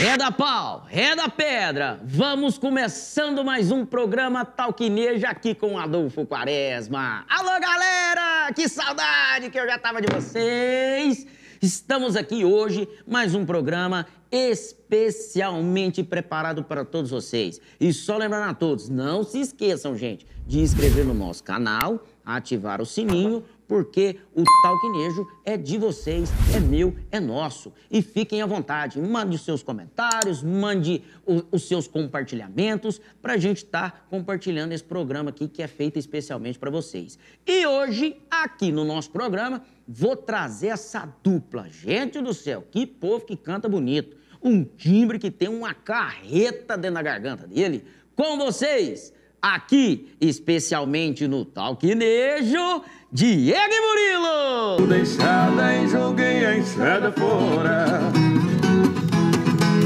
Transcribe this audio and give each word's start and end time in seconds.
Reda 0.00 0.32
pau, 0.32 0.86
reda 0.88 1.28
pedra. 1.28 2.00
Vamos 2.02 2.56
começando 2.56 3.44
mais 3.44 3.70
um 3.70 3.84
programa 3.84 4.46
Talquineja 4.46 5.28
aqui 5.28 5.54
com 5.54 5.78
Adolfo 5.78 6.24
Quaresma. 6.24 7.26
Alô, 7.28 7.60
galera! 7.60 8.50
Que 8.54 8.66
saudade 8.66 9.50
que 9.50 9.60
eu 9.60 9.66
já 9.66 9.78
tava 9.78 10.00
de 10.00 10.10
vocês. 10.10 11.26
Estamos 11.60 12.16
aqui 12.16 12.46
hoje, 12.46 12.88
mais 13.06 13.34
um 13.34 13.44
programa 13.44 14.06
especialmente 14.32 16.02
preparado 16.02 16.64
para 16.64 16.82
todos 16.82 17.10
vocês. 17.10 17.60
E 17.78 17.92
só 17.92 18.16
lembrando 18.16 18.48
a 18.48 18.54
todos, 18.54 18.88
não 18.88 19.22
se 19.22 19.38
esqueçam, 19.38 19.94
gente, 19.94 20.26
de 20.46 20.60
inscrever 20.60 21.04
no 21.04 21.12
nosso 21.12 21.44
canal, 21.44 22.06
ativar 22.24 22.80
o 22.80 22.86
sininho, 22.86 23.44
porque 23.70 24.16
o 24.34 24.42
Talquinejo 24.64 25.24
é 25.44 25.56
de 25.56 25.78
vocês, 25.78 26.28
é 26.52 26.58
meu, 26.58 26.92
é 27.12 27.20
nosso. 27.20 27.72
E 27.88 28.02
fiquem 28.02 28.42
à 28.42 28.46
vontade, 28.46 29.00
mande 29.00 29.36
os 29.36 29.44
seus 29.44 29.62
comentários, 29.62 30.42
mande 30.42 31.04
o- 31.24 31.44
os 31.52 31.68
seus 31.68 31.86
compartilhamentos 31.86 33.00
para 33.22 33.34
a 33.34 33.38
gente 33.38 33.58
estar 33.58 34.08
compartilhando 34.10 34.72
esse 34.72 34.82
programa 34.82 35.30
aqui 35.30 35.46
que 35.46 35.62
é 35.62 35.68
feito 35.68 36.00
especialmente 36.00 36.58
para 36.58 36.68
vocês. 36.68 37.16
E 37.46 37.64
hoje, 37.64 38.16
aqui 38.28 38.72
no 38.72 38.84
nosso 38.84 39.12
programa, 39.12 39.62
vou 39.86 40.16
trazer 40.16 40.68
essa 40.68 41.06
dupla. 41.22 41.68
Gente 41.68 42.20
do 42.20 42.34
céu, 42.34 42.66
que 42.68 42.84
povo 42.84 43.24
que 43.24 43.36
canta 43.36 43.68
bonito. 43.68 44.16
Um 44.42 44.64
timbre 44.64 45.16
que 45.16 45.30
tem 45.30 45.48
uma 45.48 45.72
carreta 45.74 46.76
dentro 46.76 46.94
da 46.96 47.02
garganta 47.02 47.46
dele. 47.46 47.84
Com 48.16 48.36
vocês, 48.36 49.12
aqui, 49.40 50.08
especialmente 50.20 51.28
no 51.28 51.44
Talquinejo, 51.44 52.82
Diego 53.12 53.58
e 53.58 53.80
Murilo! 53.80 54.86
Deixada 54.86 55.74
e 55.74 55.88
joguei 55.88 56.46
a 56.46 56.56
enxada 56.56 57.10
fora. 57.10 58.02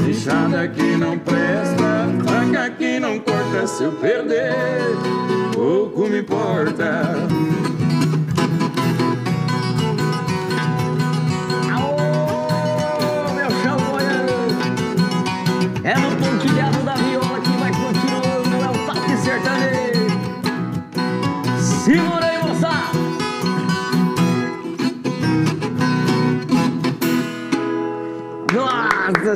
Deixada 0.05 0.67
que 0.67 0.95
não 0.95 1.17
presta, 1.17 2.07
faca 2.23 2.69
que 2.69 2.99
não 2.99 3.19
corta. 3.19 3.65
Se 3.65 3.85
eu 3.85 3.93
perder, 3.93 4.53
pouco 5.55 6.07
me 6.07 6.19
importa. 6.19 7.13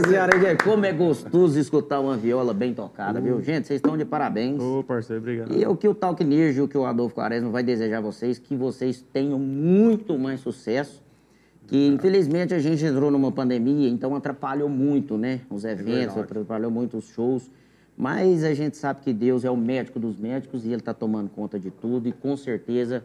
Senhora, 0.09 0.57
como 0.63 0.85
é 0.85 0.91
gostoso 0.91 1.59
escutar 1.59 1.99
uma 1.99 2.17
viola 2.17 2.53
bem 2.53 2.73
tocada, 2.73 3.21
viu? 3.21 3.41
Gente, 3.41 3.67
vocês 3.67 3.77
estão 3.77 3.97
de 3.97 4.05
parabéns. 4.05 4.59
Ô, 4.59 4.83
parceiro, 4.83 5.21
obrigado. 5.21 5.55
E 5.55 5.65
o 5.65 5.75
que 5.75 5.87
o 5.87 5.93
Talk 5.93 6.23
Ninja, 6.23 6.63
o 6.63 6.67
que 6.67 6.77
o 6.77 6.85
Adolfo 6.85 7.15
Quaresma 7.15 7.49
vai 7.49 7.63
desejar 7.63 7.99
a 7.99 8.01
vocês, 8.01 8.39
que 8.39 8.55
vocês 8.55 9.01
tenham 9.13 9.39
muito 9.39 10.17
mais 10.17 10.39
sucesso. 10.39 11.03
Que 11.67 11.85
infelizmente 11.87 12.51
a 12.51 12.57
gente 12.57 12.83
entrou 12.83 13.11
numa 13.11 13.31
pandemia, 13.31 13.87
então 13.87 14.15
atrapalhou 14.15 14.67
muito, 14.67 15.19
né? 15.19 15.41
Os 15.51 15.63
eventos, 15.63 16.15
verdade. 16.15 16.19
atrapalhou 16.21 16.71
muito 16.71 16.97
os 16.97 17.09
shows. 17.09 17.51
Mas 17.95 18.43
a 18.43 18.55
gente 18.55 18.75
sabe 18.75 19.01
que 19.01 19.13
Deus 19.13 19.45
é 19.45 19.51
o 19.51 19.57
médico 19.57 19.99
dos 19.99 20.17
médicos 20.17 20.65
e 20.65 20.69
Ele 20.69 20.77
está 20.77 20.95
tomando 20.95 21.29
conta 21.29 21.59
de 21.59 21.69
tudo. 21.69 22.09
E 22.09 22.11
com 22.11 22.35
certeza, 22.35 23.03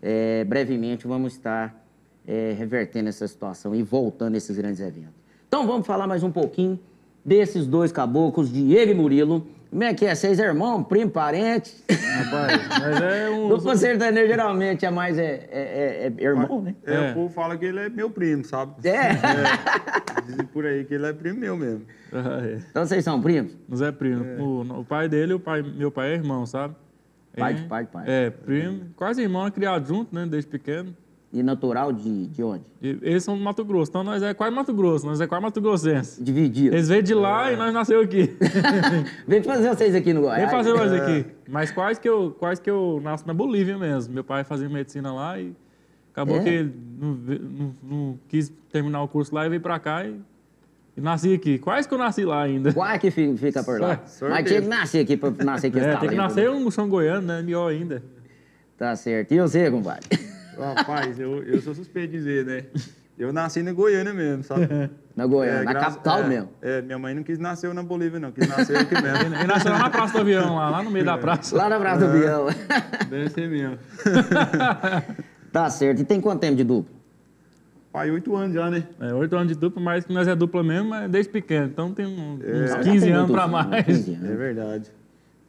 eh, 0.00 0.42
brevemente, 0.44 1.06
vamos 1.06 1.34
estar 1.34 1.84
eh, 2.26 2.54
revertendo 2.56 3.10
essa 3.10 3.28
situação 3.28 3.74
e 3.74 3.82
voltando 3.82 4.36
a 4.36 4.38
esses 4.38 4.56
grandes 4.56 4.80
eventos. 4.80 5.17
Então 5.48 5.66
vamos 5.66 5.86
falar 5.86 6.06
mais 6.06 6.22
um 6.22 6.30
pouquinho 6.30 6.78
desses 7.24 7.66
dois 7.66 7.90
caboclos, 7.90 8.52
Diego 8.52 8.90
e 8.92 8.94
Murilo. 8.94 9.46
Como 9.70 9.82
é 9.82 9.92
que 9.92 10.06
é? 10.06 10.14
Vocês 10.14 10.38
é 10.38 10.44
irmão, 10.44 10.82
primo, 10.82 11.10
parente? 11.10 11.74
Rapaz, 11.90 12.68
mas 12.80 13.00
é 13.02 13.28
um. 13.32 13.48
Dupla 13.48 13.76
sertaneja 13.76 14.26
geralmente 14.26 14.86
é 14.86 14.90
mais 14.90 15.18
é, 15.18 15.46
é- 15.50 16.06
é- 16.06 16.12
é 16.16 16.22
irmão, 16.24 16.62
né? 16.62 16.74
É, 16.86 16.94
É. 16.94 17.10
o 17.10 17.14
povo 17.14 17.28
fala 17.34 17.56
que 17.56 17.66
ele 17.66 17.80
é 17.80 17.88
meu 17.90 18.08
primo, 18.08 18.44
sabe? 18.44 18.72
É. 18.88 19.10
Dizem 20.26 20.46
por 20.46 20.64
aí 20.64 20.84
que 20.84 20.94
ele 20.94 21.06
é 21.06 21.12
primo 21.12 21.38
meu 21.40 21.54
mesmo. 21.56 21.82
Ah, 22.12 22.40
é. 22.46 22.58
Então 22.70 22.86
vocês 22.86 23.04
são 23.04 23.20
primos? 23.20 23.52
Mas 23.68 23.82
é 23.82 23.92
primo. 23.92 24.24
O, 24.42 24.80
o 24.80 24.84
pai 24.84 25.06
dele, 25.08 25.34
o 25.34 25.40
pai, 25.40 25.62
meu 25.62 25.90
pai 25.90 26.12
é 26.12 26.14
irmão, 26.14 26.46
sabe? 26.46 26.74
Pai 27.36 27.52
É, 27.52 27.54
de 27.56 27.62
pai 27.64 27.84
de 27.84 27.90
pai. 27.90 28.04
É, 28.06 28.30
primo. 28.30 28.86
Quase 28.96 29.20
irmão, 29.22 29.46
é 29.46 29.50
criado 29.50 29.86
junto, 29.86 30.14
né? 30.14 30.24
Desde 30.26 30.48
pequeno. 30.48 30.96
E 31.30 31.42
natural 31.42 31.92
de, 31.92 32.26
de 32.28 32.42
onde? 32.42 32.64
Eles 32.80 33.22
são 33.22 33.36
do 33.36 33.44
Mato 33.44 33.62
Grosso. 33.62 33.90
Então 33.90 34.02
nós 34.02 34.22
é 34.22 34.32
quase 34.32 34.54
Mato 34.54 34.72
Grosso, 34.72 35.04
nós 35.04 35.20
é 35.20 35.26
quase 35.26 35.42
Mato 35.42 35.60
Grossense. 35.60 36.22
Dividido. 36.24 36.74
Eles 36.74 36.88
veio 36.88 37.02
de 37.02 37.12
lá 37.12 37.52
e 37.52 37.56
nós 37.56 37.72
nasceu 37.74 38.00
aqui. 38.00 38.34
Vem 39.28 39.42
fazer 39.42 39.68
vocês 39.68 39.94
aqui 39.94 40.14
no 40.14 40.22
Goiás. 40.22 40.40
Vem 40.40 40.50
fazer 40.50 40.72
nós 40.72 40.90
aqui. 40.90 41.26
Mas 41.46 41.70
quase 41.70 42.00
que, 42.00 42.08
eu, 42.08 42.34
quase 42.38 42.62
que 42.62 42.70
eu 42.70 42.98
nasci 43.04 43.26
na 43.26 43.34
Bolívia 43.34 43.76
mesmo. 43.76 44.14
Meu 44.14 44.24
pai 44.24 44.42
fazia 44.42 44.70
medicina 44.70 45.12
lá 45.12 45.38
e 45.38 45.52
acabou 46.12 46.38
É? 46.38 46.42
que 46.42 46.48
ele 46.48 46.74
não, 46.98 47.08
não- 47.10 47.74
não 47.82 48.18
quis 48.26 48.50
terminar 48.72 49.02
o 49.02 49.08
curso 49.08 49.34
lá 49.34 49.44
e 49.44 49.50
veio 49.50 49.60
pra 49.60 49.78
cá 49.78 50.06
e, 50.06 50.18
e 50.96 51.00
nasci 51.02 51.34
aqui. 51.34 51.58
Quase 51.58 51.86
que 51.86 51.92
eu 51.92 51.98
nasci 51.98 52.24
lá 52.24 52.42
ainda. 52.42 52.72
Quase 52.72 53.00
que 53.00 53.10
fi- 53.10 53.36
fica 53.36 53.62
por 53.62 53.78
lá. 53.78 54.00
Sorte 54.06 54.32
Mas 54.34 54.48
tinha 54.48 54.62
que 54.62 54.68
nascer 54.68 55.00
aqui 55.04 55.14
pra 55.14 55.30
nascer 55.44 55.66
aqui. 55.66 55.78
É, 55.78 55.94
tem 55.98 56.08
que 56.08 56.14
nascer 56.14 56.44
né? 56.50 56.56
um 56.56 56.70
São 56.70 56.88
Goiano, 56.88 57.26
né? 57.26 57.42
Melhor 57.42 57.70
ainda. 57.70 58.02
Tá 58.78 58.96
certo. 58.96 59.30
E 59.32 59.38
você, 59.40 59.70
compadre? 59.70 60.08
Rapaz, 60.58 61.18
eu, 61.20 61.42
eu 61.44 61.60
sou 61.60 61.74
suspeito 61.74 62.12
de 62.12 62.18
dizer, 62.18 62.44
né? 62.44 62.64
Eu 63.18 63.32
nasci 63.32 63.62
na 63.62 63.72
Goiânia 63.72 64.12
mesmo, 64.14 64.44
sabe? 64.44 64.68
Na 65.18 65.26
Goiânia, 65.26 65.62
É, 65.62 65.64
na 65.64 65.72
graças- 65.72 65.94
capital 65.96 66.20
é, 66.20 66.28
mesmo. 66.28 66.48
É, 66.62 66.80
minha 66.82 66.96
mãe 66.96 67.12
não 67.12 67.24
quis 67.24 67.40
nascer 67.40 67.74
na 67.74 67.82
Bolívia, 67.82 68.20
não. 68.20 68.30
Quis 68.30 68.46
nascer 68.48 68.76
aqui 68.76 68.94
mesmo. 68.94 69.34
Ele 69.34 69.46
nasceu 69.48 69.72
lá 69.72 69.78
na 69.80 69.90
Praça 69.90 70.12
do 70.12 70.20
Avião, 70.20 70.54
lá, 70.54 70.70
lá 70.70 70.80
no 70.84 70.92
meio 70.92 71.04
da 71.04 71.18
praça. 71.18 71.56
Lá 71.56 71.68
na 71.68 71.76
Praça 71.80 72.06
do 72.06 72.12
Bião. 72.16 72.46
Deve 73.10 73.28
ser 73.30 73.48
mesmo. 73.48 73.76
tá 75.52 75.68
certo. 75.70 76.02
E 76.02 76.04
tem 76.04 76.20
quanto 76.20 76.40
tempo 76.40 76.54
de 76.56 76.62
dupla? 76.62 76.94
Pai, 77.92 78.10
oito 78.12 78.36
anos 78.36 78.54
já, 78.54 78.70
né? 78.70 78.84
É, 79.00 79.12
oito 79.14 79.34
anos 79.34 79.48
de 79.48 79.58
dupla, 79.58 79.82
mas 79.82 80.04
que 80.04 80.12
nós 80.12 80.28
é 80.28 80.36
dupla 80.36 80.62
mesmo, 80.62 80.90
mas 80.90 81.10
desde 81.10 81.32
pequeno. 81.32 81.66
Então 81.66 81.92
tem 81.92 82.06
um- 82.06 82.34
uns 82.34 82.70
já 82.70 82.78
15 82.78 83.06
tem 83.06 83.14
anos 83.14 83.30
pra 83.32 83.44
anos, 83.44 83.66
mais. 83.66 83.84
15 83.86 84.12
É 84.12 84.16
anos. 84.16 84.38
verdade. 84.38 84.92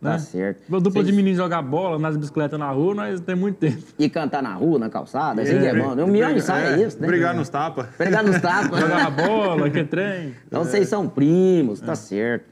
Tá 0.01 0.11
né? 0.11 0.19
certo. 0.19 0.61
Uma 0.69 0.79
dupla 0.79 1.01
de 1.01 1.07
Vocês- 1.07 1.15
meninos 1.17 1.37
jogar 1.37 1.61
bola 1.61 1.99
nas 1.99 2.15
bicicletas 2.15 2.57
na 2.57 2.71
rua, 2.71 2.95
nós 2.95 3.19
tem 3.19 3.35
muito 3.35 3.57
tempo. 3.57 3.83
E 3.99 4.09
cantar 4.09 4.41
na 4.41 4.53
rua, 4.53 4.79
na 4.79 4.89
calçada, 4.89 5.41
assim 5.41 5.59
que 5.59 5.65
é 5.65 5.77
bom. 5.77 5.91
Um 6.01 6.07
milhão 6.07 6.33
de 6.33 6.41
sai 6.41 6.73
é 6.73 6.85
isso, 6.87 7.01
né? 7.01 7.07
Brigar 7.07 7.35
nos 7.35 7.49
tapas. 7.49 7.87
Pregar 7.97 8.23
nos 8.23 8.39
tapas. 8.39 8.79
Jogar 8.79 9.11
bola, 9.11 9.69
que 9.69 9.83
trem. 9.83 10.33
Então 10.47 10.63
vocês 10.63 10.87
são 10.87 11.07
primos, 11.09 11.81
tá 11.81 11.95
certo. 11.95 12.45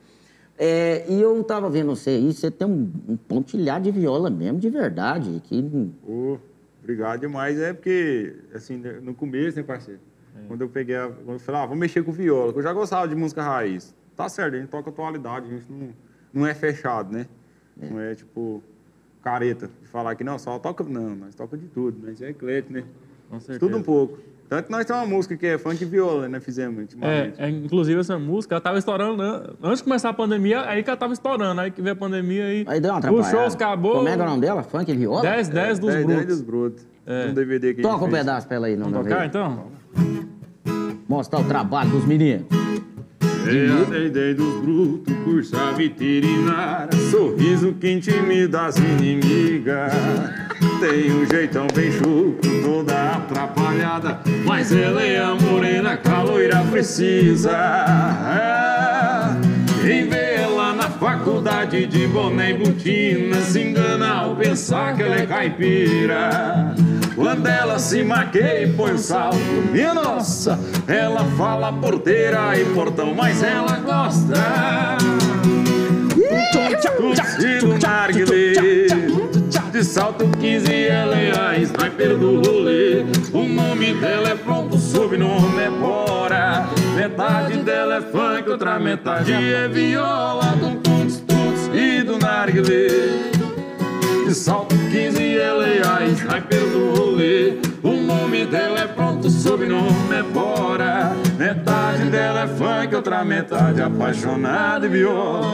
É, 0.60 1.06
e 1.08 1.22
eu 1.22 1.42
tava 1.44 1.70
vendo 1.70 1.96
você 1.96 2.10
aí, 2.10 2.34
você 2.34 2.50
tem 2.52 2.68
um, 2.68 2.92
um 3.08 3.16
pontilhado 3.16 3.86
de 3.86 3.92
viola 3.92 4.30
mesmo, 4.30 4.60
de 4.60 4.70
verdade. 4.70 5.42
Que, 5.46 5.64
Ô, 6.06 6.38
obrigado 6.82 7.22
demais. 7.22 7.60
É 7.60 7.72
porque, 7.74 8.36
assim, 8.54 8.76
no 9.02 9.14
começo, 9.14 9.56
né, 9.56 9.64
parceiro? 9.64 10.02
Quando 10.48 10.62
eu 10.62 10.70
peguei, 10.70 10.96
a, 10.96 11.08
quando 11.08 11.34
eu 11.36 11.40
falei, 11.40 11.62
ah, 11.62 11.66
vou 11.66 11.76
mexer 11.78 12.04
com 12.04 12.12
viola, 12.12 12.52
que 12.52 12.60
eu 12.60 12.64
já 12.64 12.74
gostava 12.74 13.08
de 13.08 13.16
música 13.16 13.42
raiz. 13.42 13.96
Tá 14.16 14.28
certo, 14.28 14.56
a 14.56 14.60
gente 14.60 14.70
toca 14.70 14.90
atualidade, 14.90 15.46
a 15.46 15.50
gente 15.50 15.72
não, 15.72 15.90
não 16.34 16.46
é 16.46 16.54
fechado, 16.54 17.12
né? 17.14 17.26
Não 17.76 18.00
é 18.00 18.16
tipo 18.16 18.62
careta, 19.24 19.70
de 19.82 19.88
falar 19.88 20.16
que 20.16 20.24
não, 20.24 20.40
só 20.40 20.58
toca. 20.60 20.84
Não, 20.84 21.16
nós 21.16 21.36
toca 21.36 21.58
de 21.58 21.68
tudo, 21.68 22.06
nós 22.06 22.22
é 22.22 22.30
eclético, 22.30 22.74
né? 22.74 22.84
Com 23.30 23.40
certeza. 23.40 23.60
Tudo 23.60 23.78
um 23.78 23.84
pouco. 23.84 24.18
Tanto 24.50 24.68
que 24.68 24.72
nós 24.72 24.86
temos 24.86 25.02
uma 25.04 25.08
música 25.16 25.36
que 25.36 25.46
é 25.46 25.58
funk 25.58 25.82
e 25.82 25.86
viola, 25.86 26.30
né? 26.30 26.40
Fizemos 26.40 26.78
É, 26.78 26.82
ultimamente. 26.82 27.42
é, 27.42 27.50
inclusive 27.50 28.00
essa 28.00 28.18
música, 28.18 28.56
ela 28.56 28.62
tava 28.62 28.78
estourando, 28.80 29.22
né? 29.22 29.44
antes 29.62 29.80
de 29.80 29.84
começar 29.84 30.08
a 30.10 30.14
pandemia, 30.14 30.62
aí 30.70 30.82
que 30.82 30.90
ela 30.90 30.96
tava 30.96 31.12
estourando, 31.12 31.60
aí 31.60 31.70
que 31.70 31.82
veio 31.82 31.92
a 31.94 31.98
pandemia 31.98 32.46
aí, 32.46 32.66
aí 32.66 32.80
deu 32.80 32.92
uma 32.92 33.00
os 33.00 33.06
atrapalhada. 33.06 33.38
shows 33.38 33.56
acabou, 33.56 33.96
Como 33.96 34.08
é 34.08 34.16
que 34.16 34.22
é 34.22 34.24
o 34.24 34.28
nome 34.30 34.42
dela? 34.42 34.64
Funk 34.64 34.90
e 34.90 34.96
viola? 34.96 35.22
10, 35.22 35.50
10 35.50 35.80
dos 35.80 35.94
10, 35.94 36.08
10 36.08 36.26
dos 36.26 36.42
brutos. 36.42 36.84
brutos. 36.86 36.88
Tem 37.06 37.30
um 37.32 37.34
DVD 37.34 37.70
aqui. 37.72 37.82
Toca 37.82 38.06
um 38.06 38.10
pedaço 38.10 38.48
pra 38.48 38.56
ela 38.56 38.68
aí, 38.68 38.78
não, 38.78 38.86
Vamos 38.86 39.00
não 39.00 39.04
tocar 39.04 39.20
vem. 39.20 39.28
então? 39.28 39.68
Mostrar 41.10 41.40
o 41.40 41.44
trabalho 41.44 41.90
dos 41.90 42.06
meninos. 42.06 42.46
É 43.48 43.70
a 43.72 43.90
Deidei 43.90 44.34
dos 44.34 44.62
brutos, 44.62 45.14
cursa 45.24 45.72
veterinária 45.72 46.90
Sorriso 47.10 47.74
que 47.80 47.90
intimida 47.90 48.66
as 48.66 48.76
inimigas. 48.78 49.94
Tem 50.82 51.12
um 51.12 51.26
jeitão 51.26 51.66
bem 51.74 51.92
chuco, 51.92 52.40
toda 52.64 53.14
atrapalhada. 53.14 54.20
Mas 54.46 54.74
ela 54.74 55.02
é 55.02 55.20
a 55.20 55.34
morena 55.34 55.96
que 55.96 56.10
a 56.10 56.22
loira 56.24 56.62
precisa. 56.70 57.56
É. 58.28 58.58
Quem 59.82 60.10
vê 60.10 60.36
ela 60.42 60.74
na 60.74 60.90
faculdade 60.90 61.86
de 61.86 62.08
boné 62.08 62.52
e 62.52 62.54
botina 62.56 63.40
Se 63.42 63.62
engana 63.62 64.10
ao 64.14 64.36
pensar 64.36 64.96
que 64.96 65.04
ela 65.04 65.16
é 65.16 65.26
caipira 65.26 66.76
quando 67.18 67.48
ela 67.48 67.80
se 67.80 68.04
maqueia 68.04 68.64
e 68.64 68.74
põe 68.74 68.92
o 68.92 68.98
salto, 69.00 69.38
minha 69.72 69.92
nossa, 69.92 70.60
ela 70.88 71.26
fala 71.36 71.74
porteira 71.74 72.56
e 72.56 72.64
portão, 72.76 73.16
mas 73.16 73.42
ela 73.42 73.80
gosta. 73.80 74.98
Curtindo 76.96 77.80
narguilé, 77.82 78.86
De 79.72 79.84
salto 79.84 80.28
15 80.40 80.72
ela 80.72 81.16
é 81.16 81.32
a 81.36 81.58
sniper 81.58 82.18
do 82.18 82.40
rolê. 82.40 83.04
O 83.34 83.48
nome 83.48 83.96
dela 83.96 84.30
é 84.30 84.36
pronto, 84.36 84.76
o 84.76 84.80
sobrenome 84.80 85.60
é 85.60 85.72
Bora. 85.72 86.68
Metade 86.96 87.58
dela 87.64 87.96
é 87.96 88.02
funk, 88.02 88.48
outra 88.48 88.78
metade 88.78 89.34
é 89.34 89.68
viola. 89.68 90.56
Do 90.56 90.76
tuts 90.82 91.18
tuts 91.22 91.70
e 91.74 92.04
do 92.04 92.20
narguilé. 92.20 93.32
De 94.28 94.36
salto 94.36 94.76
15 94.92 95.38
ela 95.38 95.68
é 95.68 95.82
a 95.82 96.06
O 97.84 97.92
nome 97.92 98.46
dela 98.46 98.80
é 98.80 98.88
pronto, 98.88 99.30
sobrenome 99.30 100.16
é 100.16 100.24
Bora. 100.24 101.16
Metade 101.38 102.10
dela 102.10 102.44
é 102.44 102.48
funk, 102.48 102.96
outra 102.96 103.24
metade 103.26 103.82
apaixonada 103.82 104.86
e 104.86 104.90
viola. 104.90 105.48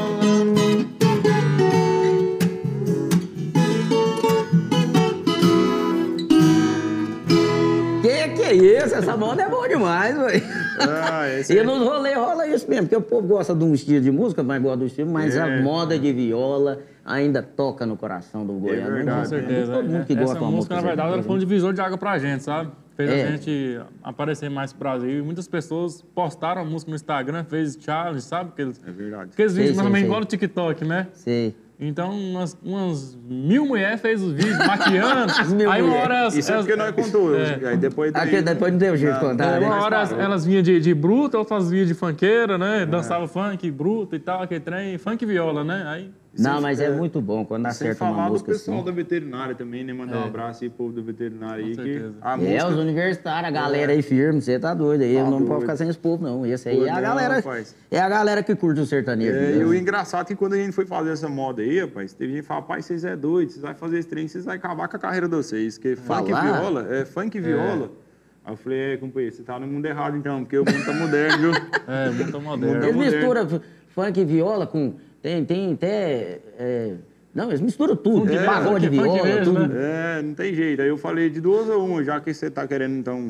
Que 8.01 8.29
que 8.29 8.41
é 8.43 8.53
isso? 8.53 8.95
Essa 8.95 9.17
moda 9.17 9.43
é 9.43 9.49
boa 9.49 9.67
demais, 9.67 10.17
velho. 10.17 10.62
Ah, 10.79 11.27
esse 11.29 11.53
E 11.53 11.59
é- 11.59 11.63
nos 11.63 11.79
rolês 11.79 12.15
rola 12.17 12.47
isso 12.47 12.69
mesmo, 12.69 12.87
porque 12.87 12.95
o 12.95 13.01
povo 13.01 13.27
gosta 13.27 13.53
de 13.53 13.63
um 13.63 13.73
estilo 13.73 14.01
de 14.01 14.11
música, 14.11 14.41
mas 14.43 14.61
gosta 14.61 14.77
do 14.77 14.85
estilo, 14.85 15.11
mas 15.11 15.37
a 15.37 15.47
É. 15.47 15.61
moda 15.61 15.97
de 15.97 16.11
viola 16.13 16.79
ainda 17.05 17.41
toca 17.43 17.85
no 17.85 17.95
coração 17.97 18.45
do 18.45 18.53
goiano. 18.53 18.91
verdade, 18.91 19.19
Com 19.19 19.25
certeza. 19.25 19.73
Todo 19.73 19.89
mundo 19.89 20.05
que 20.05 20.13
É, 20.13 20.15
gosta 20.15 20.35
Essa 20.37 20.45
uma 20.45 20.51
música, 20.51 20.75
na 20.75 20.81
verdade, 20.81 20.95
sertaneja. 21.09 21.17
ela 21.19 21.23
foi 21.27 21.35
um 21.35 21.39
divisor 21.39 21.73
de 21.73 21.81
água 21.81 21.97
pra 21.97 22.17
gente, 22.17 22.43
sabe? 22.43 22.71
Fez 22.95 23.09
É. 23.09 23.23
a 23.23 23.31
gente 23.31 23.79
aparecer 24.03 24.49
mais 24.49 24.71
pro 24.71 24.79
Brasil. 24.81 25.09
E 25.19 25.21
muitas 25.21 25.47
pessoas 25.47 26.03
postaram 26.13 26.61
a 26.61 26.65
música 26.65 26.91
no 26.91 26.95
Instagram, 26.95 27.43
fez 27.43 27.77
challenge, 27.81 28.21
sabe? 28.21 28.51
Aqueles, 28.53 28.79
É 28.87 28.91
verdade. 28.91 29.29
aqueles 29.33 29.55
vídeos 29.55 29.77
menos 29.77 29.91
sei, 29.93 30.03
igual 30.03 30.19
no 30.19 30.25
TikTok, 30.27 30.85
né? 30.85 31.07
Sei. 31.13 31.55
Então, 31.85 32.11
umas, 32.11 32.57
umas 32.63 33.17
mil 33.29 33.65
mulheres 33.65 33.99
fez 34.01 34.21
os 34.21 34.31
vídeos 34.33 34.57
maquiando. 34.57 35.31
As 35.31 35.51
mil 35.53 35.69
aí 35.69 35.81
uma 35.81 35.95
hora 35.95 36.15
elas, 36.19 36.35
Isso 36.35 36.49
é 36.51 36.53
elas- 36.55 36.65
porque 36.65 36.77
nós 36.79 36.91
contou. 36.95 37.35
É. 37.37 37.59
Aí 37.69 37.77
depois 37.77 38.11
daí- 38.11 38.23
Aqui, 38.35 38.41
depois 38.41 38.71
não 38.71 38.77
deu 38.79 38.95
jeito 38.97 39.13
de 39.15 39.19
contar, 39.19 39.45
É, 39.55 39.59
né? 39.59 39.65
uma 39.65 39.81
hora 39.83 40.05
parou. 40.07 40.21
elas 40.21 40.45
vinham 40.45 40.61
de, 40.61 40.79
de 40.79 40.93
bruta, 40.93 41.37
outras 41.37 41.69
vinham 41.69 41.85
de 41.85 41.93
funkeira, 41.93 42.57
né? 42.57 42.85
Dançava 42.85 43.27
funk, 43.27 43.69
bruta 43.71 44.15
e 44.15 44.19
tal, 44.19 44.41
aquele 44.41 44.59
trem, 44.61 44.97
funk 44.97 45.21
e 45.23 45.25
viola, 45.25 45.63
né? 45.63 45.83
Aí, 45.87 46.11
Não, 46.37 46.59
mas 46.59 46.79
é 46.79 46.89
muito 46.89 47.21
bom 47.21 47.45
quando 47.45 47.61
Sem 47.63 47.69
acerta 47.89 48.03
uma 48.05 48.11
falar 48.15 48.25
do 48.25 48.31
música 48.31 48.51
pessoal 48.53 48.77
assim. 48.77 48.85
da 48.87 48.91
veterinária 48.91 49.53
também, 49.53 49.83
né? 49.83 49.93
Mandar 49.93 50.17
um 50.17 50.23
abraço 50.23 50.63
aí 50.63 50.69
pro 50.69 50.77
povo 50.85 50.93
da 50.95 51.01
veterinária 51.03 51.63
aí. 51.63 51.75
Com 51.75 51.83
Que 51.83 51.89
certeza. 51.93 52.13
a 52.21 52.33
É, 52.33 52.37
música... 52.37 52.67
os 52.69 52.75
universitários, 52.77 53.47
a 53.47 53.51
galera 53.51 53.91
aí 53.91 54.01
firme, 54.01 54.41
você 54.41 54.57
tá 54.59 54.73
doido 54.73 55.01
aí. 55.03 55.15
Tá 55.15 55.23
não 55.25 55.31
doido. 55.31 55.45
pode 55.47 55.61
ficar 55.61 55.75
sem 55.77 55.87
esse 55.89 55.99
povo, 55.99 56.23
não. 56.23 56.43
Esse 56.43 56.69
aí 56.69 56.77
Pô, 56.77 56.85
é 56.85 56.89
a 56.89 56.95
não, 56.95 57.01
galera. 57.01 57.35
rapaz. 57.35 57.75
É 57.91 57.99
a 57.99 58.09
galera 58.09 58.41
que 58.41 58.55
curte 58.55 58.81
o 58.81 58.85
sertanejo. 58.85 59.31
É, 59.37 59.51
e 59.51 59.55
mesmo. 59.57 59.69
o 59.69 59.75
engraçado 59.75 60.21
é 60.23 60.25
que 60.29 60.35
quando 60.35 60.53
a 60.53 60.57
gente 60.57 60.71
foi 60.71 60.85
fazer 60.87 61.11
essa 61.11 61.29
moda 61.29 61.61
aí, 61.61 61.81
rapaz, 61.81 62.13
teve 62.13 62.31
gente 62.33 62.41
que 62.41 62.47
fala, 62.47 62.63
pai, 62.63 62.81
vocês 62.81 63.05
é 63.05 63.15
doido, 63.15 63.49
vocês 63.51 63.61
vão 63.61 63.75
fazer 63.75 63.99
esse 63.99 64.07
trem, 64.07 64.27
vocês 64.27 64.43
vão 64.43 64.55
acabar 64.55 64.87
com 64.87 64.95
a 64.95 64.99
carreira 64.99 65.27
de 65.27 65.35
vocês. 65.35 65.77
Porque 65.77 65.95
funk 65.95 66.31
e 66.31 66.33
viola, 66.33 66.87
é 66.95 67.05
funk 67.05 67.37
e 67.37 67.41
viola. 67.41 67.91
Aí 68.45 68.53
eu 68.53 68.57
falei, 68.57 68.79
é, 68.93 68.97
companheiro, 68.97 69.35
você 69.35 69.43
tá 69.43 69.59
no 69.59 69.67
mundo 69.67 69.85
errado 69.85 70.17
então, 70.17 70.41
porque 70.43 70.57
o 70.57 70.65
mundo 70.65 70.83
tá 70.83 70.93
moderno, 70.93 71.37
viu? 71.37 71.51
é, 71.87 72.09
muito 72.09 72.41
moderno. 72.41 72.83
Eles 72.83 72.95
moderno. 72.95 73.17
misturam 73.17 73.41
f- 73.43 73.61
funk 73.89 74.19
e 74.19 74.25
viola 74.25 74.65
com. 74.65 74.95
Tem, 75.23 75.43
tem 75.45 75.73
até. 75.73 76.39
é, 76.59 76.93
Não, 77.33 77.47
eles 77.47 77.61
misturam 77.61 77.95
tudo. 77.95 78.27
Funk, 78.27 78.45
pagode, 78.45 78.89
viola, 78.89 79.23
mesmo, 79.23 79.53
tudo. 79.55 79.67
né? 79.73 80.19
É, 80.19 80.21
não 80.21 80.33
tem 80.35 80.53
jeito. 80.53 80.81
Aí 80.83 80.89
eu 80.89 80.97
falei 80.97 81.29
de 81.31 81.41
duas 81.41 81.67
a 81.69 81.77
uma, 81.77 82.03
já 82.03 82.19
que 82.19 82.31
você 82.31 82.51
tá 82.51 82.67
querendo, 82.67 82.95
então, 82.97 83.29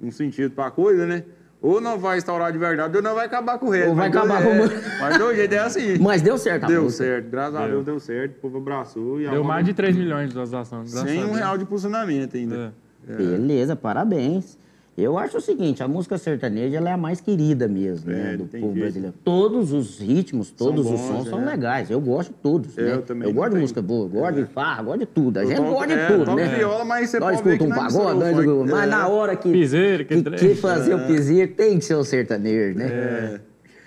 um 0.00 0.10
sentido 0.10 0.52
pra 0.54 0.70
coisa, 0.70 1.04
né? 1.04 1.24
Ou 1.60 1.80
não 1.80 1.98
vai 1.98 2.18
instaurar 2.18 2.50
de 2.50 2.58
verdade, 2.58 2.96
ou 2.96 3.02
não 3.02 3.14
vai 3.14 3.26
acabar 3.26 3.56
com 3.58 3.66
o 3.66 3.70
resto. 3.70 3.90
Ou 3.90 3.94
vai 3.94 4.08
Mas 4.08 4.16
acabar 4.16 4.42
é, 4.42 4.44
com 4.44 4.64
o- 4.64 4.70
Mas 5.00 5.18
do 5.18 5.34
jeito 5.34 5.52
é 5.54 5.58
assim. 5.58 5.98
Mas 5.98 6.22
deu 6.22 6.38
certo 6.38 6.66
Deu 6.66 6.82
música. 6.84 7.04
certo, 7.04 7.28
graças 7.30 7.54
a 7.54 7.66
Deus 7.68 7.84
deu 7.84 8.00
certo, 8.00 8.32
o 8.32 8.40
povo 8.40 8.58
abraçou. 8.58 9.20
E 9.20 9.28
Deu 9.28 9.44
mais 9.44 9.64
de 9.64 9.74
3 9.74 9.94
milhões 9.96 10.22
de 10.22 10.28
visualizações. 10.28 10.90
Sem 10.90 11.24
um 11.24 11.32
real 11.32 11.58
de 11.58 11.64
posicionamento 11.64 12.36
ainda. 12.36 12.72
É. 13.08 13.14
Beleza, 13.16 13.76
parabéns. 13.76 14.56
Eu 14.96 15.16
acho 15.16 15.38
o 15.38 15.40
seguinte, 15.40 15.82
a 15.82 15.88
música 15.88 16.18
sertaneja 16.18 16.76
ela 16.76 16.90
é 16.90 16.92
a 16.92 16.96
mais 16.98 17.18
querida 17.18 17.66
mesmo, 17.66 18.10
É, 18.10 18.14
né, 18.14 18.36
do 18.36 18.44
povo 18.44 18.60
jeito. 18.74 18.78
brasileiro. 18.78 19.14
Todos 19.24 19.72
os 19.72 19.98
ritmos, 19.98 20.50
todos 20.50 20.84
São 20.84 20.94
os 20.94 21.00
bons, 21.00 21.08
sons 21.08 21.28
são 21.30 21.40
é. 21.42 21.46
legais. 21.46 21.90
Eu 21.90 21.98
gosto 21.98 22.28
de 22.28 22.34
todos, 22.36 22.76
Eu 22.76 22.84
né? 22.96 23.02
também 23.06 23.26
eu 23.28 23.34
gosto 23.34 23.54
de 23.54 23.60
música 23.60 23.80
boa, 23.80 24.06
gosto 24.06 24.34
de 24.36 24.44
farra, 24.52 24.82
gosto 24.82 24.98
de 25.00 25.06
tudo. 25.06 25.38
A 25.38 25.44
gente 25.46 25.56
toco- 25.56 25.70
gosta 25.70 25.86
de 25.86 25.92
é, 25.94 26.06
tudo, 26.08 26.34
né? 26.36 26.54
viola, 26.56 26.84
mas 26.84 27.08
você 27.08 27.18
nós 27.20 27.40
pode 27.40 27.54
escuta 27.54 27.64
um 27.64 27.74
pagode, 27.74 28.18
nós 28.20 28.36
mas 28.70 28.80
funk. 28.80 28.86
na 28.90 29.08
hora 29.08 29.34
que, 29.36 29.50
Piseiro, 29.50 30.04
que 30.04 30.22
que, 30.22 30.30
que 30.30 30.54
fazer 30.56 30.94
o 30.94 31.06
piseiro 31.06 31.52
tem 31.54 31.78
que 31.78 31.84
ser 31.86 31.94
o 31.94 32.04
sertanejo, 32.04 32.78
né? 32.78 33.40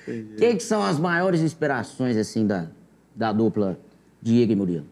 É. 0.08 0.14
Quem 0.38 0.56
que 0.58 0.64
são 0.64 0.82
as 0.84 1.00
maiores 1.00 1.42
inspirações, 1.42 2.18
assim, 2.18 2.48
da, 2.48 2.68
da 3.16 3.32
dupla 3.32 3.78
Diego 4.24 4.52
e 4.52 4.56
Murilo? 4.56 4.86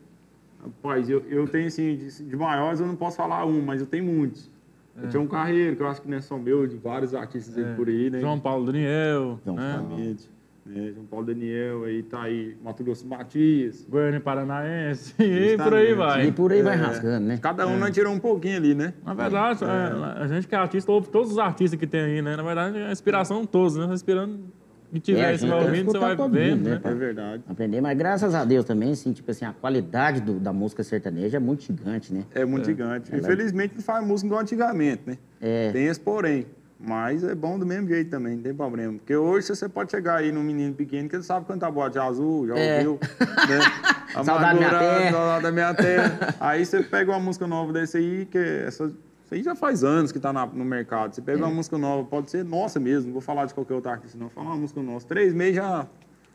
Rapaz, 0.62 1.10
eu, 1.10 1.24
eu 1.30 1.48
tenho 1.48 1.68
assim, 1.68 1.95
de, 1.95 2.24
de 2.24 2.36
maiores 2.36 2.80
eu 2.80 2.86
não 2.88 2.95
posso 2.95 3.18
falar 3.18 3.45
um, 3.45 3.62
mas 3.63 3.81
eu 3.81 3.88
tenho 3.88 4.06
muitos. 4.06 4.52
Eu 5.01 5.10
tinha 5.10 5.22
um 5.22 5.28
carreiro, 5.28 5.75
que 5.75 5.81
eu 5.81 5.88
acho 5.88 6.01
que 6.01 6.07
não 6.07 6.18
é 6.18 6.22
só 6.22 6.38
meu, 6.38 6.68
de 6.68 6.78
vários 6.78 7.16
artistas 7.16 7.57
aí 7.57 7.75
por 7.75 7.88
aí, 7.88 8.10
né? 8.10 8.19
João 8.19 8.40
Paulo 8.40 8.66
Daniel, 8.66 9.40
João 9.44 9.57
né? 9.57 10.16
Né? 10.66 10.92
João 10.94 11.06
Paulo 11.06 11.25
Daniel, 11.25 11.84
aí 11.84 12.04
tá 12.04 12.22
aí, 12.22 12.56
Mato 12.63 12.84
Grosso 12.84 13.06
Matias. 13.06 13.86
Goiânia 13.90 14.22
Paranaense, 14.22 15.13
e 15.22 15.57
por 15.57 15.74
aí 15.74 15.94
vai. 15.94 16.28
E 16.28 16.31
por 16.31 16.51
aí 16.54 16.62
vai 16.62 16.75
É, 16.75 16.78
rasgando, 16.78 17.25
né? 17.28 17.38
Cada 17.42 17.68
um 17.68 17.78
nós 17.78 17.92
tirou 17.92 18.13
um 18.13 18.19
pouquinho 18.19 18.56
ali, 18.57 18.74
né? 18.74 18.94
Na 19.04 19.13
verdade, 19.13 19.63
é, 19.63 20.22
a 20.22 20.28
gente 20.28 20.48
que 20.48 20.56
é 20.56 20.57
artista 20.57 20.92
ouve 20.92 21.10
todos 21.10 21.31
os 21.31 21.38
artistas 21.38 21.78
que 21.78 21.88
tem 21.88 22.01
aí, 22.01 22.22
né? 22.22 22.38
Na 22.38 22.44
verdade, 22.44 22.78
é 22.78 22.88
a 22.88 22.92
inspiração 22.92 23.46
todos, 23.46 23.75
né? 23.75 23.88
Tá 23.88 23.94
Inspirando 23.94 24.39
que 25.00 25.12
É, 25.12 25.16
a 25.34 25.38
tiver, 25.38 25.40
tem 25.40 25.50
que 25.50 25.66
ouvindo, 25.66 25.92
você 25.92 25.98
vai 26.00 26.16
mundo, 26.16 26.36
né, 26.38 26.56
né? 26.75 26.81
É 26.84 26.94
verdade. 26.94 27.44
aprender, 27.48 27.81
mas 27.81 27.98
graças 27.98 28.34
a 28.36 28.45
Deus 28.45 28.66
também, 28.66 28.92
assim, 28.92 29.12
tipo 29.12 29.30
assim, 29.31 29.45
a 29.45 29.54
qualidade 29.54 30.22
do- 30.22 30.40
da 30.40 30.54
música 30.54 30.84
sertaneja 30.84 31.38
é 31.38 31.40
muito 31.40 31.63
gigante, 31.63 32.13
né? 32.13 32.24
É 32.34 32.45
muito 32.45 32.66
gigante. 32.66 33.16
Infelizmente 33.16 33.75
não 33.75 33.81
faz 33.84 34.06
música 34.06 34.28
igual 34.28 34.42
antigamente, 34.42 35.01
né? 35.06 35.18
É. 35.42 35.72
Tem 35.72 35.86
esse 35.88 36.00
porém. 36.00 36.45
Mas 36.86 37.24
é 37.24 37.34
bom 37.34 37.57
do 37.57 37.66
mesmo 37.66 37.88
jeito 37.88 38.10
também, 38.10 38.36
não 38.36 38.44
tem 38.44 38.54
problema. 38.54 38.94
Porque 38.98 39.16
hoje 39.16 39.48
você 39.48 39.69
pode 39.69 39.90
chegar 39.90 40.18
aí 40.18 40.34
num 40.34 40.44
menino 40.44 40.74
pequeno 40.74 41.07
que 41.07 41.16
ele 41.16 41.24
sabe 41.24 41.46
cantar 41.46 41.72
bote 41.72 41.98
azul, 41.98 42.46
já 42.48 42.57
É. 42.57 42.78
ouviu. 42.80 43.00
Né? 43.22 43.60
Saudade 44.25 44.60
da 44.60 44.68
minha 44.68 44.80
terra. 44.80 45.12
Saudade 45.12 45.44
da 45.44 45.51
minha 45.54 45.74
terra. 45.74 46.36
Aí 46.42 46.66
você 46.66 46.84
pega 46.84 47.12
uma 47.12 47.19
música 47.22 47.48
nova 47.48 47.72
desse 47.72 47.98
aí, 47.98 48.28
que 48.30 48.38
é 48.38 48.66
essa. 48.68 48.92
Isso 49.33 49.39
aí 49.39 49.44
já 49.44 49.56
faz 49.56 49.83
anos 49.83 50.12
que 50.12 50.19
tá 50.19 50.31
na- 50.31 50.45
no 50.45 50.63
mercado. 50.63 51.13
Você 51.15 51.21
pega 51.21 51.39
É. 51.39 51.44
uma 51.44 51.51
música 51.53 51.77
nova, 51.77 52.07
pode 52.07 52.30
ser 52.30 52.44
nossa 52.45 52.80
mesmo, 52.80 53.07
não 53.07 53.13
vou 53.13 53.21
falar 53.21 53.45
de 53.45 53.53
qualquer 53.53 53.74
outro 53.74 53.89
artista, 53.91 54.18
não. 54.18 54.30
Falar 54.30 54.47
uma 54.51 54.57
música 54.57 54.81
nossa. 54.81 55.07
Três 55.07 55.33
meses 55.33 55.56
já, 55.56 55.88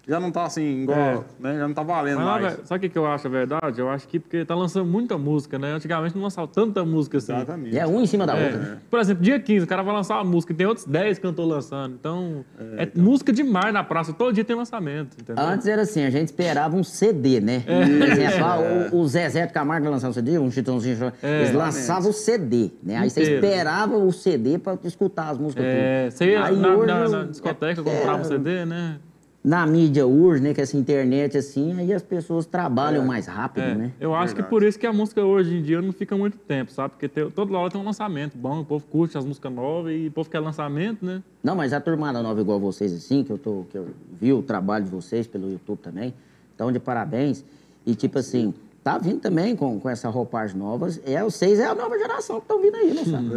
já 0.08 0.18
não 0.18 0.30
tá 0.30 0.44
assim, 0.44 0.82
igual, 0.82 0.98
É. 0.98 1.20
né? 1.38 1.58
Já 1.58 1.68
não 1.68 1.74
tá 1.74 1.82
valendo 1.82 2.20
Mas, 2.20 2.42
mais. 2.42 2.54
sabe 2.64 2.78
o 2.78 2.80
que 2.80 2.88
que 2.88 2.98
eu 2.98 3.06
acho 3.06 3.26
a 3.26 3.30
verdade? 3.30 3.78
Eu 3.80 3.90
acho 3.90 4.08
que 4.08 4.18
porque 4.18 4.44
tá 4.44 4.54
lançando 4.54 4.86
muita 4.86 5.18
música, 5.18 5.58
né? 5.58 5.72
Antigamente 5.72 6.14
não 6.16 6.22
lançava 6.22 6.48
tanta 6.48 6.84
música 6.84 7.18
assim. 7.18 7.34
Exatamente. 7.34 7.74
E 7.74 7.78
é 7.78 7.86
um 7.86 8.00
em 8.00 8.06
cima 8.06 8.26
da 8.26 8.36
É. 8.36 8.44
outra. 8.44 8.58
né? 8.58 8.78
Por 8.90 8.98
exemplo, 9.00 9.22
dia 9.22 9.38
15, 9.38 9.64
o 9.64 9.68
cara 9.68 9.82
vai 9.82 9.94
lançar 9.94 10.14
uma 10.16 10.24
música 10.24 10.52
e 10.52 10.56
tem 10.56 10.66
outros 10.66 10.86
10 10.86 11.18
cantores 11.18 11.50
lançando. 11.52 11.94
Então, 11.94 12.44
é, 12.76 12.88
música 12.96 13.32
demais 13.32 13.72
na 13.72 13.84
praça. 13.84 14.12
Todo 14.12 14.32
dia 14.32 14.44
tem 14.44 14.56
lançamento, 14.56 15.16
entendeu? 15.20 15.44
Antes 15.44 15.66
era 15.66 15.82
assim, 15.82 16.04
a 16.04 16.10
gente 16.10 16.28
esperava 16.28 16.74
um 16.76 16.82
CD, 16.84 17.40
né? 17.40 17.62
É. 17.66 17.84
Por 17.84 18.08
exemplo, 18.08 18.44
ah, 18.44 18.88
o, 18.92 18.96
o 19.00 19.08
Zezé 19.08 19.46
de 19.46 19.52
Camargo 19.52 19.84
vai 19.84 19.92
lançar 19.92 20.08
um 20.08 20.12
CD, 20.12 20.38
um 20.38 20.50
Chitãozinho, 20.50 21.12
eles 21.22 21.52
lançavam 21.52 22.10
o 22.10 22.12
CD, 22.14 22.70
né? 22.82 22.96
Aí 22.96 23.10
você 23.10 23.20
É, 23.20 23.34
esperava 23.34 23.96
o 23.96 24.12
CD 24.12 24.58
pra 24.58 24.78
escutar 24.84 25.28
as 25.30 25.38
músicas 25.38 25.64
É, 25.66 26.04
tudo. 26.08 26.16
você 26.16 26.30
ia 26.30 26.44
Aí 26.44 26.56
na, 26.56 26.68
hoje 26.74 26.86
na- 26.86 27.08
na 27.08 27.22
discoteca, 27.24 27.80
é, 27.80 27.84
comprava 27.84 28.18
um 28.18 28.20
é, 28.22 28.24
CD, 28.24 28.64
né? 28.64 28.96
Na 29.42 29.64
mídia 29.64 30.04
hoje, 30.04 30.42
né, 30.42 30.52
que 30.52 30.60
essa 30.60 30.76
internet 30.76 31.38
assim, 31.38 31.72
aí 31.78 31.92
as 31.92 32.02
pessoas 32.02 32.44
trabalham 32.44 33.06
mais 33.06 33.26
rápido, 33.26 33.62
É, 33.64 33.74
né? 33.74 33.92
Eu 34.00 34.14
acho 34.14 34.34
que 34.34 34.42
por 34.42 34.62
isso 34.64 34.78
que 34.78 34.86
a 34.86 34.92
música 34.92 35.24
hoje 35.24 35.56
em 35.56 35.62
dia 35.62 35.80
não 35.80 35.92
fica 35.92 36.16
muito 36.16 36.36
tempo, 36.36 36.72
sabe? 36.72 36.90
Porque 36.90 37.08
tem, 37.08 37.30
toda 37.30 37.56
hora 37.56 37.70
tem 37.70 37.80
um 37.80 37.84
lançamento 37.84 38.36
bom, 38.36 38.60
o 38.60 38.64
povo 38.64 38.84
curte 38.86 39.16
as 39.16 39.24
músicas 39.24 39.52
novas 39.52 39.92
e 39.92 40.08
o 40.08 40.10
povo 40.10 40.28
quer 40.28 40.40
lançamento, 40.40 41.06
né? 41.06 41.22
Não, 41.42 41.54
mas 41.54 41.72
a 41.72 41.80
turmada 41.80 42.20
nova 42.20 42.40
igual 42.40 42.58
vocês, 42.58 42.92
assim, 42.92 43.22
que 43.22 43.30
eu, 43.30 43.38
tô, 43.38 43.64
que 43.70 43.78
eu 43.78 43.86
vi 44.20 44.32
o 44.32 44.42
trabalho 44.42 44.84
de 44.84 44.90
vocês 44.90 45.26
pelo 45.26 45.50
YouTube 45.50 45.78
também, 45.78 46.12
então 46.54 46.72
de 46.72 46.80
parabéns. 46.80 47.44
E 47.86 47.94
tipo 47.94 48.18
assim, 48.18 48.52
tá 48.88 48.96
vindo 48.96 49.20
também 49.20 49.54
com, 49.54 49.78
com 49.78 49.90
essa 49.90 50.08
roupagem 50.08 50.56
novas. 50.56 50.98
É, 51.04 51.22
vocês 51.22 51.58
é 51.58 51.66
a 51.66 51.74
nova 51.74 51.98
geração 51.98 52.36
que 52.36 52.44
estão 52.44 52.62
vindo 52.62 52.74
aí, 52.76 52.94
né, 52.94 53.04
sabe? 53.04 53.28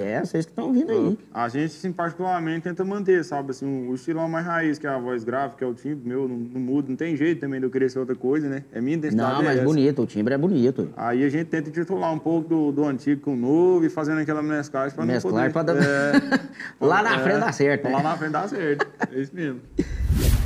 É, 0.00 0.20
vocês 0.24 0.44
que 0.46 0.52
estão 0.52 0.72
vindo 0.72 0.92
aí. 0.92 1.18
A 1.34 1.48
gente, 1.48 1.66
assim, 1.76 1.90
particularmente, 1.90 2.60
tenta 2.62 2.84
manter, 2.84 3.24
sabe, 3.24 3.50
assim, 3.50 3.88
o 3.88 3.94
estilão 3.94 4.28
mais 4.28 4.46
raiz, 4.46 4.78
que 4.78 4.86
é 4.86 4.90
a 4.90 4.98
voz 4.98 5.24
grave, 5.24 5.54
que 5.56 5.64
é 5.64 5.66
o 5.66 5.74
timbre 5.74 6.08
meu, 6.08 6.28
não, 6.28 6.36
não 6.36 6.60
muda, 6.60 6.88
não 6.88 6.96
tem 6.96 7.16
jeito 7.16 7.40
também 7.40 7.58
de 7.58 7.66
eu 7.66 7.70
querer 7.70 7.90
ser 7.90 7.98
outra 7.98 8.14
coisa, 8.14 8.48
né? 8.48 8.62
É 8.72 8.80
minha 8.80 8.96
identidade 8.96 9.32
Não, 9.32 9.40
é 9.40 9.44
mas 9.44 9.56
essa. 9.56 9.64
bonito, 9.64 10.02
o 10.02 10.06
timbre 10.06 10.34
é 10.34 10.38
bonito. 10.38 10.88
Aí 10.96 11.24
a 11.24 11.28
gente 11.28 11.46
tenta 11.46 11.70
titular 11.70 12.12
um 12.12 12.18
pouco 12.18 12.48
do, 12.48 12.70
do 12.72 12.84
antigo 12.84 13.22
com 13.22 13.32
o 13.34 13.36
novo 13.36 13.84
e 13.84 13.88
fazendo 13.90 14.20
aquela 14.20 14.42
mesclagem 14.42 14.94
pra 14.94 15.04
Mesclar 15.04 15.34
não 15.46 15.52
poder... 15.52 15.52
pra 15.52 15.62
dar- 15.62 15.82
É, 15.82 16.40
Lá 16.80 17.02
na 17.02 17.16
é, 17.16 17.18
frente 17.24 17.40
dá 17.40 17.52
certo, 17.52 17.84
né? 17.84 17.90
Lá 17.90 18.02
na 18.02 18.16
frente 18.16 18.32
dá 18.32 18.46
certo, 18.46 18.86
é 19.10 19.20
isso 19.20 19.34
mesmo. 19.34 19.60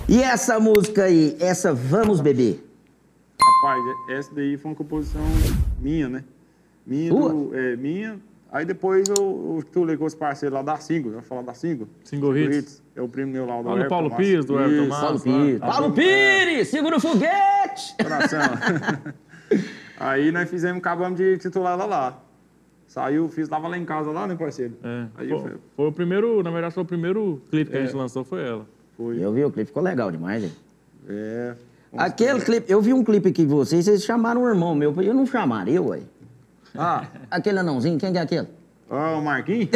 E 0.08 0.22
essa 0.22 0.58
música 0.60 1.04
aí, 1.04 1.36
essa 1.40 1.74
Vamos 1.74 2.20
Beber? 2.20 2.65
Rapaz, 3.40 3.84
essa 4.10 4.34
daí 4.34 4.56
foi 4.56 4.70
uma 4.70 4.76
composição 4.76 5.20
minha, 5.80 6.08
né? 6.08 6.24
Minha, 6.86 7.10
do- 7.12 7.50
é, 7.54 7.76
minha. 7.76 8.18
Aí 8.50 8.64
depois 8.64 9.08
eu, 9.08 9.56
eu 9.58 9.62
tulei 9.72 9.96
com 9.96 10.04
os 10.04 10.14
parceiros 10.14 10.54
lá 10.56 10.62
da 10.62 10.76
Single, 10.76 11.12
já 11.12 11.22
falar 11.22 11.42
da 11.42 11.52
Single. 11.52 11.88
Single 12.04 12.36
Hits. 12.38 12.82
É 12.94 13.02
o 13.02 13.08
primo 13.08 13.32
meu 13.32 13.44
lá, 13.44 13.58
o 13.60 13.62
do 13.62 13.70
Everton 13.72 13.88
Paulo. 13.88 14.16
Pires, 14.16 14.44
do 14.44 14.58
Everton. 14.58 14.88
Paulo 14.88 15.14
lá. 15.14 15.20
Pires. 15.20 15.58
Paulo 15.60 15.92
Pires, 15.92 16.68
segura 16.68 16.96
o 16.96 17.00
foguete! 17.00 17.94
Coração. 18.02 18.40
Aí 19.98 20.30
nós 20.30 20.48
fizemos, 20.48 20.78
acabamos 20.78 21.18
de 21.18 21.38
titular 21.38 21.72
ela 21.74 21.84
lá. 21.86 22.22
Saiu, 22.86 23.28
fiz, 23.28 23.48
tava 23.48 23.66
lá 23.68 23.76
em 23.76 23.84
casa 23.84 24.10
lá, 24.10 24.26
né, 24.26 24.36
parceiro? 24.36 24.74
É. 24.82 25.06
Aí 25.16 25.28
Foi, 25.28 25.38
foi, 25.40 25.52
foi 25.76 25.86
o 25.88 25.92
primeiro, 25.92 26.42
na 26.42 26.50
verdade, 26.50 26.72
foi 26.72 26.82
o 26.82 26.86
primeiro 26.86 27.42
clipe 27.50 27.70
que 27.70 27.76
a 27.76 27.80
É. 27.80 27.84
gente 27.84 27.96
lançou, 27.96 28.24
foi 28.24 28.42
ela. 28.46 28.66
foi. 28.96 29.22
Eu 29.22 29.32
vi 29.32 29.44
o 29.44 29.50
clipe, 29.50 29.66
ficou 29.66 29.82
legal 29.82 30.10
demais, 30.10 30.44
hein? 30.44 30.52
É. 31.08 31.54
Aquele 31.96 32.40
clipe, 32.40 32.70
eu 32.72 32.80
vi 32.80 32.92
um 32.92 33.02
clipe 33.04 33.28
aqui 33.28 33.42
de 33.42 33.48
vocês, 33.52 33.84
vocês 33.84 34.04
chamaram 34.04 34.42
um 34.42 34.48
irmão 34.48 34.74
meu, 34.74 34.94
eu 35.02 35.14
não 35.14 35.26
chamaria, 35.26 35.80
ué. 35.82 36.00
Ah, 36.76 37.04
Aquele 37.30 37.58
anãozinho, 37.58 37.98
quem 37.98 38.12
que 38.12 38.18
é 38.18 38.22
aquele? 38.22 38.48
ó, 38.88 39.18
o 39.18 39.22
Marquinhos? 39.24 39.68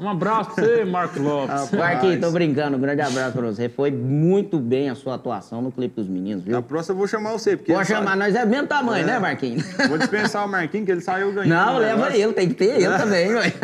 Um 0.00 0.08
abraço 0.08 0.50
pra 0.54 0.64
você, 0.64 0.84
Marco 0.84 1.20
Lopes. 1.20 1.70
Marquinhos, 1.72 2.20
tô 2.20 2.30
brincando, 2.30 2.76
um 2.76 2.80
grande 2.80 3.00
abraço 3.02 3.32
pra 3.32 3.42
você. 3.46 3.68
Foi 3.68 3.90
muito 3.90 4.58
bem 4.58 4.88
a 4.90 4.94
sua 4.94 5.14
atuação 5.14 5.60
no 5.62 5.70
clipe 5.70 5.94
dos 5.96 6.08
meninos, 6.08 6.44
Na 6.44 6.52
viu? 6.52 6.62
próxima 6.62 6.94
eu 6.94 6.98
vou 6.98 7.06
chamar 7.06 7.32
você, 7.32 7.56
porque... 7.56 7.72
Pode 7.72 7.88
ele 7.92 7.98
chamar, 7.98 8.10
sai- 8.16 8.18
nós 8.18 8.34
é 8.34 8.44
do 8.44 8.50
mesmo 8.50 8.66
tamanho, 8.66 9.06
né, 9.06 9.18
Marquinhos? 9.18 9.62
Vou 9.88 9.98
dispensar 9.98 10.44
o 10.44 10.48
Marquinhos, 10.48 10.86
que 10.86 10.92
ele 10.92 11.00
saiu 11.00 11.30
ganhando. 11.34 11.48
Não, 11.50 11.76
o 11.76 11.78
leva 11.78 11.96
negócio. 11.96 12.20
ele, 12.22 12.32
tem 12.32 12.48
que 12.48 12.54
ter 12.54 12.80
ele 12.82 12.96
também, 12.98 13.34
ué. 13.34 13.52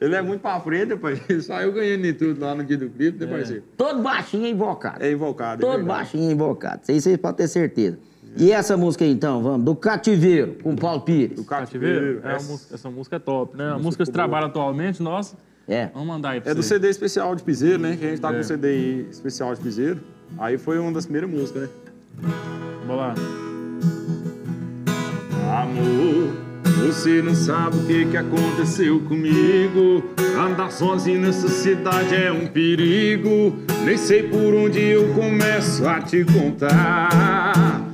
Ele 0.00 0.14
é 0.14 0.20
muito 0.22 0.40
pra 0.42 0.60
frente. 0.60 0.92
Ele 1.28 1.40
saiu 1.42 1.72
ganhando 1.72 2.04
em 2.06 2.12
tudo 2.14 2.40
lá 2.40 2.54
no 2.54 2.62
dia 2.64 2.76
do 2.76 2.88
clipe, 2.90 3.24
né, 3.24 3.26
parceiro? 3.30 3.62
Todo 3.76 4.02
baixinho 4.02 4.46
e 4.46 4.50
invocado. 4.50 5.02
É 5.02 5.10
invocado, 5.10 5.62
é 5.62 5.66
Todo 5.66 5.76
verdade. 5.78 5.98
baixinho 5.98 6.30
e 6.30 6.32
invocado. 6.34 6.80
Isso 6.82 6.90
aí 6.92 7.00
vocês 7.00 7.16
podem 7.16 7.36
ter 7.38 7.48
certeza. 7.48 7.98
E 8.38 8.52
essa 8.52 8.76
música 8.76 9.02
aí, 9.04 9.10
então, 9.10 9.42
vamos, 9.42 9.64
do 9.64 9.74
Cativeiro, 9.74 10.56
com 10.62 10.76
Paulo 10.76 11.00
Pires. 11.00 11.36
Do 11.38 11.44
Cativeiro? 11.44 12.20
É, 12.22 12.34
essa- 12.34 12.52
música- 12.52 12.74
essa 12.74 12.90
música 12.90 13.16
é 13.16 13.18
top, 13.18 13.56
né? 13.56 13.70
A 13.72 13.78
música 13.78 14.02
que 14.04 14.06
se 14.06 14.12
trabalha 14.12 14.46
atualmente, 14.46 15.02
nossa. 15.02 15.36
É. 15.66 15.86
Vamos 15.94 16.06
mandar 16.08 16.30
aí 16.30 16.40
pra 16.42 16.52
É 16.52 16.54
do. 16.54 16.62
CD 16.62 16.88
especial 16.90 17.34
de 17.34 17.42
Piseiro, 17.42 17.78
né? 17.82 17.96
Que 17.98 18.04
a 18.04 18.10
gente 18.10 18.20
tá 18.20 18.28
com 18.30 18.36
É. 18.36 18.40
o 18.40 18.44
CD 18.44 18.68
aí 18.68 19.06
especial 19.10 19.54
de 19.54 19.60
Piseiro. 19.62 20.00
Aí 20.38 20.58
foi 20.58 20.78
uma 20.78 20.92
das 20.92 21.06
primeiras 21.06 21.30
músicas, 21.30 21.62
né? 21.62 21.68
Vamos 22.86 22.96
lá. 22.96 23.14
Amor, 25.62 25.95
você 26.76 27.22
não 27.22 27.34
sabe 27.34 27.76
o 27.76 27.86
que, 27.86 28.04
que 28.06 28.16
aconteceu 28.16 29.00
comigo. 29.00 30.04
Andar 30.38 30.70
sozinho 30.70 31.20
nessa 31.20 31.48
cidade 31.48 32.14
é 32.14 32.30
um 32.30 32.46
perigo. 32.46 33.56
Nem 33.84 33.96
sei 33.96 34.24
por 34.24 34.54
onde 34.54 34.80
eu 34.80 35.12
começo 35.14 35.86
a 35.86 36.00
te 36.00 36.24
contar. 36.24 37.85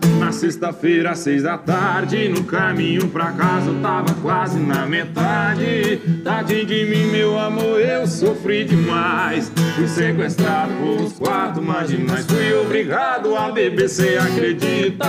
Sexta-feira, 0.42 1.12
às 1.12 1.20
seis 1.20 1.44
da 1.44 1.56
tarde, 1.56 2.28
no 2.28 2.42
caminho 2.42 3.06
pra 3.06 3.30
casa 3.30 3.70
eu 3.70 3.80
tava 3.80 4.12
quase 4.14 4.58
na 4.58 4.84
metade. 4.86 6.00
Tadinho 6.24 6.66
de 6.66 6.84
mim, 6.84 7.12
meu 7.12 7.38
amor, 7.38 7.80
eu 7.80 8.04
sofri 8.08 8.64
demais. 8.64 9.52
Fui 9.76 9.86
sequestrado 9.86 10.72
por 10.80 11.00
uns 11.00 11.12
quatro 11.12 11.62
marginais. 11.62 12.26
Fui 12.26 12.52
obrigado 12.54 13.36
a 13.36 13.52
beber, 13.52 13.88
cê 13.88 14.18
acredita? 14.18 15.06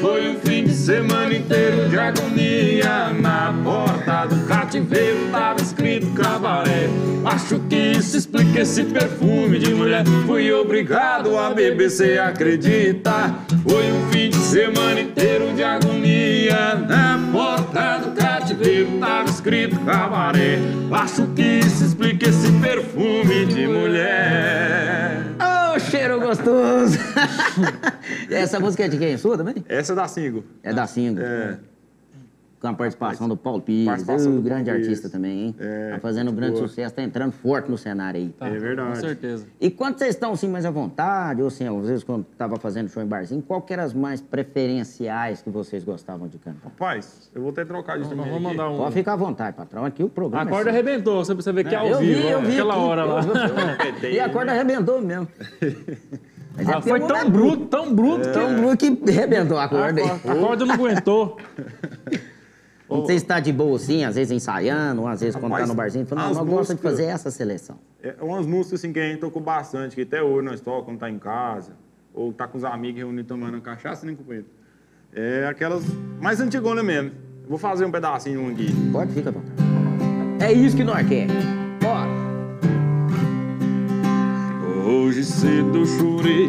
Foi 0.00 0.30
um 0.30 0.36
fim 0.36 0.64
de 0.64 0.72
semana 0.72 1.34
inteiro 1.34 1.86
de 1.90 1.98
agonia. 1.98 3.10
Na 3.20 3.52
porta 3.62 4.34
do 4.34 4.46
cativeiro 4.46 5.28
tava 5.30 5.60
escrito 5.60 6.06
cabaré. 6.14 6.88
Acho 7.26 7.58
que 7.68 7.76
isso 7.76 8.16
explica 8.16 8.62
esse 8.62 8.84
perfume 8.84 9.58
de 9.58 9.74
mulher. 9.74 10.04
Fui 10.24 10.50
obrigado 10.50 11.36
a 11.36 11.50
beber, 11.50 11.90
cê 11.90 12.18
acredita? 12.18 13.34
Foi 13.62 13.92
um 13.92 14.08
fim 14.10 14.30
de 14.30 14.36
semana 14.36 14.69
inteiro 14.98 15.52
de 15.54 15.62
agonia. 15.62 16.74
Na 16.74 17.18
porta 17.32 17.98
do 17.98 18.12
cativeiro 18.12 18.98
tava 18.98 19.28
escrito 19.28 19.78
cabaré. 19.84 20.58
Acho 20.92 21.26
que 21.28 21.42
isso 21.42 21.84
explica 21.84 22.28
esse 22.28 22.52
perfume 22.60 23.46
de 23.46 23.66
mulher. 23.66 25.22
Ô, 25.74 25.78
cheiro 25.78 26.20
gostoso! 26.20 26.98
essa 28.30 28.58
música 28.58 28.84
é 28.84 28.88
de 28.88 28.98
quem? 28.98 29.16
Sua 29.16 29.36
também? 29.36 29.64
Essa 29.68 29.92
é 29.92 29.96
da 29.96 30.08
single. 30.08 30.44
É 30.62 30.72
da 30.72 30.86
Singo. 30.86 31.20
É. 31.20 31.69
Com 32.60 32.66
a 32.68 32.74
participação 32.74 33.26
do 33.26 33.38
Paulo 33.38 33.62
Pires. 33.62 33.86
Participação 33.86 34.32
Ô, 34.32 34.34
do 34.36 34.42
grande 34.42 34.64
Paulo 34.66 34.80
artista 34.80 35.08
Pires. 35.08 35.12
também, 35.12 35.40
hein? 35.46 35.56
É, 35.58 35.92
tá 35.94 35.98
fazendo 36.00 36.30
um 36.30 36.34
grande 36.34 36.56
boa. 36.56 36.68
sucesso, 36.68 36.94
tá 36.94 37.02
entrando 37.02 37.32
forte 37.32 37.70
no 37.70 37.78
cenário 37.78 38.20
aí. 38.20 38.28
Tá, 38.38 38.48
É 38.48 38.58
verdade. 38.58 38.88
Com 38.90 38.94
certeza. 38.96 39.46
E 39.58 39.70
quando 39.70 39.96
vocês 39.98 40.10
estão 40.14 40.32
assim 40.32 40.46
mais 40.46 40.66
à 40.66 40.70
vontade, 40.70 41.40
ou 41.40 41.48
assim, 41.48 41.66
às 41.66 41.86
vezes 41.88 42.04
quando 42.04 42.24
tava 42.36 42.56
fazendo 42.56 42.90
show 42.90 43.02
em 43.02 43.06
barzinho, 43.06 43.40
qual 43.40 43.62
que 43.62 43.72
eram 43.72 43.84
as 43.84 43.94
mais 43.94 44.20
preferenciais 44.20 45.40
que 45.40 45.48
vocês 45.48 45.82
gostavam 45.82 46.28
de 46.28 46.36
cantar? 46.36 46.64
Rapaz, 46.64 47.30
eu 47.34 47.40
vou 47.40 47.50
até 47.50 47.64
trocar 47.64 47.94
Vamos, 47.94 48.08
também. 48.10 48.26
vamos 48.26 48.42
mandar 48.42 48.68
um. 48.68 48.76
Pode 48.76 48.92
ficar 48.92 49.14
à 49.14 49.16
vontade, 49.16 49.56
patrão. 49.56 49.86
Aqui 49.86 50.02
o 50.02 50.06
A 50.06 50.10
programa. 50.10 50.50
corda 50.50 50.68
é 50.68 50.72
seu. 50.74 50.82
arrebentou, 50.82 51.24
você 51.24 51.32
precisa 51.34 51.54
ver 51.54 51.64
que 51.64 51.74
é 51.74 51.78
ao 51.78 51.86
eu 51.86 51.98
vivo. 51.98 52.20
vi, 52.20 52.28
eu 52.28 52.42
vi. 52.42 52.52
Aquela 52.52 52.74
aqui. 52.74 52.82
hora 52.82 53.04
lá. 53.04 53.20
arrebentei, 53.20 54.12
E 54.12 54.20
a 54.20 54.26
né? 54.26 54.32
corda 54.34 54.52
arrebentou 54.52 55.00
mesmo. 55.00 55.26
Mas 56.56 56.68
é 56.68 56.72
Ah, 56.72 56.74
porque 56.74 56.90
foi 56.90 57.00
o 57.00 57.06
tão 57.06 57.16
é 57.16 57.24
bruto, 57.24 57.66
tão 57.66 57.94
bruto, 57.94 58.28
É. 58.28 58.32
tão 58.32 58.54
bruto 58.56 58.76
que 58.76 59.10
arrebentou 59.10 59.56
a 59.56 59.64
A 59.64 59.68
corda 59.68 60.00
aí. 60.02 60.06
corda, 60.08 60.32
a 60.32 60.34
corda 60.36 60.66
não 60.66 60.74
aguentou. 60.74 61.38
Não 62.90 63.06
sei 63.06 63.18
se 63.18 63.24
tá 63.24 63.38
de 63.40 63.52
boa 63.52 63.76
assim, 63.76 64.04
às 64.04 64.16
vezes 64.16 64.32
ensaiando, 64.32 65.06
às 65.06 65.20
vezes 65.20 65.36
quando 65.36 65.44
tá 65.52 65.58
Rapaz, 65.58 65.68
no 65.68 65.74
barzinho, 65.74 66.06
fala, 66.06 66.22
não, 66.22 66.28
nós 66.28 66.38
gostamos 66.38 66.66
de 66.68 66.72
músicas- 66.74 66.90
fazer 66.90 67.04
essa 67.04 67.30
seleção. 67.30 67.76
É 68.02 68.14
umas 68.20 68.44
músicas 68.46 68.80
assim 68.80 68.92
que 68.92 68.98
a 68.98 69.08
gente 69.08 69.20
tocou 69.20 69.40
bastante, 69.40 69.94
que 69.94 70.02
até 70.02 70.22
hoje 70.22 70.44
nós 70.44 70.60
tocamos 70.60 70.84
quando 70.86 70.98
tá 70.98 71.08
em 71.08 71.18
casa, 71.18 71.72
ou 72.12 72.32
tá 72.32 72.46
com 72.48 72.58
os 72.58 72.64
amigos 72.64 72.98
reunidos 72.98 73.28
tomando 73.28 73.60
cachaça, 73.60 74.04
nem 74.04 74.16
companheiro. 74.16 74.46
É 75.12 75.46
aquelas 75.48 75.84
mais 76.20 76.40
antigonas 76.40 76.84
mesmo. 76.84 77.12
Vou 77.48 77.58
fazer 77.58 77.84
um 77.84 77.90
pedacinho 77.90 78.42
um 78.42 78.50
aqui. 78.50 78.68
Pode, 78.92 79.12
fica 79.12 79.30
vontade. 79.30 79.52
É 80.40 80.52
isso 80.52 80.76
que 80.76 80.84
nós 80.84 81.06
quer. 81.08 81.26
Bora. 81.80 82.10
Hoje 84.86 85.24
cedo 85.24 85.84
chorei, 85.86 86.48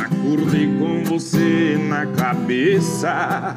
acordei 0.00 0.66
com 0.78 1.04
você 1.04 1.76
na 1.88 2.06
cabeça. 2.06 3.56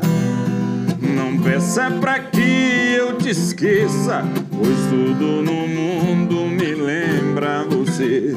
Não 1.01 1.37
peça 1.39 1.89
pra 1.99 2.19
que 2.19 2.93
eu 2.95 3.17
te 3.17 3.29
esqueça, 3.31 4.23
pois 4.51 4.77
tudo 4.89 5.41
no 5.41 5.67
mundo 5.67 6.45
me 6.45 6.75
lembra 6.75 7.65
você. 7.65 8.35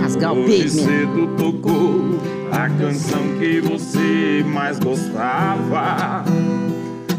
Rasgar 0.00 0.32
o 0.32 0.44
Hoje 0.44 0.70
cedo 0.70 1.34
tocou 1.36 2.20
a 2.52 2.68
canção 2.70 3.22
que 3.40 3.60
você 3.60 4.44
mais 4.46 4.78
gostava. 4.78 6.24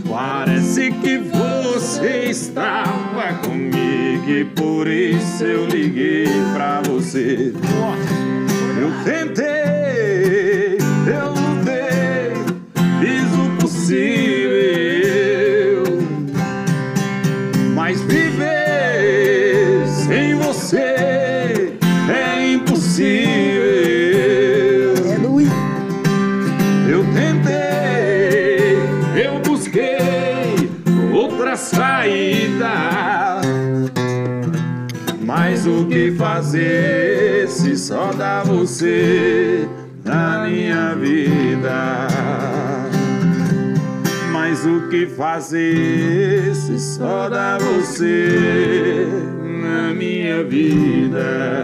Parece 0.10 0.92
que 0.92 1.18
você 1.18 2.30
estava 2.30 3.34
comigo 3.46 4.30
e 4.30 4.46
por 4.56 4.88
isso 4.88 5.44
eu 5.44 5.66
liguei 5.66 6.28
pra 6.54 6.82
você. 6.82 7.54
Eu 8.80 9.04
tentei, 9.04 9.53
se 45.58 46.80
só 46.80 47.30
dá 47.30 47.58
você 47.58 49.06
na 49.62 49.94
minha 49.94 50.44
vida? 50.44 51.62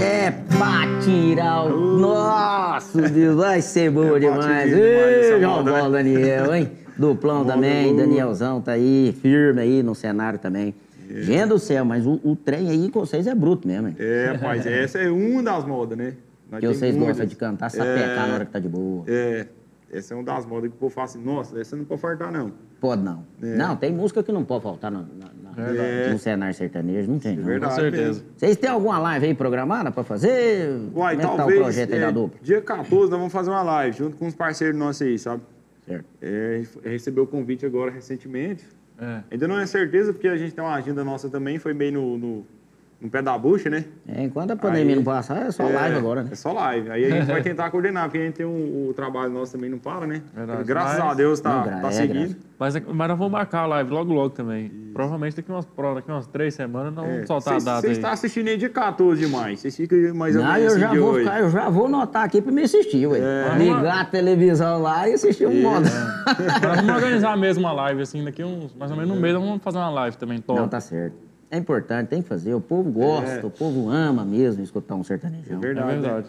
É 0.00 0.30
pra 0.30 1.00
tirar 1.02 1.64
o. 1.64 1.98
Nossa, 1.98 3.02
Deus, 3.02 3.36
vai 3.36 3.60
ser 3.60 3.90
boa 3.92 4.16
É 4.16 4.20
demais. 4.20 4.72
Ei, 4.72 5.40
João 5.40 5.56
moda, 5.58 5.70
né? 5.72 5.78
Paulo 5.78 5.92
Daniel, 5.94 6.54
hein? 6.54 6.70
Duplão 6.96 7.44
também, 7.46 7.92
boa. 7.94 8.06
Danielzão 8.06 8.60
tá 8.60 8.72
aí, 8.72 9.14
firme 9.20 9.60
aí 9.60 9.82
no 9.82 9.94
cenário 9.94 10.38
também. 10.38 10.74
Gente 11.10 11.46
do 11.46 11.58
céu, 11.58 11.84
mas 11.84 12.06
o, 12.06 12.20
o 12.22 12.36
trem 12.36 12.70
aí 12.70 12.88
com 12.88 13.00
vocês 13.00 13.26
é 13.26 13.34
bruto 13.34 13.66
mesmo, 13.66 13.88
hein? 13.88 13.96
É, 13.98 14.32
rapaz, 14.34 14.64
essa 14.66 14.98
é 14.98 15.10
uma 15.10 15.42
das 15.42 15.64
modas, 15.66 15.98
né? 15.98 16.12
Nós 16.48 16.60
Que 16.60 16.66
vocês 16.68 16.94
muitas. 16.94 17.08
gostam 17.16 17.26
de 17.26 17.34
cantar, 17.36 17.68
sapecar 17.70 18.28
na 18.28 18.34
hora 18.34 18.44
que 18.44 18.52
tá 18.52 18.58
de 18.60 18.68
boa. 18.68 19.02
É, 19.08 19.46
essa 19.92 20.14
é 20.14 20.16
uma 20.16 20.22
das 20.24 20.46
modas 20.46 20.70
que 20.70 20.76
o 20.76 20.78
povo 20.78 20.94
fala 20.94 21.04
assim, 21.06 21.22
nossa, 21.22 21.58
essa 21.60 21.76
não 21.76 21.84
pode 21.84 22.00
faltar, 22.00 22.30
não. 22.32 22.52
Pode 22.80 23.02
não. 23.02 23.24
É. 23.42 23.56
Não, 23.56 23.76
tem 23.76 23.92
música 23.92 24.22
que 24.22 24.30
não 24.32 24.44
pode 24.44 24.62
faltar 24.62 24.90
no, 24.90 25.00
na- 25.00 25.30
na- 25.42 25.50
Verdade. 25.50 26.12
no 26.12 26.18
cenário 26.18 26.54
sertanejo, 26.54 27.10
não 27.10 27.18
tem. 27.18 27.36
não. 27.36 27.44
verdade. 27.44 27.74
Com 27.74 27.80
certeza. 27.80 28.04
mesmo. 28.06 28.24
Vocês 28.36 28.56
têm 28.56 28.70
alguma 28.70 28.98
live 28.98 29.26
aí 29.26 29.34
programada 29.34 29.90
pra 29.90 30.04
fazer? 30.04 30.70
Uai, 30.70 30.90
Como 30.92 31.08
é 31.08 31.16
que 31.16 31.22
tá 31.22 31.34
o 31.34 31.36
talvez, 31.36 31.60
projeto 31.60 31.92
aí 31.92 31.98
é, 31.98 32.00
da 32.02 32.10
dupla? 32.10 32.38
dia 32.40 32.62
14 32.62 33.10
nós 33.10 33.18
vamos 33.18 33.32
fazer 33.32 33.50
uma 33.50 33.62
live, 33.62 33.96
junto 33.96 34.16
com 34.16 34.26
os 34.26 34.34
parceiros 34.34 34.78
nossos 34.78 35.02
aí, 35.02 35.18
sabe? 35.18 35.42
Certo. 35.86 36.04
É, 36.22 36.62
recebeu 36.84 37.24
o 37.24 37.26
convite 37.26 37.66
agora 37.66 37.90
recentemente. 37.90 38.64
É. 38.98 39.22
Ainda 39.32 39.48
não 39.48 39.58
é 39.58 39.66
certeza, 39.66 40.12
porque 40.12 40.28
a 40.28 40.36
gente 40.36 40.54
tem 40.54 40.62
uma 40.62 40.74
agenda 40.74 41.02
nossa 41.02 41.28
também, 41.28 41.58
foi 41.58 41.74
meio 41.74 41.92
no, 41.92 42.16
no, 42.18 42.46
no 43.00 43.08
pé 43.08 43.22
da 43.22 43.36
bucha, 43.38 43.70
né? 43.70 43.84
É, 44.06 44.22
enquanto 44.22 44.50
a 44.50 44.56
pandemia 44.56 44.90
Aí- 44.90 44.96
não 44.96 45.02
passar, 45.02 45.46
é 45.46 45.50
só 45.50 45.62
É, 45.62 45.72
live 45.72 45.96
agora, 45.96 46.22
né? 46.22 46.28
É 46.32 46.34
só 46.34 46.52
live. 46.52 46.90
Aí 46.90 47.04
a 47.06 47.10
gente 47.10 47.26
vai 47.26 47.42
tentar 47.42 47.70
coordenar, 47.70 48.04
porque 48.04 48.18
a 48.18 48.24
gente 48.26 48.34
tem 48.34 48.44
um, 48.46 48.88
o 48.88 48.92
trabalho 48.94 49.32
nosso 49.32 49.52
também 49.52 49.70
não 49.70 49.78
para, 49.78 50.06
né? 50.06 50.20
Verdade. 50.34 50.64
Graças 50.64 50.98
Mas- 50.98 51.10
a 51.10 51.14
Deus 51.14 51.40
tá, 51.40 51.62
gra- 51.62 51.78
tá 51.80 51.88
é, 51.88 51.92
seguindo. 51.92 52.36
Mas, 52.58 52.76
é- 52.76 52.82
mas 52.86 53.08
nós 53.08 53.16
vamos 53.16 53.32
marcar 53.32 53.60
a 53.60 53.66
live 53.66 53.90
logo, 53.90 54.12
logo 54.12 54.30
também. 54.30 54.68
Provavelmente 54.92 55.36
daqui 55.36 55.50
umas, 55.50 55.66
daqui 55.94 56.10
umas 56.10 56.26
três 56.26 56.52
semanas 56.52 56.92
nós 56.92 57.06
vamos 57.06 57.26
soltar 57.26 57.54
a 57.54 57.58
data 57.58 57.80
Vocês 57.80 57.92
estão 57.96 58.10
assistindo 58.10 58.48
aí 58.48 58.56
de 58.58 58.68
14 58.68 59.20
demais. 59.24 59.60
Vocês 59.60 59.74
ficam 59.76 60.14
mais 60.14 60.36
ou 60.36 60.42
menos 60.42 60.58
eu 60.60 60.66
assim 60.68 60.80
já, 60.80 60.90
de 60.90 60.98
vou 60.98 61.10
hoje. 61.12 61.24
ficar, 61.24 61.40
eu 61.40 61.50
já 61.50 61.68
vou 61.70 61.86
anotar 61.86 62.24
aqui 62.24 62.42
pra 62.42 62.52
me 62.52 62.62
assistir, 62.62 63.06
ué. 63.06 63.18
É. 63.18 63.56
Ligar 63.58 64.00
a 64.00 64.04
televisão 64.04 64.82
lá 64.82 65.08
e 65.08 65.14
assistir 65.14 65.46
um 65.46 65.62
modo. 65.62 65.84
Nós 65.86 66.76
vamos 66.76 66.94
organizar 66.94 67.36
mesmo 67.38 67.64
uma 67.64 67.72
live, 67.72 68.02
assim, 68.02 68.22
daqui 68.24 68.44
uns, 68.44 68.74
mais 68.74 68.90
ou 68.90 68.96
menos 68.98 69.16
um 69.16 69.20
mês, 69.20 69.32
nós 69.32 69.42
vamos 69.42 69.62
fazer 69.62 69.78
uma 69.78 69.88
live 69.90 70.16
também, 70.18 70.38
top. 70.40 70.60
Não, 70.60 70.68
tá 70.68 70.80
certo. 70.80 71.29
É 71.50 71.56
importante, 71.58 72.08
tem 72.08 72.22
que 72.22 72.28
fazer. 72.28 72.54
O 72.54 72.60
povo 72.60 72.90
gosta, 72.90 73.40
É. 73.42 73.44
o 73.44 73.50
povo 73.50 73.90
ama 73.90 74.24
mesmo 74.24 74.62
escutar 74.62 74.94
um 74.94 75.02
sertanejão. 75.02 75.58
É 75.58 75.60
Verdade. 75.60 75.86
né? 75.86 76.00
verdade. 76.00 76.26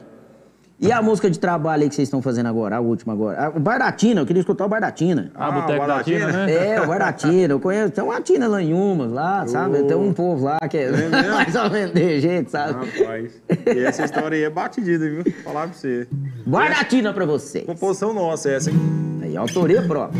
E 0.83 0.91
a 0.91 0.99
música 0.99 1.29
de 1.29 1.37
trabalho 1.37 1.83
aí 1.83 1.89
que 1.89 1.93
vocês 1.93 2.07
estão 2.07 2.23
fazendo 2.23 2.47
agora, 2.47 2.77
a 2.77 2.79
última 2.79 3.13
agora? 3.13 3.53
O 3.55 3.59
Bardatina, 3.59 4.21
eu 4.21 4.25
queria 4.25 4.39
escutar 4.39 4.65
o 4.65 4.67
Bardatina. 4.67 5.31
Ah, 5.35 5.49
Ah, 5.49 5.51
Boteco 5.51 5.85
da? 5.85 6.03
Tina, 6.03 6.31
né? 6.31 6.51
É, 6.51 6.81
o 6.81 6.87
Bardatina, 6.87 7.53
eu 7.53 7.59
conheço. 7.59 7.91
Tem 7.91 8.03
uma 8.03 8.19
Tina 8.19 8.47
lá 8.47 8.63
em 8.63 8.73
Umas, 8.73 9.11
lá, 9.11 9.45
sabe? 9.45 9.83
Tem 9.83 9.95
um 9.95 10.11
povo 10.11 10.45
lá 10.45 10.57
que 10.67 10.79
é, 10.79 10.89
mesmo? 10.91 11.11
mais 11.35 11.55
ou 11.55 11.69
menos 11.69 11.93
de 11.93 12.19
jeito, 12.19 12.49
sabe? 12.49 12.73
Rapaz. 12.99 13.39
E 13.75 13.79
essa 13.83 14.05
história 14.05 14.35
aí 14.35 14.43
é 14.43 14.49
batidida, 14.49 15.07
viu? 15.07 15.23
Vou 15.23 15.33
falar 15.43 15.67
pra 15.67 15.73
você. 15.77 16.07
Bardatina 16.47 17.13
pra 17.13 17.25
vocês. 17.27 17.63
Composição 17.63 18.11
nossa 18.11 18.49
essa, 18.49 18.71
hein? 18.71 18.77
Aí, 19.21 19.37
autoria 19.37 19.83
própria. 19.83 20.19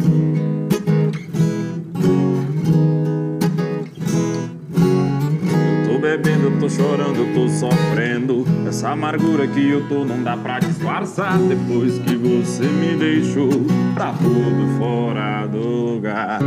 Bebendo, 6.18 6.48
eu 6.48 6.60
tô 6.60 6.70
chorando, 6.70 7.20
eu 7.20 7.34
tô 7.34 7.48
sofrendo. 7.48 8.46
Essa 8.68 8.90
amargura 8.90 9.48
que 9.48 9.70
eu 9.70 9.88
tô 9.88 10.04
não 10.04 10.22
dá 10.22 10.36
pra 10.36 10.60
disfarçar. 10.60 11.38
Depois 11.40 12.00
que 12.00 12.16
você 12.16 12.64
me 12.64 12.98
deixou 12.98 13.50
pra 13.94 14.12
tudo 14.14 14.78
fora 14.78 15.46
do 15.48 15.60
lugar. 15.60 16.42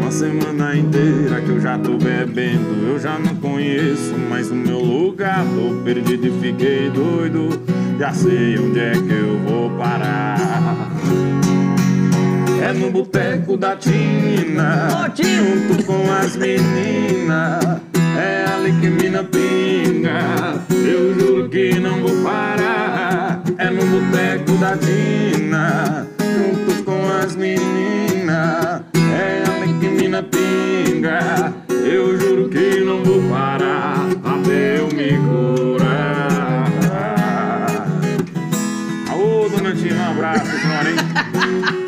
Uma 0.00 0.10
semana 0.10 0.76
inteira 0.76 1.42
que 1.42 1.50
eu 1.50 1.60
já 1.60 1.78
tô 1.78 1.98
bebendo, 1.98 2.86
eu 2.88 2.98
já 2.98 3.18
não 3.18 3.34
conheço 3.36 4.16
mais 4.30 4.50
o 4.50 4.54
meu 4.54 4.80
lugar. 4.80 5.44
Tô 5.44 5.82
perdido 5.82 6.26
e 6.26 6.40
fiquei 6.40 6.90
doido. 6.90 7.60
Já 7.98 8.12
sei 8.14 8.58
onde 8.58 8.80
é 8.80 8.92
que 8.92 9.12
eu 9.12 9.38
vou 9.40 9.70
parar. 9.76 10.90
É 12.62 12.72
no 12.72 12.90
boteco 12.90 13.58
da 13.58 13.76
Tina! 13.76 14.88
junto 15.14 15.84
com 15.84 16.10
as 16.10 16.34
meninas. 16.34 17.93
É 18.16 18.44
ali 18.52 18.72
que 18.80 18.88
mina 18.88 19.24
pinga. 19.24 20.64
Eu 20.70 21.14
juro 21.18 21.48
que 21.48 21.78
não 21.78 22.00
vou 22.00 22.22
parar. 22.22 23.42
É 23.58 23.70
no 23.70 23.84
boteco 23.86 24.52
da 24.58 24.76
Tina, 24.76 26.06
junto 26.20 26.82
com 26.84 27.08
as 27.08 27.34
meninas. 27.36 28.82
É 28.94 29.42
ali 29.50 29.78
que 29.80 29.88
mina 29.88 30.22
pinga. 30.22 31.52
Eu 31.68 32.18
juro 32.18 32.48
que 32.48 32.80
não 32.80 33.02
vou 33.04 33.22
parar 33.30 34.06
até 34.24 34.78
eu 34.78 34.88
me 34.88 35.18
curar. 35.18 36.70
Alô, 39.10 39.48
dona 39.48 39.74
Tina, 39.74 40.08
um 40.08 40.10
abraço, 40.12 40.46
senhora, 40.46 40.90
hein? 40.90 41.83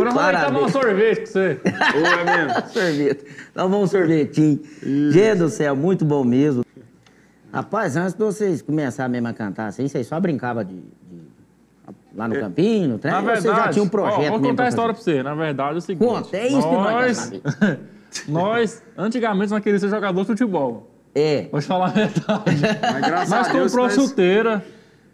Onde 0.00 0.14
vai 0.14 0.44
tomar 0.46 0.60
um 0.60 0.68
sorvete 0.68 1.20
com 1.20 1.26
você? 1.26 1.60
É 1.64 2.24
mesmo? 2.46 2.68
Sorvete. 2.72 3.24
Nós 3.54 3.70
vamos 3.70 3.80
um 3.82 3.86
sorvetinho. 3.86 4.60
Gente 5.10 5.38
do 5.38 5.48
céu, 5.48 5.74
muito 5.76 6.04
bom 6.04 6.24
mesmo. 6.24 6.64
Rapaz, 7.52 7.96
antes 7.96 8.14
de 8.14 8.18
vocês 8.18 8.62
começarem 8.62 9.12
mesmo 9.12 9.28
a 9.28 9.32
cantar 9.32 9.66
assim, 9.66 9.86
vocês 9.86 10.06
só 10.06 10.18
brincavam 10.18 10.64
de, 10.64 10.74
de- 10.74 10.82
lá 12.14 12.26
no 12.26 12.34
campinho, 12.38 12.88
no 12.88 12.98
trem? 12.98 13.12
Na 13.12 13.20
verdade, 13.20 13.42
vocês 13.42 13.56
já 13.56 13.68
tinham 13.68 13.84
um 13.84 13.88
ó, 13.88 13.90
projeto 13.90 14.16
vou 14.16 14.24
mesmo 14.38 14.48
contar 14.48 14.64
a 14.64 14.68
história 14.68 14.94
pra 14.94 15.02
você. 15.02 15.22
Na 15.22 15.34
verdade, 15.34 15.74
é 15.74 15.78
o 15.78 15.80
seguinte. 15.80 16.08
Conta, 16.08 16.36
é 16.36 16.46
isso 16.48 16.62
que 16.68 16.74
nós 16.74 17.32
nós, 18.28 18.82
antigamente, 18.96 19.50
nós 19.50 19.60
queríamos 19.62 19.82
ser 19.82 19.88
jogador 19.90 20.20
de 20.22 20.26
futebol. 20.26 20.88
É. 21.14 21.48
Vou 21.52 21.60
te 21.60 21.66
falar 21.66 21.86
a 21.86 21.90
verdade. 21.90 22.42
Mas 22.46 23.00
graças 23.06 23.28
nós 23.30 23.48
a 23.48 23.52
Deus, 23.52 23.64
comprou 23.72 23.84
nós- 23.86 23.94
chuteira, 23.94 24.64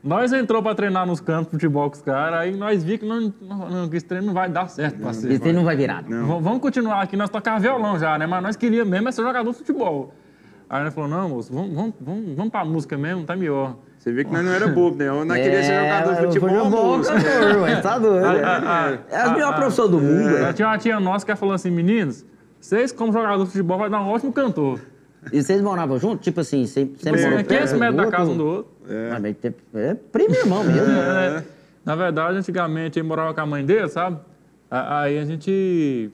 nós 0.02 0.32
entrou 0.32 0.62
pra 0.62 0.74
treinar 0.74 1.06
nos 1.06 1.20
campos 1.20 1.46
de 1.46 1.50
futebol 1.52 1.90
com 1.90 1.96
os 1.96 2.02
caras, 2.02 2.40
aí 2.40 2.56
nós 2.56 2.84
vimos 2.84 3.00
que, 3.00 3.06
não, 3.06 3.34
não, 3.40 3.70
não, 3.70 3.88
que 3.88 3.96
esse 3.96 4.06
treino 4.06 4.28
não 4.28 4.34
vai 4.34 4.48
dar 4.48 4.68
certo 4.68 4.98
pra 4.98 5.12
você. 5.12 5.28
Esse 5.28 5.40
trem 5.40 5.52
não 5.52 5.64
vai 5.64 5.76
virar. 5.76 6.04
não. 6.08 6.40
Vamos 6.40 6.60
continuar 6.60 7.02
aqui, 7.02 7.16
nós 7.16 7.30
tocávamos 7.30 7.62
violão 7.62 7.98
já, 7.98 8.16
né? 8.16 8.26
Mas 8.26 8.42
nós 8.42 8.56
queríamos 8.56 8.90
mesmo 8.90 9.08
é 9.08 9.12
ser 9.12 9.22
jogador 9.22 9.50
de 9.50 9.58
futebol. 9.58 10.14
Aí 10.70 10.84
nós 10.84 10.94
falou, 10.94 11.08
não, 11.08 11.30
moço, 11.30 11.52
vamos, 11.52 11.74
vamos, 11.74 11.94
vamos, 12.00 12.36
vamos 12.36 12.50
pra 12.50 12.64
música 12.64 12.96
mesmo, 12.96 13.24
tá 13.24 13.34
melhor. 13.34 13.76
Você 13.98 14.12
vê 14.12 14.24
que 14.24 14.32
nós 14.32 14.44
não 14.44 14.52
era 14.52 14.68
bobo, 14.68 14.96
né? 14.96 15.06
Nós 15.10 15.38
queríamos 15.38 15.66
ser 15.66 15.82
jogador 15.82 16.14
de 16.14 16.40
futebol 16.40 16.70
música. 16.70 17.20
cantor, 17.20 17.62
ué, 17.62 17.80
tá 17.80 17.98
doido. 17.98 18.26
ah, 18.44 18.98
é 19.10 19.20
a 19.22 19.30
melhor 19.30 19.56
profissão 19.56 19.90
do 19.90 19.98
mundo, 19.98 20.38
Já 20.38 20.46
ué. 20.46 20.52
tinha 20.52 20.68
uma 20.68 20.78
tia 20.78 21.00
nossa 21.00 21.26
que 21.26 21.34
falou 21.34 21.54
assim, 21.54 21.70
meninos, 21.70 22.24
vocês 22.60 22.92
como 22.92 23.12
jogador 23.12 23.44
de 23.44 23.50
futebol 23.50 23.78
vai 23.78 23.90
dar 23.90 24.00
um 24.00 24.08
ótimo 24.08 24.32
cantor. 24.32 24.78
E 25.32 25.42
vocês 25.42 25.60
moravam 25.60 25.98
juntos? 25.98 26.24
Tipo 26.24 26.40
assim, 26.40 26.62
assim, 26.64 26.84
morou 27.24 27.38
é 27.38 27.42
500 27.42 27.48
perto 27.48 27.78
metros 27.80 27.96
da 27.96 28.10
casa 28.10 28.30
um 28.30 28.36
do 28.36 28.46
outro. 28.46 28.72
Ah, 29.14 29.18
mas 29.20 29.36
tem- 29.36 29.54
É 29.74 29.94
primo 29.94 30.34
e 30.34 30.38
irmão 30.38 30.64
mesmo. 30.64 30.90
É, 30.90 31.44
Na 31.84 31.94
verdade, 31.96 32.38
antigamente, 32.38 32.98
ele 32.98 33.06
morava 33.08 33.32
com 33.34 33.40
a 33.40 33.46
mãe 33.46 33.64
dele, 33.64 33.88
sabe? 33.88 34.18
A- 34.70 35.00
Aí 35.02 35.18
a 35.18 35.24
gente 35.24 36.10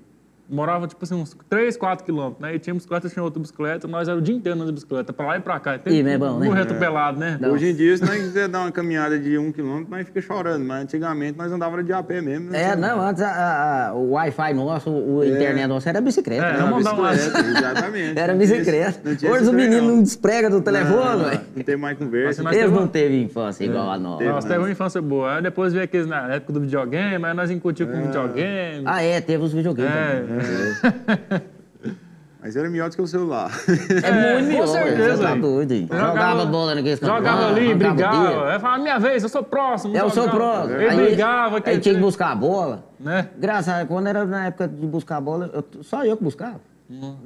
morava, 0.49 0.87
tipo 0.87 1.03
assim, 1.05 1.15
uns 1.15 1.37
3, 1.49 1.77
4 1.77 2.05
quilômetros, 2.05 2.41
né? 2.41 2.55
E 2.55 2.59
tinha 2.59 2.75
bicicleta, 2.75 3.09
tinha 3.09 3.23
outra 3.23 3.41
bicicleta, 3.41 3.89
nós 3.89 4.09
era 4.09 4.17
o 4.17 4.21
dia 4.23 4.35
inteiro 4.35 4.59
nas 4.59 4.71
bicicletas, 4.71 5.15
pra 5.15 5.27
lá 5.27 5.37
e 5.37 5.41
pra 5.41 5.59
cá. 5.61 5.77
Ih, 5.87 6.03
mas 6.03 6.13
é 6.13 6.19
bom, 6.19 6.39
né? 6.39 6.47
Morrer 6.47 6.63
atropelado, 6.63 7.19
né? 7.19 7.39
Não. 7.41 7.51
Hoje 7.53 7.71
em 7.71 7.75
dia, 7.75 7.97
se 7.97 8.03
nós 8.05 8.15
quiser 8.17 8.49
dar 8.49 8.61
uma 8.61 8.73
caminhada 8.73 9.19
de 9.19 9.37
um 9.39 9.51
quilômetro, 9.53 9.91
nós 9.91 10.07
fica 10.07 10.21
chorando. 10.21 10.65
Mas 10.65 10.83
antigamente 10.83 11.37
nós 11.39 11.51
andávamos 11.53 11.85
de 11.87 11.93
a 11.93 12.03
pé 12.03 12.21
mesmo. 12.21 12.51
né? 12.51 12.63
É, 12.73 12.77
não, 12.77 13.01
antes 13.01 13.23
a- 13.23 13.89
a- 13.91 13.95
o 13.95 14.11
Wi-Fi 14.13 14.55
nosso, 14.55 14.91
o 14.91 15.21
a 15.21 15.27
internet 15.27 15.67
nosso 15.67 15.89
era 15.89 16.01
bicicleta. 16.01 16.45
É, 16.45 16.53
né? 16.53 16.57
Era 16.59 16.65
uma- 16.67 16.77
bicicleta, 16.79 17.41
exatamente. 17.41 18.19
Era 18.19 18.35
Não 18.35 18.41
tinha 18.45 18.57
bicicleta. 18.59 19.01
não 19.05 19.17
tinha 19.17 19.31
Hoje 19.33 19.45
trem, 19.45 19.55
meninos 19.55 19.87
não. 19.87 19.97
não 19.97 20.03
despregam 20.03 20.51
do 20.51 20.61
telefone, 20.61 21.23
Não, 21.23 21.41
não 21.57 21.63
tem 21.65 21.77
mais 21.77 21.99
conversa. 21.99 22.43
Mas 22.43 22.55
Eles 22.57 22.67
teve 22.67 22.79
não 22.81 22.87
teve 22.89 23.23
infância 23.23 23.65
igual 23.65 23.91
a 23.91 23.99
nossa. 23.99 24.25
Nós 24.25 24.45
teve 24.45 24.59
uma 24.59 24.71
infância 24.71 25.01
boa. 25.01 25.37
Aí 25.37 25.43
depois 25.43 25.73
veio 25.73 25.85
aqueles 25.85 26.07
na 26.07 26.35
época 26.35 26.53
do 26.53 26.61
videogame, 26.61 27.25
aí 27.25 27.35
nós 27.35 27.51
incutimos 27.51 27.95
com 27.95 28.03
videogame. 28.03 28.83
Ah, 28.85 29.03
é, 29.03 29.21
teve 29.21 29.43
os 29.43 29.53
videogames. 29.53 29.93
É, 30.31 30.34
Mas 32.43 32.55
era 32.57 32.69
melhor 32.69 32.91
do 32.91 32.97
que 32.97 33.01
o 33.01 33.07
celular. 33.07 33.51
É, 34.03 34.09
É, 34.09 34.33
muito 34.35 34.45
com 34.45 34.51
melhor, 34.53 34.67
certeza, 34.69 35.17
Você 35.17 35.23
tá 35.23 35.35
doido, 35.35 35.73
hein? 35.73 35.89
Jogava, 35.91 36.45
bola 36.45 36.75
naqueles 36.75 36.99
campos 36.99 37.17
Jogava 37.17 37.47
ali, 37.49 37.69
dedo. 37.69 37.79
brigava. 37.79 38.51
Aí 38.53 38.61
falava, 38.61 38.83
minha 38.83 38.99
vez, 38.99 39.23
eu 39.23 39.29
sou 39.31 39.43
próximo. 39.43 39.97
É 39.97 40.05
o 40.05 40.11
seu 40.11 40.25
jogava. 40.25 40.39
próximo. 40.39 40.79
Ele 40.83 41.07
brigava. 41.07 41.57
aí 41.57 41.63
que- 41.63 41.79
tinha 41.81 41.95
que 41.95 42.01
buscar 42.03 42.33
a 42.33 42.35
bola. 42.35 42.85
Né? 43.01 43.29
Graças 43.39 43.73
a 43.73 43.87
quando 43.87 44.09
era 44.09 44.27
na 44.27 44.47
época 44.49 44.69
de 44.69 44.87
buscar 44.87 45.17
a 45.17 45.21
bola, 45.23 45.51
eu- 45.55 45.83
só 45.83 46.05
eu 46.05 46.19
que 46.19 46.25
buscava. 46.25 46.61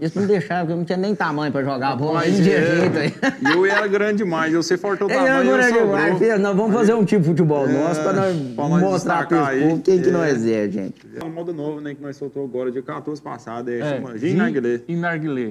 Eles 0.01 0.15
não 0.15 0.25
deixavam, 0.25 0.61
porque 0.63 0.73
eu 0.73 0.77
não 0.77 0.85
tinha 0.85 0.97
nem 0.99 1.15
tamanho 1.17 1.51
pra 1.51 1.63
jogar 1.65 1.91
a 1.91 1.97
bola, 1.97 2.15
Mas 2.21 2.37
de 2.37 2.51
é, 2.51 2.77
jeito 2.77 2.97
aí. 2.99 3.15
Eu 3.53 3.67
era 3.67 3.87
grande 3.89 4.19
demais. 4.19 4.53
Você 4.55 4.79
faltou 4.79 5.09
o 5.09 5.11
É, 5.11 5.15
tamanho, 5.15 5.51
eu 5.51 5.57
que 5.59 5.73
vai, 5.73 5.73
sobrou. 5.81 6.19
filho, 6.19 6.39
nós 6.39 6.57
vamos 6.57 6.73
fazer 6.75 6.95
um 6.95 7.05
tipo 7.05 7.23
de 7.23 7.29
futebol 7.29 7.69
É, 7.69 7.73
nosso 7.73 8.01
pra 8.03 8.13
nós 8.13 8.37
mostrar 8.81 9.27
aí. 9.49 9.63
povo 9.69 9.83
quem 9.83 10.01
que 10.01 10.09
É. 10.09 10.13
nós 10.13 10.47
é, 10.47 10.69
gente. 10.71 10.95
É 11.21 11.25
uma 11.25 11.33
moda 11.33 11.53
nova, 11.53 11.81
né, 11.81 11.93
que 11.95 12.01
nós 12.01 12.17
soltou 12.17 12.45
agora, 12.45 12.71
dia 12.71 12.83
14 12.83 13.21
passado, 13.21 13.69
é, 13.69 13.81
É, 13.81 13.95
chama 13.97 14.17
Gin 14.17 14.35
Narguilé. 14.35 14.81
Gin 14.89 14.97
Narguilé. 14.97 15.51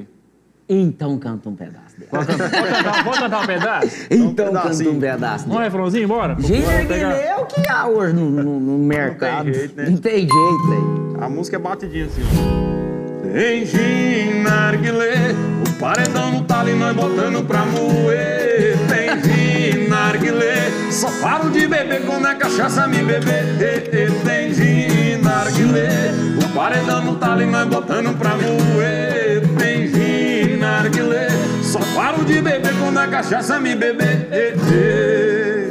Então 0.70 1.18
canta 1.18 1.50
um 1.50 1.56
pedaço 1.56 1.98
dele. 1.98 2.10
Pode 2.10 2.28
cantar, 2.28 2.50
pode 2.50 2.74
cantar- 2.74 3.04
pode 3.04 3.20
cantar 3.20 3.42
um 3.42 3.46
pedaço? 3.48 3.88
Então 4.10 4.46
canta 4.48 4.62
pedacinho. 4.62 4.92
um 4.94 5.00
pedaço 5.00 5.46
Um 5.46 5.50
dele. 5.52 5.64
refrãozinho, 5.64 6.08
bora? 6.08 6.36
Gin 6.40 6.62
Bora 6.62 6.78
pegar. 6.86 7.08
Narguilé 7.10 7.28
é 7.28 7.36
o 7.38 7.46
que 7.46 7.70
há 7.70 7.88
hoje 7.88 8.14
no, 8.14 8.30
no- 8.30 8.60
no 8.60 8.78
mercado. 8.78 9.54
jeito, 9.54 9.76
né? 9.76 9.90
Não 9.90 9.98
tem 9.98 10.20
jeito, 10.20 10.70
velho. 10.70 11.18
A 11.24 11.30
música 11.30 11.58
é 11.58 11.60
batidinha 11.60 12.06
assim, 12.06 12.22
ó. 12.74 12.77
Tem 13.38 13.64
gin 13.68 14.42
narguilé, 14.42 15.36
o 15.64 15.80
paredão 15.80 16.32
no 16.32 16.44
talo 16.46 16.70
e 16.70 16.74
nós 16.74 16.96
botando 16.96 17.46
pra 17.46 17.68
moer. 17.68 18.76
Tem 18.90 19.12
gin 19.22 19.88
narguilé, 19.88 20.72
só 20.90 21.08
paro 21.22 21.52
de 21.52 21.68
beber 21.68 22.04
quando 22.04 22.26
a 22.26 22.34
cachaça 22.34 22.88
me 22.88 23.04
beber. 23.04 23.46
Tem 24.26 24.52
gin 24.56 25.22
narguilé, 25.22 26.14
o 26.44 26.50
paredão 26.56 27.06
no 27.06 27.16
talo 27.18 27.44
e 27.44 27.46
nós 27.46 27.68
botando 27.68 28.18
pra 28.18 28.32
moer. 28.32 29.44
Tem 29.60 29.88
gin 29.88 30.58
narguilé, 30.58 31.28
só 31.62 31.78
paro 31.94 32.26
de 32.26 32.42
beber 32.42 32.74
quando 32.80 32.98
a 32.98 33.08
cachaça 33.08 33.60
me 33.60 33.76
beber. 33.76 34.30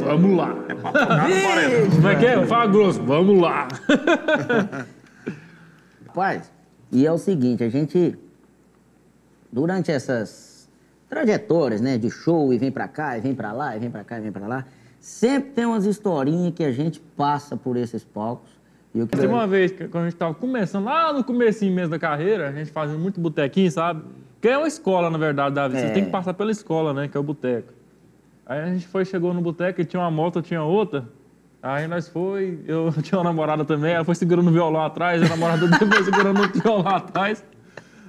Vamos 0.05 0.37
lá. 0.37 0.55
Pra 0.81 0.91
tocar 0.93 1.27
no 1.27 1.41
paredão. 1.41 1.89
Como 1.89 2.07
é 2.07 2.15
que 2.15 2.25
é? 2.25 2.45
Fala 2.45 2.67
grosso. 2.67 3.03
Vamos 3.03 3.41
lá. 3.41 3.67
Rapaz, 6.07 6.49
e 6.91 7.05
é 7.05 7.11
o 7.11 7.17
seguinte, 7.17 7.63
a 7.63 7.69
gente, 7.69 8.17
durante 9.51 9.91
essas 9.91 10.69
trajetórias, 11.09 11.81
né, 11.81 11.97
de 11.97 12.09
show, 12.09 12.53
e 12.53 12.57
vem 12.57 12.71
pra 12.71 12.87
cá, 12.87 13.17
e 13.17 13.21
vem 13.21 13.33
pra 13.33 13.51
lá, 13.51 13.75
e 13.75 13.79
vem 13.79 13.89
pra 13.89 14.03
cá, 14.03 14.17
e 14.17 14.21
vem 14.21 14.31
pra 14.31 14.47
lá, 14.47 14.65
sempre 14.99 15.51
tem 15.51 15.65
umas 15.65 15.85
historinhas 15.85 16.53
que 16.53 16.63
a 16.63 16.71
gente 16.71 16.99
passa 16.99 17.55
por 17.55 17.77
esses 17.77 18.03
palcos 18.03 18.49
E 18.93 18.99
eu 18.99 19.07
uma 19.29 19.47
vez, 19.47 19.71
que, 19.71 19.87
quando 19.87 20.05
a 20.05 20.09
gente 20.09 20.17
tava 20.17 20.33
começando, 20.33 20.85
lá 20.85 21.13
no 21.13 21.23
comecinho 21.23 21.73
mesmo 21.73 21.91
da 21.91 21.99
carreira, 21.99 22.49
a 22.49 22.51
gente 22.51 22.71
fazia 22.71 22.97
muito 22.97 23.19
botequinho, 23.19 23.71
sabe? 23.71 24.03
Que 24.41 24.49
é 24.49 24.57
uma 24.57 24.67
escola, 24.67 25.09
na 25.09 25.17
verdade, 25.17 25.55
Davi. 25.55 25.77
Você 25.79 25.85
É. 25.85 25.89
tem 25.91 26.05
que 26.05 26.11
passar 26.11 26.33
pela 26.33 26.51
escola, 26.51 26.93
né? 26.93 27.07
Que 27.07 27.15
é 27.17 27.19
o 27.19 27.23
boteco. 27.23 27.73
Aí 28.45 28.59
a 28.61 28.65
gente 28.67 28.87
foi, 28.87 29.03
chegou 29.05 29.33
no 29.33 29.41
boteco 29.41 29.81
e 29.81 29.85
tinha 29.85 29.99
uma 30.01 30.11
moto, 30.11 30.41
tinha 30.41 30.63
outra. 30.63 31.05
Aí 31.61 31.87
nós 31.87 32.07
foi, 32.07 32.59
eu 32.67 32.93
tinha 33.01 33.17
uma 33.17 33.25
namorada 33.25 33.65
também, 33.65 33.93
ela 33.93 34.05
foi 34.05 34.15
segurando 34.15 34.47
o 34.49 34.51
violão 34.51 34.81
atrás, 34.81 35.21
a 35.21 35.27
namorada 35.27 35.67
foi 35.77 36.03
segurando 36.03 36.41
o 36.41 36.47
violão 36.47 36.87
atrás. 36.87 37.43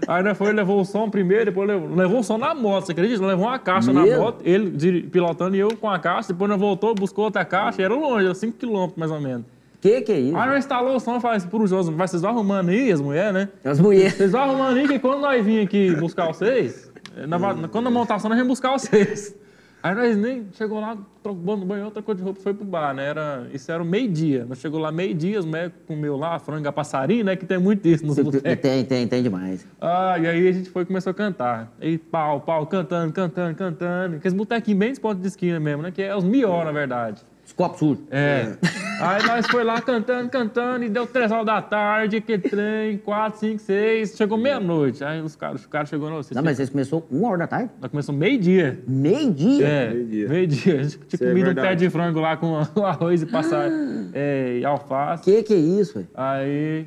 Aí 0.07 0.23
nós 0.23 0.39
foi, 0.39 0.53
levou 0.53 0.81
o 0.81 0.85
som 0.85 1.11
primeiro, 1.11 1.47
depois 1.47 1.67
levou, 1.67 1.95
levou 1.95 2.21
o 2.21 2.23
som 2.23 2.39
na 2.39 2.55
moto, 2.55 2.87
você 2.87 2.93
acredita? 2.93 3.27
Levou 3.27 3.47
uma 3.47 3.59
caixa 3.59 3.93
na 3.93 4.03
Meu? 4.03 4.21
moto, 4.21 4.43
ele 4.45 5.03
pilotando 5.03 5.57
e 5.57 5.59
eu 5.59 5.77
com 5.77 5.91
a 5.91 5.99
caixa, 5.99 6.33
depois 6.33 6.49
nós 6.49 6.61
voltou, 6.61 6.95
buscou 6.95 7.25
outra 7.25 7.45
caixa, 7.45 7.83
era 7.83 7.95
longe, 7.95 8.25
era 8.25 8.35
5km 8.35 8.93
mais 8.97 9.11
ou 9.11 9.21
menos. 9.21 9.45
Que 9.81 10.01
que 10.03 10.13
é 10.13 10.19
isso? 10.19 10.37
Aí 10.37 10.49
nós 10.49 10.59
instalou 10.59 10.97
o 10.97 11.01
som 11.01 11.17
e 11.17 11.21
falei 11.21 11.37
assim 11.37 11.49
pro 11.49 11.67
Josi, 11.67 11.93
vai, 11.93 12.07
vocês 12.07 12.23
vão 12.23 12.31
arrumando 12.33 12.69
aí, 12.69 12.91
as 12.91 13.01
mulheres, 13.01 13.33
né? 13.33 13.49
As 13.65 13.81
mulheres. 13.81 14.15
Vocês 14.15 14.33
vão 14.33 14.43
arrumando 14.43 14.77
aí 14.77 14.89
que 14.89 14.99
quando 14.99 15.21
nós 15.21 15.45
vim 15.45 15.61
aqui 15.61 15.95
buscar 15.97 16.27
vocês, 16.27 16.91
eh, 17.17 17.27
na 17.27 17.39
quando 17.69 17.87
a 17.87 17.91
montação 17.91 18.29
nós 18.29 18.39
vimos 18.39 18.51
buscar 18.51 18.73
vocês. 18.73 19.35
Aí 19.83 19.95
nós 19.95 20.17
nem 20.17 20.49
chegou 20.53 20.81
lá, 20.81 20.97
trocou 21.23 21.57
no 21.57 21.65
banho, 21.65 21.91
coisa 21.91 22.19
de 22.19 22.23
roupa, 22.25 22.41
foi 22.41 22.53
pro 22.53 22.65
bar, 22.65 22.93
né? 22.93 23.07
Era, 23.07 23.47
isso 23.53 23.71
era 23.71 23.83
o 23.83 23.87
meio-dia. 23.87 24.45
Nós 24.45 24.59
chegou 24.59 24.81
lá 24.81 24.91
meio-dia, 24.91 25.39
os 25.39 25.47
médicos 25.47 25.83
comeu 25.87 26.17
lá, 26.17 26.39
frango 26.39 26.67
a 26.67 26.73
passarinho, 26.73 27.25
né? 27.25 27.37
Que 27.37 27.47
tem 27.47 27.59
muito 27.59 27.87
isso 27.87 28.05
nos 28.05 28.19
botecos. 28.19 28.61
Tem, 28.61 28.85
tem, 28.85 29.07
tem 29.07 29.23
demais. 29.23 29.65
Ah, 29.81 30.19
e 30.19 30.27
aí 30.27 30.49
a 30.49 30.53
gente 30.53 30.69
foi 30.69 30.83
e 30.83 30.87
começou 30.87 31.11
a 31.13 31.15
cantar. 31.15 31.73
E 31.81 31.97
pau, 31.97 32.41
pau, 32.41 32.67
cantando, 32.67 33.13
cantando, 33.13 33.55
cantando. 33.55 34.17
Aqueles 34.17 34.35
botequinhos 34.35 34.79
bem 34.79 34.93
de 34.93 35.01
pontos 35.01 35.23
de 35.23 35.29
esquina 35.29 35.61
mesmo, 35.61 35.83
né? 35.83 35.93
Que 35.93 36.03
é 36.03 36.17
os 36.17 36.25
melhores, 36.25 36.67
na 36.67 36.73
verdade. 36.73 37.23
Os 37.47 37.53
copos 37.53 37.79
sujos. 37.79 38.05
É. 38.11 38.59
Aí 39.01 39.23
nós 39.27 39.47
foi 39.47 39.63
lá 39.65 39.81
cantando, 39.81 40.29
cantando, 40.29 40.85
e 40.85 40.89
deu 40.89 41.07
três 41.07 41.31
horas 41.31 41.47
da 41.47 41.63
tarde, 41.63 42.21
que 42.21 42.37
trem, 42.39 42.99
quatro, 42.99 43.39
cinco, 43.39 43.59
seis, 43.61 44.17
chegou 44.17 44.37
meia-noite. 44.37 45.05
Aí 45.05 45.21
os 45.21 45.37
caras, 45.37 45.61
os 45.61 45.67
caras 45.67 45.89
chegou, 45.89 46.11
não, 46.11 46.17
vocês 46.17 46.35
Não, 46.37 46.43
mas 46.43 46.57
vocês 46.57 46.69
começou 46.71 47.07
uma 47.11 47.29
hora 47.29 47.39
da 47.39 47.47
tarde? 47.47 47.71
nós 47.81 47.91
começamos 47.91 48.19
meio-dia. 48.19 48.81
Meio-dia? 48.87 49.67
É, 49.67 49.91
Meio-dia. 49.91 50.29
meio-dia. 50.29 50.81
A 50.81 50.83
gente 50.83 50.99
tinha 51.07 51.29
é 51.29 51.33
comido 51.33 51.51
um 51.51 51.55
pé 51.55 51.75
de 51.75 51.89
frango 51.91 52.21
lá 52.21 52.37
com 52.37 52.57
arroz 52.85 53.23
e 53.23 53.27
passar 53.27 53.69
é, 54.13 54.59
e 54.61 54.65
alface. 54.65 55.23
Que 55.25 55.43
que 55.43 55.55
é 55.55 55.59
isso, 55.59 55.95
velho? 55.95 56.09
Aí 56.15 56.87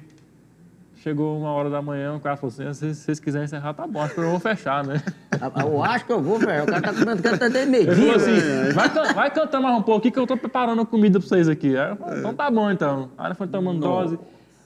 chegou 1.01 1.37
uma 1.37 1.51
hora 1.51 1.69
da 1.69 1.81
manhã, 1.81 2.15
o 2.15 2.19
cara 2.19 2.37
falou 2.37 2.53
assim: 2.53 2.73
se 2.73 2.93
vocês 2.95 3.19
quiserem 3.19 3.45
encerrar, 3.45 3.73
tá 3.73 3.85
bom, 3.87 4.01
acho 4.01 4.13
que 4.13 4.19
eu 4.21 4.29
vou 4.31 4.39
fechar, 4.39 4.83
né? 4.85 5.01
Ah, 5.39 5.51
Eu 5.61 5.83
acho 5.83 6.05
que 6.05 6.11
eu 6.11 6.21
vou, 6.21 6.37
velho. 6.39 6.63
O 6.63 6.67
cara 6.67 6.81
tá 6.81 7.47
desde 7.49 7.75
Ele 7.75 7.85
falou 7.85 7.95
meio-dia. 7.95 8.15
assim: 8.15 8.39
velho. 8.39 8.73
vai, 8.73 8.89
can- 8.89 9.13
vai 9.13 9.31
cantando 9.31 9.63
mais 9.63 9.77
um 9.77 9.81
pouquinho 9.81 10.13
que 10.13 10.19
eu 10.19 10.27
tô 10.27 10.37
preparando 10.37 10.85
comida 10.85 11.19
pra 11.19 11.27
vocês 11.27 11.49
aqui. 11.49 11.75
Aí 11.77 11.89
eu 11.91 11.95
falei, 11.95 12.19
então 12.19 12.33
tá 12.33 12.49
bom 12.51 12.69
então. 12.71 13.09
Aí 13.17 13.33
foi 13.33 13.47
tomando 13.47 13.79
dose. 13.79 14.19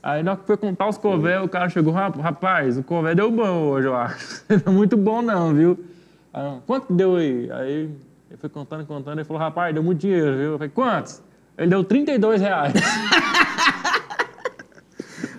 Aí 0.03 0.21
nós 0.21 0.37
foi 0.45 0.55
contar 0.55 0.87
os 0.87 0.97
cové, 0.99 1.39
o 1.39 1.49
cara 1.49 1.67
chegou, 1.67 1.91
"Rap- 1.91 2.19
rapaz, 2.19 2.77
o 2.77 2.83
cové 2.83 3.15
deu 3.15 3.31
bom 3.31 3.63
hoje, 3.69 3.87
eu 3.87 3.95
acho. 3.95 4.43
Não 4.65 4.73
é 4.73 4.75
muito 4.75 4.95
bom 4.95 5.21
não, 5.21 5.51
viu? 5.53 5.83
Aí, 6.31 6.59
quanto 6.67 6.87
que 6.87 6.93
deu 6.93 7.15
aí? 7.15 7.49
Aí 7.51 7.71
ele 8.29 8.37
foi 8.39 8.49
contando, 8.49 8.85
contando, 8.85 9.17
ele 9.17 9.23
falou, 9.25 9.41
rapaz, 9.41 9.73
deu 9.73 9.81
muito 9.81 10.01
dinheiro, 10.01 10.33
viu? 10.37 10.51
Eu 10.51 10.57
falei, 10.57 10.69
quantos? 10.69 11.23
Ele 11.57 11.69
deu 11.69 11.83
32 11.83 12.39
reais. 12.41 12.73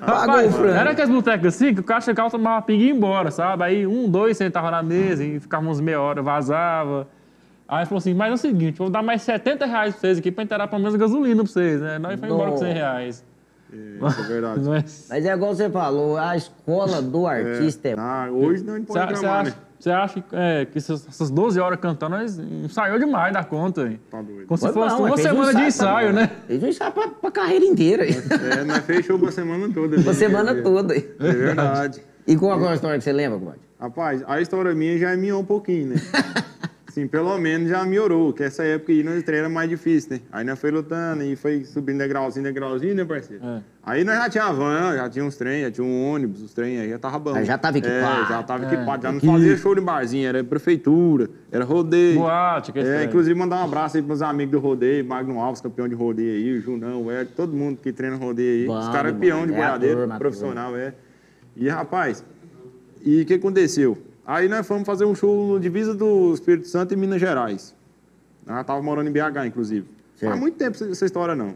Pagou 0.01 0.15
Rapaz, 0.15 0.55
frango. 0.55 0.69
era 0.75 0.91
aqueles 0.91 1.11
botecos 1.11 1.47
assim 1.47 1.75
que 1.75 1.81
o 1.81 1.85
cara 1.85 2.01
chegava, 2.01 2.31
tomava 2.31 2.63
pinga 2.63 2.83
e 2.83 2.87
ia 2.87 2.93
embora, 2.93 3.31
sabe? 3.31 3.65
Aí 3.65 3.87
um, 3.87 4.09
dois 4.09 4.37
sentava 4.37 4.71
na 4.71 4.83
mesa 4.83 5.25
e 5.25 5.41
ficava 5.41 5.67
uns 5.67 5.81
meia 5.81 6.01
hora, 6.01 6.23
vazava. 6.23 7.09
Aí 7.69 7.85
falou 7.85 7.99
assim, 7.99 8.15
mas 8.15 8.31
é 8.31 8.35
o 8.35 8.37
seguinte, 8.37 8.79
vou 8.79 8.89
dar 8.89 9.03
mais 9.03 9.23
70 9.23 9.67
reais 9.67 9.95
pra 9.95 10.01
vocês 10.01 10.19
aqui 10.19 10.31
pra 10.31 10.45
inteirar 10.45 10.69
pelo 10.69 10.81
menos 10.83 10.95
gasolina 10.97 11.43
pra 11.43 11.53
vocês, 11.53 11.81
né? 11.81 11.99
Nós 11.99 12.19
foi 12.21 12.29
embora 12.29 12.51
com 12.53 12.59
100 12.59 12.73
reais. 12.73 13.25
Isso 13.73 14.21
é 14.21 14.27
verdade. 14.27 14.61
Mas, 14.69 15.07
Mas 15.11 15.25
é 15.27 15.33
igual 15.33 15.55
você 15.55 15.69
falou, 15.71 16.17
a 16.17 16.37
escola 16.37 17.03
do 17.03 17.27
artista 17.27 17.89
é... 17.89 17.95
Ah, 17.99 18.29
hoje 18.31 18.63
não 18.65 18.83
pode 18.85 18.99
Você 19.01 19.15
reclamar, 19.15 19.41
acha, 19.41 19.51
né? 19.51 19.57
você 19.79 19.91
acha 19.91 20.21
que, 20.21 20.27
é, 20.37 20.65
que 20.65 20.79
essas, 20.79 21.07
essas 21.09 21.31
12 21.31 21.61
horas 21.61 21.79
cantando, 21.81 22.17
nós 22.17 22.39
ensaiou 22.39 22.99
demais 22.99 23.33
da 23.33 23.45
conta, 23.45 23.83
hein? 23.89 24.01
Tá 24.11 24.23
doido. 24.23 24.47
Como 24.47 24.57
se 24.59 24.73
fosse 24.73 24.95
uma 24.97 25.09
fez 25.17 25.27
um 25.27 25.29
semana 25.31 25.51
de 25.51 25.57
pra- 25.57 25.67
ensaio, 25.67 26.13
né? 26.13 26.31
Fez 26.47 26.63
um 26.63 26.67
ensaio 26.69 26.93
pra, 26.93 27.09
pra 27.09 27.31
carreira 27.31 27.65
inteira. 27.65 28.05
É, 28.07 28.65
nós 28.65 28.79
fechou 28.85 29.19
pra 29.19 29.31
semana 29.33 29.69
toda. 29.73 29.97
Pra 29.97 30.05
né? 30.05 30.13
semana 30.15 30.51
É, 30.53 30.63
toda. 30.63 30.97
É 30.97 31.03
verdade. 31.19 32.01
E 32.27 32.37
qual 32.37 32.61
é 32.65 32.69
a 32.69 32.75
história 32.75 32.99
que 32.99 33.05
você 33.05 33.13
lembra, 33.13 33.39
Comode? 33.39 33.59
Rapaz, 33.79 34.25
a 34.27 34.41
história 34.41 34.75
minha 34.75 34.99
já 34.99 35.15
miou 35.17 35.41
um 35.41 35.45
pouquinho, 35.45 35.89
né? 35.89 35.97
Sim, 36.97 37.07
pelo 37.07 37.37
menos 37.37 37.69
já 37.69 37.85
melhorou, 37.85 38.33
que 38.33 38.43
essa 38.43 38.65
época 38.65 38.91
aí 38.91 39.03
nós 39.03 39.23
treinos 39.23 39.45
era 39.45 39.49
mais 39.51 39.69
difícil, 39.69 40.13
né? 40.13 40.21
Aí 40.33 40.47
nós 40.47 40.59
foi 40.59 40.71
lutando 40.71 41.23
e 41.25 41.37
foi 41.37 41.63
subindo 41.63 41.99
degrauzinho, 41.99 42.43
degrauzinho, 42.43 42.95
né, 42.95 43.05
parceiro? 43.05 43.45
É. 43.45 43.61
Aí 43.83 44.03
nós 44.03 44.17
já 44.17 44.31
tinha 44.31 44.51
van, 44.51 44.97
já 44.97 45.07
tinha 45.11 45.23
uns 45.23 45.37
trem, 45.37 45.61
já 45.61 45.71
tinha 45.71 45.87
um 45.87 46.11
ônibus, 46.11 46.41
os 46.41 46.55
trem 46.55 46.81
aí 46.81 46.89
já 46.89 46.99
tava 46.99 47.19
bom. 47.19 47.35
Aí 47.35 47.45
já 47.45 47.59
tava 47.59 47.77
equipado. 47.77 48.23
É, 48.23 48.29
já 48.29 48.43
tava 48.43 48.65
equipado, 48.65 49.03
já 49.03 49.11
não 49.11 49.19
Aqui. 49.19 49.27
fazia 49.27 49.57
show 49.59 49.75
de 49.75 49.83
barzinho, 49.83 50.27
era 50.27 50.43
prefeitura, 50.43 51.29
era 51.53 51.67
rodeio. 51.67 52.21
Boate, 52.21 52.73
que 52.73 52.79
É, 52.79 53.05
inclusive 53.05 53.39
mandar 53.39 53.61
um 53.61 53.65
abraço 53.65 53.99
aí 53.99 54.03
pros 54.03 54.23
amigos 54.23 54.53
do 54.53 54.59
rodeio, 54.59 55.05
Magno 55.05 55.39
Alves, 55.39 55.61
campeão 55.61 55.87
de 55.87 55.95
rodeio 55.95 56.33
aí, 56.33 56.59
o 56.59 56.63
Junão, 56.63 57.03
o 57.03 57.11
Hélio, 57.11 57.31
todo 57.37 57.53
mundo 57.55 57.79
que 57.83 57.93
treina 57.93 58.17
rodeio 58.17 58.63
aí. 58.63 58.67
Bom 58.69 58.79
Os 58.79 58.89
caras 58.89 59.13
é 59.13 59.19
peão 59.19 59.47
de 59.47 59.53
é 59.53 59.57
boiadeiro, 59.57 60.09
profissional, 60.17 60.75
é. 60.75 60.95
E, 61.55 61.69
rapaz, 61.69 62.25
e 63.05 63.21
o 63.21 63.27
que 63.27 63.35
aconteceu? 63.35 63.99
Aí 64.27 64.49
nós 64.49 64.67
fomos 64.67 64.85
fazer 64.85 65.05
um 65.05 65.15
show 65.15 65.47
no 65.55 65.61
divisa 65.61 65.95
do 65.95 66.33
Espírito 66.35 66.67
Santo 66.69 66.93
em 66.95 66.97
Minas 66.97 67.21
Gerais. 67.21 67.75
Nós 68.45 68.65
tava 68.67 68.83
morando 68.83 69.09
em 69.09 69.13
BH, 69.13 69.47
inclusive. 69.47 69.87
Certo. 70.17 70.31
Faz 70.31 70.41
muito 70.41 70.57
tempo 70.57 70.77
essa- 70.83 71.05
história, 71.05 71.35
não. 71.37 71.55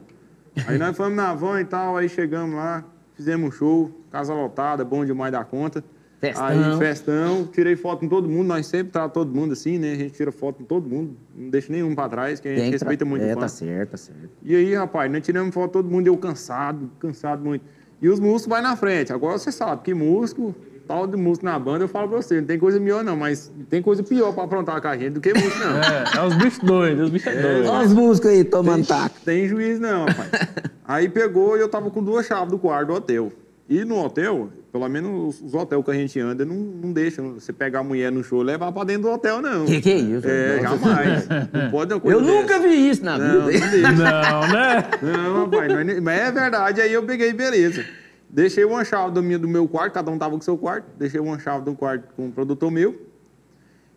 Aí 0.67 0.79
nós 0.79 0.97
fomos 0.97 1.15
na 1.15 1.35
van 1.35 1.61
e 1.61 1.65
tal, 1.65 1.97
aí 1.97 2.09
chegamos 2.09 2.55
lá, 2.57 2.85
fizemos 3.15 3.49
um 3.49 3.51
show, 3.53 3.91
casa 4.11 4.35
lotada, 4.35 4.85
bom 4.85 5.05
demais 5.05 5.33
da 5.33 5.45
conta. 5.45 5.83
Festão. 6.21 6.45
Aí, 6.45 6.79
festão, 6.79 7.47
tirei 7.47 7.77
foto 7.77 8.01
com 8.01 8.09
todo 8.09 8.29
mundo, 8.29 8.47
nós 8.49 8.67
sempre 8.67 8.93
tratamos 8.93 9.15
todo 9.15 9.35
mundo 9.35 9.53
assim, 9.55 9.79
né? 9.79 9.93
A 9.93 9.97
gente 9.97 10.13
tira 10.13 10.31
foto 10.31 10.57
com 10.59 10.65
todo 10.65 10.87
mundo, 10.87 11.17
não 11.35 11.49
deixa 11.49 11.73
nenhum 11.73 11.95
pra 11.95 12.09
trás, 12.11 12.39
que 12.41 12.47
a 12.49 12.51
gente 12.51 12.61
Tem 12.61 12.71
respeita 12.71 13.05
muito 13.07 13.25
É, 13.25 13.31
o 13.31 13.35
fã. 13.37 13.41
tá 13.41 13.49
certo, 13.49 13.91
tá 13.93 13.97
certo. 13.97 14.29
E 14.43 14.55
aí, 14.55 14.75
rapaz, 14.75 15.11
nós 15.11 15.25
tiramos 15.25 15.55
foto 15.55 15.73
todo 15.73 15.89
mundo, 15.89 16.07
eu 16.07 16.17
cansado, 16.19 16.91
cansado 16.99 17.43
muito. 17.43 17.65
E 18.03 18.09
os 18.11 18.21
músicos 18.21 18.47
vai 18.51 18.61
na 18.61 18.77
frente. 18.77 19.13
Agora 19.15 19.39
você 19.39 19.51
sabe 19.51 19.81
que 19.83 19.95
músico, 19.95 20.55
tal 20.91 21.07
de 21.07 21.17
músico 21.17 21.45
na 21.47 21.57
banda, 21.57 21.85
eu 21.85 21.89
falo 21.89 22.09
pra 22.09 22.17
você, 22.21 22.41
não 22.41 22.47
tem 22.49 22.59
coisa 22.59 22.81
melhor 22.81 23.05
não, 23.05 23.17
mas 23.17 23.49
tem 23.69 23.81
coisa 23.81 24.03
pior 24.03 24.33
pra 24.33 24.43
aprontar 24.43 24.83
com 24.83 24.89
a 24.89 24.97
gente 24.97 25.11
do 25.11 25.21
que 25.21 25.33
músico 25.33 25.59
não. 25.61 25.79
É, 25.79 26.05
é 26.17 26.27
os 26.27 26.35
bichos 26.35 26.59
doidos, 26.59 27.05
os 27.05 27.11
bichos 27.11 27.33
doidos. 27.33 27.69
Olha 27.71 27.87
os 27.87 27.93
músicos 27.95 28.31
aí 28.31 28.43
tomando 28.43 28.85
taco. 28.85 29.15
tem 29.25 29.47
juiz 29.47 29.79
não, 29.79 30.05
rapaz. 30.07 30.31
Aí 30.85 31.09
pegou 31.09 31.57
e 31.57 31.61
eu 31.61 31.69
tava 31.69 31.89
com 31.89 32.03
duas 32.03 32.27
chaves 32.27 32.51
do 32.51 32.59
quarto 32.59 32.89
do 32.89 32.95
hotel. 32.95 33.33
E 33.69 33.85
no 33.85 34.05
hotel, 34.05 34.49
pelo 34.73 34.89
menos 34.89 35.41
os, 35.41 35.55
hotéis 35.55 35.85
que 35.85 35.91
a 35.93 35.95
gente 35.95 36.19
anda, 36.19 36.45
não, 36.45 36.57
não 36.57 36.93
deixam 36.93 37.35
você 37.35 37.53
pegar 37.53 37.79
a 37.79 37.85
mulher 37.85 38.11
no 38.11 38.25
show 38.25 38.43
e 38.43 38.45
levar 38.45 38.73
pra 38.73 38.83
dentro 38.83 39.03
do 39.03 39.11
hotel, 39.11 39.41
não. 39.41 39.65
Que 39.67 39.81
que 39.81 39.89
é 39.93 39.97
isso? 39.99 40.27
É, 40.27 40.61
Nossa. 40.61 40.79
jamais. 40.79 41.29
Não 41.55 41.71
pode 41.71 41.95
uma 41.95 42.01
coisa 42.01 42.19
Eu 42.19 42.21
nunca 42.25 42.59
dessa. 42.59 42.69
vi 42.69 42.91
isso 42.91 43.05
na 43.05 43.17
Não, 43.17 43.47
vida. 43.47 43.67
não. 43.69 43.93
Não, 43.93 44.49
né? 44.49 44.85
Não, 45.01 45.45
rapaz, 45.45 45.69
não 45.73 45.79
é 45.79 45.85
nem- 45.85 46.01
mas 46.01 46.21
é 46.21 46.33
verdade. 46.33 46.81
Aí 46.81 46.93
eu 46.93 47.05
peguei, 47.05 47.33
beleza. 47.33 47.85
Deixei 48.33 48.65
uma 48.65 48.85
chave 48.85 49.13
do 49.13 49.23
meu, 49.23 49.39
do 49.39 49.49
meu 49.49 49.67
quarto, 49.67 49.93
cada 49.95 50.11
um 50.11 50.17
tava 50.19 50.33
com 50.33 50.39
o 50.41 50.43
seu 50.43 50.57
quarto. 50.57 50.87
Deixei 50.97 51.21
uma 51.21 51.39
chave 51.39 51.65
do 51.65 51.75
quarto 51.75 52.15
com 52.15 52.27
um 52.27 52.31
produtor 52.31 52.71
meu. 52.71 53.01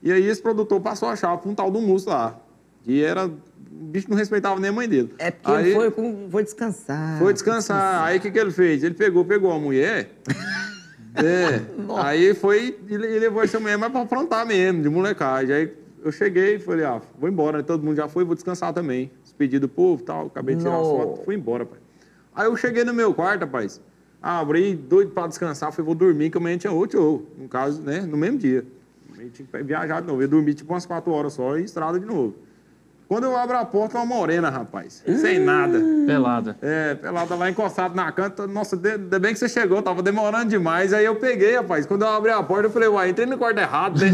E 0.01 0.11
aí 0.11 0.25
esse 0.27 0.41
produtor 0.41 0.81
passou 0.81 1.07
a 1.07 1.15
chave 1.15 1.41
pra 1.41 1.51
um 1.51 1.55
tal 1.55 1.69
do 1.69 1.79
músico 1.79 2.11
lá. 2.11 2.39
Que 2.81 3.03
era. 3.03 3.27
O 3.27 3.85
bicho 3.85 4.09
não 4.09 4.17
respeitava 4.17 4.59
nem 4.59 4.69
a 4.69 4.73
mãe 4.73 4.87
dele. 4.89 5.13
É 5.19 5.29
porque 5.31 5.51
aí, 5.51 5.71
ele 5.71 5.91
foi, 5.91 6.27
foi 6.31 6.43
descansar. 6.43 7.19
foi 7.19 7.33
descansar. 7.33 8.03
Aí 8.03 8.17
o 8.17 8.21
que, 8.21 8.31
que 8.31 8.39
ele 8.39 8.51
fez? 8.51 8.83
Ele 8.83 8.93
pegou, 8.95 9.23
pegou 9.23 9.51
a 9.51 9.59
mulher. 9.59 10.09
É. 11.15 11.61
aí 12.03 12.33
foi 12.33 12.75
e 12.89 12.97
le- 12.97 13.19
levou 13.19 13.43
essa 13.43 13.59
mulher 13.59 13.77
mais 13.77 13.91
pra 13.91 14.01
afrontar 14.01 14.47
mesmo, 14.47 14.81
de 14.81 14.89
molecagem. 14.89 15.55
Aí 15.55 15.73
eu 16.03 16.11
cheguei 16.11 16.55
e 16.55 16.59
falei, 16.59 16.83
ah, 16.85 16.99
vou 17.19 17.29
embora, 17.29 17.59
né? 17.59 17.63
Todo 17.63 17.83
mundo 17.83 17.95
já 17.95 18.07
foi, 18.07 18.23
vou 18.25 18.33
descansar 18.33 18.73
também. 18.73 19.11
Despedi 19.23 19.59
do 19.59 19.69
povo 19.69 20.01
e 20.01 20.05
tal, 20.05 20.25
acabei 20.25 20.55
de 20.55 20.63
tirar 20.63 20.75
as 20.75 20.87
Não. 20.87 20.97
fotos, 20.97 21.23
fui 21.23 21.35
embora, 21.35 21.67
pai. 21.67 21.77
Aí 22.33 22.45
eu 22.47 22.57
cheguei 22.57 22.83
no 22.83 22.95
meu 22.95 23.13
quarto, 23.13 23.41
rapaz. 23.41 23.79
Abri, 24.23 24.73
doido 24.73 25.11
pra 25.11 25.27
descansar, 25.27 25.71
falei, 25.73 25.85
vou 25.85 25.95
dormir, 25.95 26.29
que 26.29 26.37
amanhã 26.37 26.57
tinha 26.57 26.71
outro 26.71 26.97
show. 26.97 27.27
No 27.37 27.49
caso, 27.49 27.81
né, 27.81 27.99
no 28.01 28.15
mesmo 28.15 28.37
dia. 28.37 28.65
Eu 29.19 29.29
tinha 29.29 29.45
que 29.51 29.63
viajar 29.63 29.99
de 30.01 30.07
novo. 30.07 30.21
Eu 30.21 30.27
dormi 30.29 30.53
tipo 30.53 30.73
umas 30.73 30.85
quatro 30.85 31.11
horas 31.11 31.33
só 31.33 31.57
e 31.57 31.63
estrada 31.65 31.99
de 31.99 32.05
novo. 32.05 32.33
Quando 33.07 33.25
eu 33.25 33.37
abro 33.37 33.57
a 33.57 33.65
porta, 33.65 33.97
uma 33.97 34.05
morena, 34.05 34.49
rapaz. 34.49 35.03
Sem 35.05 35.37
nada. 35.39 35.79
Pelada. 36.07 36.57
É, 36.61 36.95
pelada 36.95 37.35
lá 37.35 37.49
encostado 37.49 37.93
na 37.93 38.11
canta. 38.11 38.47
Nossa, 38.47 38.75
de- 38.77 38.91
ainda 38.93 39.19
bem 39.19 39.33
que 39.33 39.39
você 39.39 39.47
chegou, 39.49 39.81
tava 39.81 40.01
demorando 40.01 40.49
demais. 40.49 40.93
Aí 40.93 41.05
eu 41.05 41.15
peguei, 41.17 41.55
rapaz. 41.57 41.85
Quando 41.85 42.03
eu 42.03 42.07
abri 42.07 42.31
a 42.31 42.41
porta, 42.41 42.67
eu 42.67 42.71
falei, 42.71 42.87
uai, 42.89 43.09
entrei 43.09 43.27
no 43.27 43.37
quarto 43.37 43.57
errado, 43.59 43.99
né? 43.99 44.09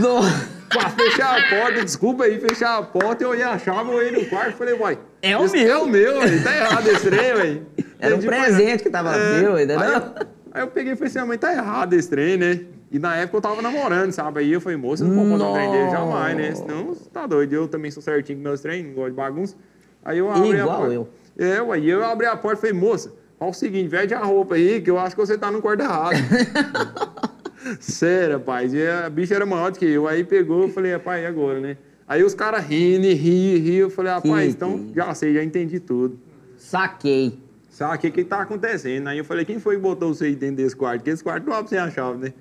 Pra 0.69 0.89
fechar 0.89 1.39
a 1.39 1.50
porta, 1.50 1.84
desculpa 1.86 2.26
aí, 2.26 2.39
fechar 2.39 2.78
a 2.78 2.84
porta, 2.84 3.24
eu 3.24 3.30
olhei 3.30 3.43
a 3.43 3.58
chave, 3.58 3.89
eu 3.89 3.95
olhei 3.95 4.12
no 4.12 4.26
quarto, 4.26 4.56
falei, 4.58 4.74
uai. 4.74 5.00
É 5.22 5.38
o 5.38 5.50
meu. 5.50 5.67
É 5.72 5.78
o 5.78 5.88
meu, 5.88 6.19
velho. 6.22 6.43
Tá 6.43 6.56
errado 6.56 6.88
esse 6.89 7.10
trem, 7.10 7.34
velho. 7.36 7.65
Era 7.99 8.15
um 8.15 8.17
Entendi, 8.19 8.27
presente 8.27 8.83
que 8.83 8.89
tava 8.89 9.13
seu, 9.13 9.55
entendeu? 9.59 9.79
Aí, 9.79 9.93
eu- 9.93 10.13
aí 10.53 10.62
eu 10.63 10.67
peguei 10.67 10.93
e 10.93 10.95
falei 10.95 11.09
assim, 11.09 11.19
"Ah, 11.19 11.25
mãe, 11.25 11.38
tá 11.38 11.51
errado 11.53 11.93
esse 11.93 12.09
trem, 12.09 12.38
né? 12.38 12.62
E 12.91 12.97
na 12.97 13.15
época 13.17 13.38
eu 13.38 13.41
tava 13.41 13.62
namorando, 13.62 14.12
sabe? 14.12 14.39
Aí 14.39 14.51
eu 14.51 14.59
falei, 14.62 14.77
moça, 14.77 15.03
não 15.05 15.15
pode 15.15 15.29
botar 15.29 15.49
um 15.49 15.53
trem 15.53 15.69
dele 15.71 15.89
jamais, 15.91 16.35
né? 16.38 16.55
Senão 16.55 16.88
você 16.88 17.07
tá 17.13 17.27
doido. 17.27 17.53
Eu 17.53 17.67
também 17.67 17.91
sou 17.91 18.01
certinho 18.01 18.39
com 18.39 18.43
meus 18.43 18.62
treinos, 18.62 18.88
não 18.88 18.95
gosto 18.95 19.09
de 19.12 19.15
bagunça. 19.15 19.55
Aí 20.03 20.17
eu 20.17 20.31
abri 20.31 20.53
a 20.53 20.63
Igual 20.63 20.77
porta. 20.79 20.93
eu. 20.93 21.07
É, 21.38 21.62
ué, 21.62 21.79
e 21.79 21.89
eu 21.89 22.03
abri 22.03 22.25
a 22.25 22.35
porta 22.35 22.57
e 22.57 22.62
falei, 22.62 22.73
moça, 22.73 23.13
Fala 23.38 23.51
o 23.51 23.53
seguinte, 23.53 23.88
veste 23.88 24.13
a 24.13 24.19
roupa 24.19 24.55
aí, 24.55 24.81
que 24.81 24.89
eu 24.91 24.99
acho 24.99 25.15
que 25.15 25.21
você 25.25 25.38
tá 25.38 25.49
no 25.49 25.62
quarto 25.62 25.79
errado. 25.81 26.17
Sério, 27.79 28.33
rapaz. 28.38 28.73
E 28.73 28.85
a 28.85 29.09
bicha 29.09 29.33
era 29.35 29.45
maior 29.45 29.71
do 29.71 29.79
que 29.79 29.85
eu. 29.85 30.07
Aí 30.09 30.25
pegou, 30.25 30.63
eu 30.63 30.69
falei, 30.69 30.91
rapaz, 30.91 31.23
e 31.23 31.25
agora, 31.25 31.59
né? 31.62 31.77
Aí 32.07 32.21
os 32.23 32.33
caras 32.33 32.65
rindo, 32.65 33.05
e 33.05 33.13
riam, 33.13 33.62
riam. 33.62 33.75
Eu 33.81 33.89
falei, 33.89 34.12
rapaz, 34.12 34.53
então 34.53 34.88
é 34.91 34.95
já 34.95 35.13
sei, 35.13 35.33
já 35.35 35.43
entendi 35.43 35.79
tudo. 35.79 36.19
Saquei. 36.57 37.39
Sabe 37.80 37.96
o 37.96 37.98
que 38.00 38.12
que 38.12 38.24
tá 38.26 38.42
acontecendo? 38.42 39.08
Aí 39.08 39.18
eu 39.18 39.24
falei, 39.24 39.46
quem 39.46 39.58
foi 39.58 39.78
que 39.78 39.82
botou 39.82 40.13
você 40.13 40.26
aí 40.26 40.36
dentro 40.36 40.58
desse 40.58 40.76
quarto? 40.76 40.98
Porque 40.98 41.12
esse 41.12 41.24
quarto 41.24 41.46
não 41.48 41.54
abre 41.56 41.70
sem 41.70 41.80
a 41.80 41.89
chave, 41.89 42.26
né? 42.26 42.34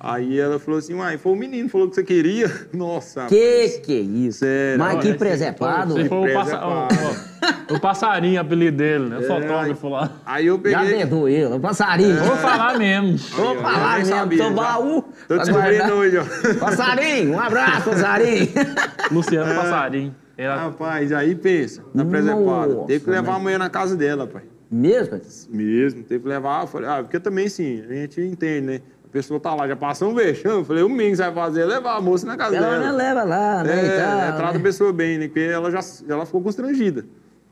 Aí 0.00 0.40
ela 0.40 0.58
falou 0.58 0.78
assim, 0.78 0.94
uai, 0.94 1.18
foi 1.18 1.32
o 1.32 1.36
menino 1.36 1.66
que 1.66 1.72
falou 1.72 1.86
que 1.90 1.96
você 1.96 2.02
queria. 2.02 2.50
Nossa, 2.72 3.26
Que 3.26 3.80
que 3.84 3.92
é 3.92 4.00
isso? 4.00 4.38
Sério, 4.38 4.78
Mas 4.78 5.02
que 5.02 5.12
presepado. 5.12 5.92
Se 5.92 5.98
ué. 6.00 6.08
for 6.08 6.26
o, 6.26 6.32
passa- 6.32 6.56
é 6.56 6.64
o- 6.64 7.72
o- 7.72 7.76
o 7.76 7.80
passarinho, 7.80 8.40
apelido 8.40 8.78
dele, 8.78 9.04
né? 9.10 9.18
O 9.18 9.22
É, 9.22 9.26
fotógrafo 9.26 9.88
lá. 9.90 10.12
Aí 10.24 10.46
eu 10.46 10.56
Já 10.64 10.80
peguei... 10.80 10.96
dedou 10.98 11.28
ele, 11.28 11.44
o 11.54 11.60
passarinho. 11.60 12.16
Vou 12.24 12.36
falar 12.38 12.78
mesmo. 12.78 13.18
Vou 13.36 13.54
eu 13.54 13.60
falar 13.60 13.98
mesmo, 13.98 14.14
sabia, 14.14 14.38
seu 14.38 14.48
já. 14.48 14.52
baú. 14.54 15.04
Tô 15.28 15.36
descobrindo 15.36 15.92
hoje, 15.92 16.16
ó. 16.16 16.54
Passarinho, 16.58 17.32
um 17.34 17.38
abraço, 17.40 17.90
passarinho. 17.90 18.48
Luciano 19.12 19.54
Passarinho. 19.54 20.14
Era- 20.38 20.56
Rapaz, 20.56 21.12
aí 21.12 21.34
pensa, 21.34 21.82
na 21.94 22.02
presepada. 22.04 22.74
Nossa, 22.74 22.86
Teve 22.86 23.04
que 23.04 23.10
levar 23.10 23.32
mas- 23.32 23.36
a 23.36 23.42
mulher 23.42 23.58
na 23.58 23.68
casa 23.68 23.94
dela, 23.94 24.26
pai. 24.26 24.42
Mesmo? 24.70 25.20
Mesmo, 25.50 26.02
teve 26.02 26.22
que 26.24 26.28
levar. 26.28 26.62
Eu 26.62 26.66
falei, 26.66 26.88
ah, 26.88 26.98
porque 27.02 27.20
também 27.20 27.48
sim, 27.48 27.82
a 27.88 27.92
gente 27.92 28.20
entende, 28.20 28.60
né? 28.66 28.80
A 29.04 29.08
pessoa 29.08 29.38
tá 29.40 29.54
lá, 29.54 29.66
já 29.68 29.76
passou 29.76 30.10
um 30.10 30.14
vexame. 30.14 30.56
Eu 30.58 30.64
falei, 30.64 30.82
o 30.82 30.88
mínimo 30.88 31.10
que 31.10 31.16
você 31.16 31.22
vai 31.22 31.34
fazer 31.34 31.60
é 31.62 31.64
levar 31.66 31.96
a 31.96 32.00
moça 32.00 32.26
na 32.26 32.36
casa 32.36 32.56
Ela 32.56 32.70
dela. 32.70 32.86
não 32.88 32.96
leva 32.96 33.22
lá, 33.24 33.62
né? 33.64 33.74
e 33.74 33.86
É, 33.88 33.98
tal, 34.04 34.18
é, 34.18 34.32
trata 34.32 34.52
né? 34.54 34.58
a 34.58 34.62
pessoa 34.62 34.92
bem, 34.92 35.18
né? 35.18 35.26
Porque 35.28 35.40
ela 35.40 35.70
já 35.70 35.80
ela 36.08 36.26
ficou 36.26 36.42
constrangida. 36.42 37.04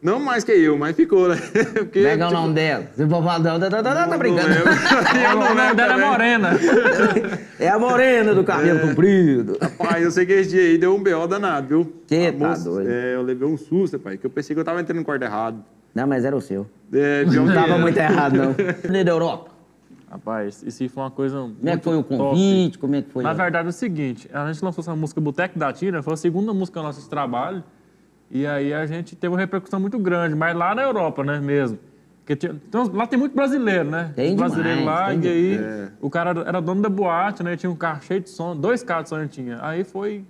Não 0.03 0.21
mais 0.21 0.45
que 0.45 0.53
eu, 0.53 0.77
mas 0.77 0.95
ficou, 0.95 1.29
né? 1.31 1.37
Porque, 1.73 2.01
é 2.01 2.15
que 2.17 2.23
é 2.23 2.27
o 2.27 2.29
tipo, 2.29 2.41
nome 2.43 2.53
dela? 2.55 2.87
Se 2.95 3.09
for 3.09 3.23
falar 3.23 3.39
dela, 3.39 3.59
tá, 3.59 3.71
tá, 3.71 3.83
tá, 3.83 4.07
tá 4.07 4.19
brincando. 4.19 4.49
o 4.53 5.55
nome 5.57 5.75
dela 5.75 5.95
é. 5.95 5.97
Morena. 6.11 6.51
É 7.59 7.69
a 7.69 7.79
morena 7.79 8.35
do 8.35 8.45
cabelo 8.45 8.81
comprido. 8.81 9.57
Pai, 9.79 10.05
eu 10.05 10.11
sei 10.11 10.27
que 10.27 10.33
esse 10.35 10.51
dia 10.51 10.61
aí 10.61 10.77
deu 10.77 10.95
um 10.95 11.03
B.O. 11.03 11.27
danado, 11.27 11.69
viu? 11.69 11.93
Que 12.07 12.27
A 12.27 12.33
tá 12.35 12.55
doido. 12.57 12.91
É, 12.91 13.15
eu 13.15 13.23
levei 13.23 13.49
um 13.49 13.57
susto, 13.57 13.99
pai, 13.99 14.19
que 14.19 14.27
eu 14.27 14.31
pensei 14.31 14.55
que 14.55 14.61
eu 14.61 14.65
tava 14.65 14.79
entrando 14.81 14.99
no 14.99 15.05
quarto 15.07 15.23
errado. 15.23 15.65
Não, 15.95 16.07
mas 16.07 16.25
era 16.25 16.37
o 16.37 16.41
seu. 16.41 16.67
É, 16.93 17.25
Não 17.25 17.47
que 17.47 17.55
tava 17.55 17.73
era. 17.75 17.79
muito 17.79 17.97
errado, 17.97 18.37
não. 18.37 18.55
Falei 18.83 19.05
da 19.05 19.11
Europa. 19.13 19.51
Rapaz, 20.11 20.63
isso 20.65 20.89
foi 20.89 21.03
uma 21.03 21.11
coisa. 21.11 21.39
Como 21.39 21.57
é 21.69 21.77
que 21.77 21.85
foi 21.85 21.97
o 21.97 22.03
top. 22.03 22.17
convite? 22.17 22.79
Como 22.79 22.95
é 22.95 23.03
que 23.03 23.11
foi? 23.11 23.23
Na 23.25 23.31
a- 23.31 23.35
verdade 23.35 23.67
é 23.67 23.71
o 23.71 23.73
seguinte, 23.73 24.29
a 24.33 24.53
gente 24.53 24.65
lançou 24.65 24.83
essa 24.83 24.95
música 24.95 25.21
Boteco 25.21 25.59
da 25.59 25.73
Tina, 25.73 26.03
foi 26.03 26.13
a 26.15 26.17
segunda 26.17 26.53
música 26.55 26.81
nossa 26.83 27.01
de 27.01 27.09
trabalho, 27.09 27.65
e 28.31 28.47
aí 28.47 28.73
a 28.73 28.87
gente 28.87 29.17
teve 29.17 29.33
uma 29.33 29.39
repercussão 29.41 29.81
muito 29.81 29.99
grande, 29.99 30.35
mas 30.37 30.55
lá 30.57 30.75
na 30.75 30.83
Europa, 30.83 31.25
né, 31.25 31.41
mesmo. 31.41 31.79
Porque 32.21 32.37
tinha- 32.37 32.53
então, 32.69 32.89
lá 32.95 33.07
tem 33.07 33.19
muito 33.19 33.35
brasileiro, 33.35 33.91
né? 33.91 34.13
Tem 34.15 34.35
demais, 34.35 34.85
lá, 34.85 35.09
tem 35.09 35.21
e 35.25 35.29
aí 35.29 35.57
É. 35.57 35.89
o 36.01 36.09
cara 36.09 36.31
era- 36.31 36.43
era 36.49 36.61
dono 36.61 36.81
da 36.81 36.89
boate, 36.89 37.43
né? 37.43 37.57
Tinha 37.57 37.69
um 37.71 37.77
carro 37.77 38.01
cheio 38.03 38.21
de 38.21 38.31
som, 38.31 38.57
dois 38.57 38.83
carros 38.83 39.05
de 39.05 39.09
som 39.11 39.19
ele 39.19 39.29
tinha. 39.29 39.59
Aí 39.61 39.85
foi 39.85 40.25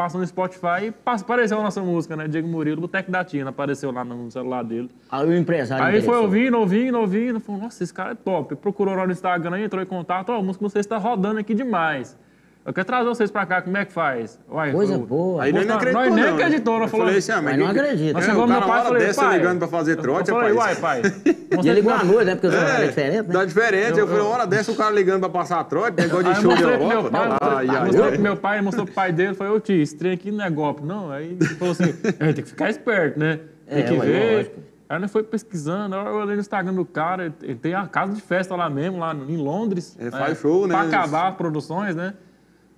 passando 0.00 0.22
no 0.22 0.26
Spotify 0.26 0.86
e 0.86 0.94
apareceu 1.04 1.58
a 1.58 1.62
nossa 1.62 1.82
música, 1.82 2.16
né? 2.16 2.26
Diego 2.26 2.48
Murilo, 2.48 2.80
Boteco 2.80 3.10
da 3.10 3.22
Tina, 3.22 3.50
apareceu 3.50 3.90
lá 3.90 4.02
no 4.02 4.30
celular 4.30 4.64
dele. 4.64 4.90
Aí 5.10 5.28
o 5.28 5.36
empresário 5.36 5.84
Aí 5.84 6.00
foi 6.00 6.16
ouvindo, 6.16 6.58
ouvindo, 6.58 6.98
ouvindo, 6.98 7.38
falou, 7.38 7.60
nossa, 7.60 7.84
esse 7.84 7.92
cara 7.92 8.12
é 8.12 8.14
top. 8.14 8.56
Procurou 8.56 8.94
lá 8.94 9.04
no 9.04 9.12
Instagram, 9.12 9.60
entrou 9.60 9.82
em 9.82 9.86
contato, 9.86 10.30
ó, 10.30 10.38
a 10.38 10.42
música 10.42 10.64
de 10.64 10.72
vocês 10.72 10.86
está 10.86 10.96
rodando 10.96 11.38
aqui 11.38 11.52
demais. 11.54 12.16
Eu 12.64 12.74
quero 12.74 12.86
trazer 12.86 13.08
vocês 13.08 13.30
pra 13.30 13.46
cá, 13.46 13.62
como 13.62 13.74
é 13.78 13.86
que 13.86 13.92
faz? 13.92 14.38
Uai, 14.48 14.70
Coisa 14.70 14.92
eu- 14.92 14.98
boa. 15.00 15.42
Aí 15.42 15.50
nós 15.52 15.66
não 15.66 15.74
Nós 15.74 15.82
acreditou, 15.82 16.14
nem 16.14 16.24
não. 16.26 16.34
acreditou, 16.34 16.74
nós 16.74 16.82
Eu 16.82 16.88
falou- 16.88 17.06
falei 17.06 17.18
assim, 17.18 17.32
ah, 17.32 17.42
Mas 17.42 17.58
não 17.58 17.72
que- 17.72 17.80
acredito. 17.80 18.12
Nós 18.14 18.28
É, 18.28 18.32
meu 18.34 18.46
cara 18.46 18.48
pai 18.48 18.60
e 18.60 18.64
uma 18.64 18.74
hora 18.74 18.84
falei, 18.84 19.06
dessa 19.06 19.22
pai, 19.22 19.38
ligando 19.38 19.58
pra 19.60 19.68
fazer 19.68 19.96
trote, 19.96 20.30
eu 20.30 20.36
falei, 20.36 20.52
rapaz. 20.54 20.78
uai, 20.78 21.00
pai. 21.02 21.02
E 21.64 21.68
ele 21.68 21.72
ligou 21.80 21.92
à 21.92 22.04
noite, 22.04 22.24
né? 22.26 22.34
Porque 22.34 22.46
o 22.46 22.50
celular 22.52 22.82
é 22.82 22.86
diferente, 22.86 23.16
né? 23.26 23.32
Dá 23.32 23.44
diferente. 23.46 23.98
Eu, 23.98 24.06
falei, 24.06 24.22
uma 24.22 24.30
hora 24.30 24.46
dessa 24.46 24.70
o 24.72 24.76
cara 24.76 24.94
ligando 24.94 25.20
pra 25.20 25.28
passar 25.30 25.64
trote, 25.64 25.96
negócio 26.02 26.18
Aí 26.28 26.34
de 26.34 26.38
eu 26.38 26.42
show 26.42 26.54
de 26.54 26.62
Europa. 26.62 26.86
meu 26.86 27.10
pai, 27.10 27.20
Ai, 27.22 27.28
mostrei, 27.30 27.50
ai, 27.50 27.84
mostrei 27.86 28.04
ai. 28.04 28.12
pro 28.12 28.20
meu 28.22 28.36
pai, 28.36 28.60
mostrou 28.62 28.86
pro 28.86 28.94
pai 28.94 29.12
dele, 29.12 29.34
falei, 29.34 29.52
ô 29.54 29.58
tio, 29.60 29.82
esse 29.82 29.96
trem 29.96 30.12
aqui 30.12 30.30
não 30.30 30.44
é 30.44 30.50
golpe, 30.50 30.84
não. 30.84 31.10
Aí 31.10 31.36
ele 31.40 31.44
falou 31.54 31.72
assim, 31.72 31.94
"É, 32.20 32.32
tem 32.32 32.44
que 32.44 32.50
ficar 32.50 32.68
esperto, 32.70 33.18
né? 33.18 33.40
Tem 33.66 33.78
É, 33.78 33.82
que 33.84 33.92
ué, 33.94 34.06
ver. 34.06 34.54
Aí 34.88 34.98
nós 34.98 35.10
foi 35.10 35.22
pesquisando, 35.22 35.96
aí 35.96 36.04
eu 36.06 36.12
olhei 36.14 36.34
no 36.34 36.40
Instagram 36.40 36.74
do 36.74 36.84
cara, 36.84 37.24
ele- 37.26 37.34
ele 37.42 37.54
tem 37.54 37.74
a 37.74 37.86
casa 37.86 38.12
de 38.12 38.20
festa 38.20 38.54
lá 38.54 38.68
mesmo, 38.68 38.98
lá 38.98 39.14
em 39.14 39.36
Londres. 39.38 39.96
É, 39.98 40.10
faz 40.10 40.38
show, 40.38 40.66
né? 40.66 40.74
Pra 40.74 40.82
acabar 40.86 41.28
as 41.28 41.34
produções, 41.36 41.96
né? 41.96 42.12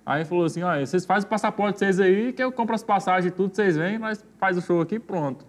Aí 0.05 0.25
falou 0.25 0.45
assim, 0.45 0.61
ó, 0.63 0.77
vocês 0.79 1.05
fazem 1.05 1.25
o 1.25 1.29
passaporte 1.29 1.73
de 1.73 1.79
vocês 1.79 1.99
aí, 1.99 2.33
que 2.33 2.43
eu 2.43 2.51
compro 2.51 2.75
as 2.75 2.83
passagens 2.83 3.31
e 3.31 3.35
tudo, 3.35 3.55
vocês 3.55 3.77
vêm, 3.77 3.97
nós 3.97 4.23
faz 4.37 4.57
o 4.57 4.61
show 4.61 4.81
aqui 4.81 4.95
e 4.95 4.99
pronto. 4.99 5.45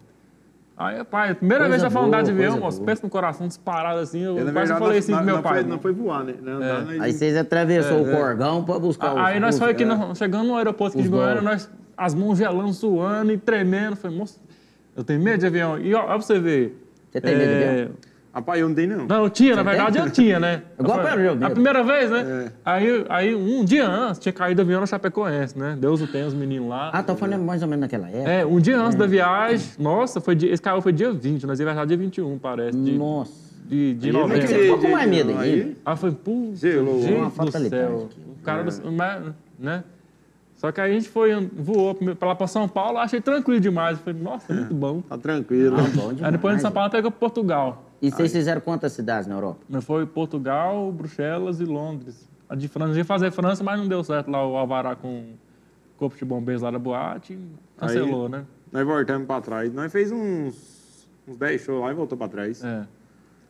Aí, 0.77 1.03
pai, 1.05 1.35
primeira 1.35 1.65
Coisa 1.65 1.71
vez 1.79 1.83
que 1.83 1.87
eu 1.87 2.01
fui 2.01 2.09
andar 2.09 2.23
de 2.23 2.31
avião, 2.33 2.59
moço, 2.59 2.83
pensa 2.83 3.03
no 3.05 3.09
coração 3.11 3.47
disparado 3.49 4.01
assim, 4.01 4.21
eu 4.23 4.35
quase 4.35 4.45
verdade, 4.53 4.69
falei 4.79 4.89
não- 4.93 4.99
assim 4.99 5.07
pro 5.13 5.17
não- 5.17 5.25
meu 5.25 5.35
não 5.37 5.43
pai. 5.43 5.61
foi- 5.61 5.71
Não 5.71 5.79
foi 5.79 5.93
voar, 5.93 6.25
né? 6.25 6.35
Não, 6.43 6.59
não, 6.59 6.85
nós- 6.85 7.01
Aí 7.01 7.13
vocês 7.13 7.37
atravessou 7.37 8.03
o 8.03 8.11
Corgão 8.11 8.65
pra 8.65 8.79
buscar 8.79 9.15
o. 9.15 9.19
Aí 9.19 9.39
nós 9.39 9.59
foi 9.59 9.71
aqui, 9.71 9.85
é. 9.85 10.15
chegando 10.15 10.49
no 10.49 10.57
aeroporto 10.57 10.97
aqui 10.97 11.03
de 11.05 11.09
Goiânia, 11.09 11.43
nós, 11.43 11.71
as 11.97 12.15
mãos 12.15 12.39
gelando, 12.39 12.73
suando 12.73 13.31
e 13.33 13.39
tremendo. 13.39 13.95
Falei, 13.97 14.17
moço, 14.19 14.41
eu 14.97 15.05
tenho 15.05 15.21
medo 15.23 15.39
de 15.41 15.47
avião. 15.47 15.79
E 15.79 15.95
ó, 15.95 16.01
ó 16.03 16.07
pra 16.07 16.17
você 16.21 16.39
ver. 16.41 16.81
Você 17.13 17.21
tem 17.21 17.37
medo 17.37 17.49
de 17.51 17.63
é, 17.63 17.71
avião? 17.71 17.89
Rapaz, 18.35 18.61
eu 18.61 18.69
não 18.69 18.75
tenho, 18.75 18.97
não. 18.97 19.07
Não, 19.07 19.23
eu 19.23 19.31
tinha, 19.31 19.55
na 19.55 19.63
verdade 19.63 19.97
eu 19.97 20.11
tinha, 20.11 20.41
né? 20.41 20.63
Igual 20.77 21.01
eu 21.07 21.17
mesmo. 21.37 21.47
A 21.47 21.51
primeira 21.51 21.85
vez, 21.85 22.11
né? 22.11 22.47
É. 22.47 22.53
Aí, 22.65 23.07
aí, 23.09 23.35
um 23.35 23.65
dia 23.65 23.89
antes, 23.89 24.19
tinha 24.19 24.33
caído 24.33 24.61
avião 24.61 24.81
na 24.81 24.87
Chapecoense, 24.87 25.57
né? 25.57 25.77
Deus 25.79 26.03
o 26.03 26.09
tem, 26.09 26.25
os 26.25 26.35
meninos 26.35 26.69
lá. 26.69 26.91
Ah, 26.93 27.01
tá 27.01 27.15
falando 27.15 27.45
mais 27.45 27.63
ou 27.63 27.69
menos 27.69 27.83
naquela 27.83 28.09
época. 28.09 28.29
É, 28.29 28.45
um 28.45 28.59
dia 28.59 28.77
antes 28.77 28.97
da 28.99 29.07
viagem, 29.07 29.65
nossa, 29.79 30.21
foi 30.21 30.35
dia, 30.35 30.53
esse 30.53 30.61
caiu 30.61 30.83
foi 30.83 30.93
dia 30.93 31.13
20, 31.13 31.47
nós 31.47 31.61
ia 31.61 31.65
viajar 31.65 31.87
dia 31.87 31.97
21, 31.97 32.37
parece, 32.39 32.77
de, 32.77 32.99
Nossa. 32.99 33.33
de, 33.67 33.95
de 33.95 34.09
Aí 34.09 34.13
novembro. 34.13 34.49
Você 34.49 34.59
ficou 34.59 34.79
com 34.79 34.89
mais 34.89 35.09
medo 35.09 35.39
Aí-? 35.39 35.77
Aí 35.87 35.97
foi, 35.97 36.11
puta, 36.11 36.57
Gelou. 36.57 37.03
gente 37.03 37.15
Uma 37.15 37.31
do 37.31 37.53
céu. 37.53 38.09
aqui. 38.11 38.21
O 38.21 38.43
cara, 38.43 38.65
do, 38.65 38.93
mas, 38.93 39.23
né? 39.57 39.85
Só 40.57 40.73
que 40.73 40.81
aí 40.81 40.91
a 40.93 40.95
gente 40.95 41.09
foi, 41.09 41.31
voou 41.57 41.95
pra 41.95 42.29
lá 42.29 42.35
pra 42.35 42.47
São 42.47 42.67
Paulo, 42.67 42.99
achei 42.99 43.21
tranquilo 43.21 43.61
demais. 43.61 43.99
Falei, 43.99 44.21
nossa, 44.21 44.53
muito 44.53 44.75
bom. 44.75 45.03
Tá 45.03 45.19
tranquilo. 45.19 45.77
Ah, 45.79 45.83
bom 45.95 46.09
Aí 46.09 46.15
demais. 46.15 46.33
depois 46.33 46.57
de 46.57 46.63
São 46.63 46.73
Paulo 46.73 46.91
pegou 46.91 47.11
Portugal. 47.11 47.85
E 48.05 48.11
vocês 48.11 48.33
fizeram 48.33 48.61
quantas 48.61 48.93
cidades 48.93 49.27
na 49.27 49.35
Europa? 49.35 49.81
Foi 49.81 50.05
Portugal, 50.05 50.93
Bruxelas 50.93 51.59
e 51.59 51.65
Londres. 51.65 52.29
A 52.47 52.55
de 52.55 52.69
França, 52.69 52.91
a 52.91 52.95
gente 52.95 52.99
ia 52.99 53.05
fazer 53.07 53.31
França, 53.31 53.65
mas 53.65 53.81
não 53.81 53.89
deu 53.89 54.05
certo 54.05 54.31
lá 54.31 54.47
o 54.47 54.57
Alvará 54.57 54.95
com 54.95 55.21
o 55.21 55.35
corpo 55.97 56.15
de 56.15 56.25
bombeiros 56.25 56.63
lá 56.63 56.71
da 56.71 56.79
boate. 56.79 57.39
Cancelou, 57.79 58.29
né? 58.29 58.45
Nós 58.71 58.87
voltamos 58.87 59.27
pra 59.27 59.41
trás. 59.41 59.73
Nós 59.73 59.91
fez 59.91 60.13
uns, 60.13 61.09
uns 61.27 61.39
10 61.39 61.63
shows 61.63 61.81
lá 61.81 61.93
e 61.93 61.95
voltou 61.95 62.19
pra 62.19 62.29
trás. 62.29 62.63
É. 62.63 62.87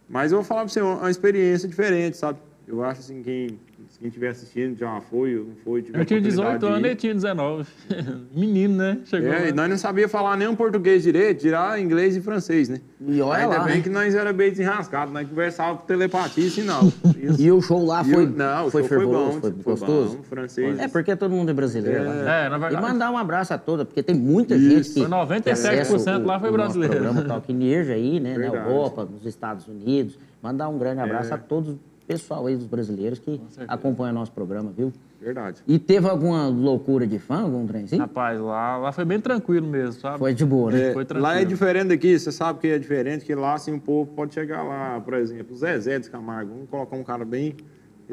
Mas 0.09 0.31
eu 0.31 0.39
vou 0.39 0.45
falar 0.45 0.61
pra 0.61 0.69
você, 0.69 0.81
uma, 0.81 0.99
uma 0.99 1.11
experiência 1.11 1.69
diferente, 1.69 2.17
sabe? 2.17 2.39
Eu 2.67 2.83
acho 2.83 3.01
assim, 3.01 3.23
quem 3.23 3.59
quem 3.99 4.09
estiver 4.09 4.29
assistindo 4.31 4.77
já 4.77 5.01
foi 5.03 5.37
ou 5.39 5.45
não 5.45 5.55
foi, 5.63 5.83
tiver 5.83 6.01
Eu 6.01 6.05
tinha 6.05 6.19
oportunidade 6.19 6.59
18 6.59 6.61
de 6.61 6.67
anos, 6.67 6.85
ele 6.87 6.97
tinha 6.97 7.15
19. 7.15 7.69
Menino, 8.35 8.75
né? 8.77 8.99
Chegou. 9.05 9.33
É, 9.33 9.39
lá. 9.41 9.49
e 9.49 9.53
nós 9.53 9.71
não 9.71 9.77
sabia 9.79 10.09
falar 10.09 10.37
nem 10.37 10.49
um 10.49 10.57
português 10.57 11.03
direito, 11.03 11.41
tirar 11.41 11.79
inglês 11.81 12.17
e 12.17 12.21
francês, 12.21 12.69
né? 12.69 12.81
E 13.07 13.21
olha 13.21 13.45
Ainda 13.45 13.59
lá. 13.59 13.65
bem 13.65 13.83
que 13.83 13.91
nós 13.91 14.15
era 14.15 14.33
bem 14.33 14.51
desenrascados, 14.51 15.13
nós 15.13 15.29
conversávamos 15.29 15.83
por 15.83 15.87
telepatia 15.87 16.45
e 16.47 16.51
sinal. 16.51 16.83
E 17.39 17.51
o 17.53 17.61
show 17.63 17.85
lá 17.85 18.03
E 18.03 18.11
foi, 18.13 18.25
o- 18.27 18.31
não, 18.31 18.67
o 18.67 18.71
foi 18.71 18.83
foi 18.83 18.89
fervoroso, 18.99 19.33
bom, 19.35 19.41
foi 19.41 19.53
foi 19.53 19.63
gostoso? 19.73 20.17
bom, 20.17 20.23
francês. 20.25 20.79
É 20.79 20.89
porque 20.89 21.15
todo 21.17 21.31
mundo 21.31 21.51
é 21.51 21.55
brasileiro 21.55 22.05
lá. 22.05 22.15
É, 22.15 22.49
na 22.49 22.57
E 22.57 22.61
verdade. 22.61 22.83
mandar 22.83 23.11
um 23.11 23.19
abraço 23.19 23.53
a 23.55 23.59
toda, 23.59 23.85
porque 23.85 24.03
tem 24.03 24.15
muita 24.17 24.55
Isso. 24.57 24.69
gente 24.71 24.89
que. 24.95 25.01
Foi 25.01 25.09
97% 25.09 25.43
que 25.45 25.51
acessa 25.51 26.19
o- 26.19 26.25
lá 26.27 26.41
foi 26.41 26.49
o 26.49 26.53
brasileiro. 26.53 26.95
programa 26.95 27.23
Talk 27.23 27.53
News 27.53 27.89
aí, 27.91 28.19
né? 28.21 28.33
Na 28.35 28.39
Verdade. 28.41 28.69
Europa, 28.71 29.05
nos 29.11 29.25
Estados 29.27 29.69
Unidos. 29.69 30.19
Mandar 30.43 30.69
um 30.69 30.79
grande 30.79 31.01
abraço 31.01 31.31
É. 31.31 31.35
a 31.35 31.39
todos 31.39 31.75
o 31.75 31.79
pessoal 32.07 32.47
aí 32.47 32.57
dos 32.57 32.67
brasileiros 32.67 33.19
que 33.19 33.41
o 33.41 34.13
nosso 34.13 34.33
programa, 34.33 34.71
viu? 34.71 34.93
Verdade. 35.21 35.63
E 35.67 35.79
teve 35.79 36.07
alguma 36.07 36.47
loucura 36.49 37.07
de 37.07 37.19
fã, 37.19 37.41
algum 37.43 37.67
trem 37.67 37.85
assim? 37.85 37.97
Rapaz, 37.97 38.39
lá, 38.39 38.77
lá 38.77 38.93
foi 38.93 39.07
bem 39.07 39.19
tranquilo 39.19 39.67
mesmo, 39.67 40.01
sabe? 40.01 40.19
Foi 40.19 40.35
de 40.35 40.45
boa, 40.45 40.71
né? 40.71 40.91
É, 40.91 40.93
Foi 40.93 41.05
tranquilo. 41.05 41.23
lá 41.23 41.41
é 41.41 41.45
diferente 41.45 41.89
daqui, 41.89 42.19
você 42.19 42.31
sabe 42.31 42.59
que 42.59 42.67
é 42.69 42.79
diferente, 42.79 43.25
que 43.25 43.35
lá 43.35 43.55
assim 43.55 43.73
o 43.73 43.81
povo 43.81 44.13
pode 44.13 44.35
chegar 44.35 44.63
lá, 44.63 45.01
por 45.01 45.15
exemplo, 45.15 45.55
o 45.55 45.57
Zezé 45.57 45.99
de 45.99 46.11
Camargo, 46.11 46.53
vamos 46.53 46.69
colocar 46.69 46.97
um 46.97 47.03
cara 47.03 47.25
bem 47.25 47.57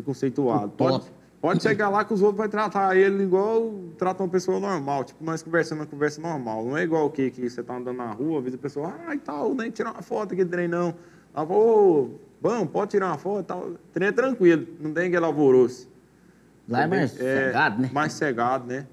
conceituado. 0.06 0.72
Pode, 0.78 1.04
pode 1.42 1.62
chegar 1.62 1.90
lá 1.90 2.06
que 2.06 2.14
os 2.14 2.22
outros 2.22 2.38
vão 2.38 2.48
tratar 2.48 2.96
ele 2.96 3.24
igual 3.24 3.74
tratam 3.98 4.26
uma 4.26 4.32
pessoa 4.32 4.58
normal, 4.58 5.04
tipo, 5.04 5.22
nós 5.22 5.44
conversando 5.44 5.80
uma 5.80 5.86
conversa 5.86 6.22
normal. 6.22 6.64
Não 6.64 6.78
é 6.78 6.84
igual 6.84 7.08
o 7.08 7.10
que, 7.10 7.30
que 7.30 7.50
você 7.50 7.62
tá 7.62 7.76
andando 7.76 7.98
na 7.98 8.12
rua, 8.14 8.38
às 8.38 8.44
vezes 8.46 8.58
a 8.58 8.62
pessoa, 8.62 8.96
ah, 9.06 9.14
e 9.14 9.20
tal, 9.20 9.54
nem 9.54 9.70
tirar 9.70 9.92
uma 9.92 10.02
foto 10.02 10.34
aqui, 10.34 10.46
trem 10.46 10.70
não. 10.70 10.96
Ela 11.36 11.46
fala, 11.46 11.60
ô, 11.60 12.10
bom, 12.42 12.66
pode 12.66 12.92
tirar 12.92 13.08
uma 13.08 13.18
foto 13.18 13.42
e 13.42 13.44
tal. 13.44 13.60
O 13.70 13.78
trem 13.94 14.10
é 14.10 14.12
tranquilo, 14.12 14.68
não 14.80 14.92
tem 14.94 15.08
aquele 15.08 15.26
alvoroço. 15.26 15.90
Lá 16.68 16.84
é 16.84 16.88
mais 16.88 17.12
cegado, 17.12 17.82
né? 17.82 17.90
Mais 17.94 18.14
cegado, 18.14 18.68
né? 18.68 18.88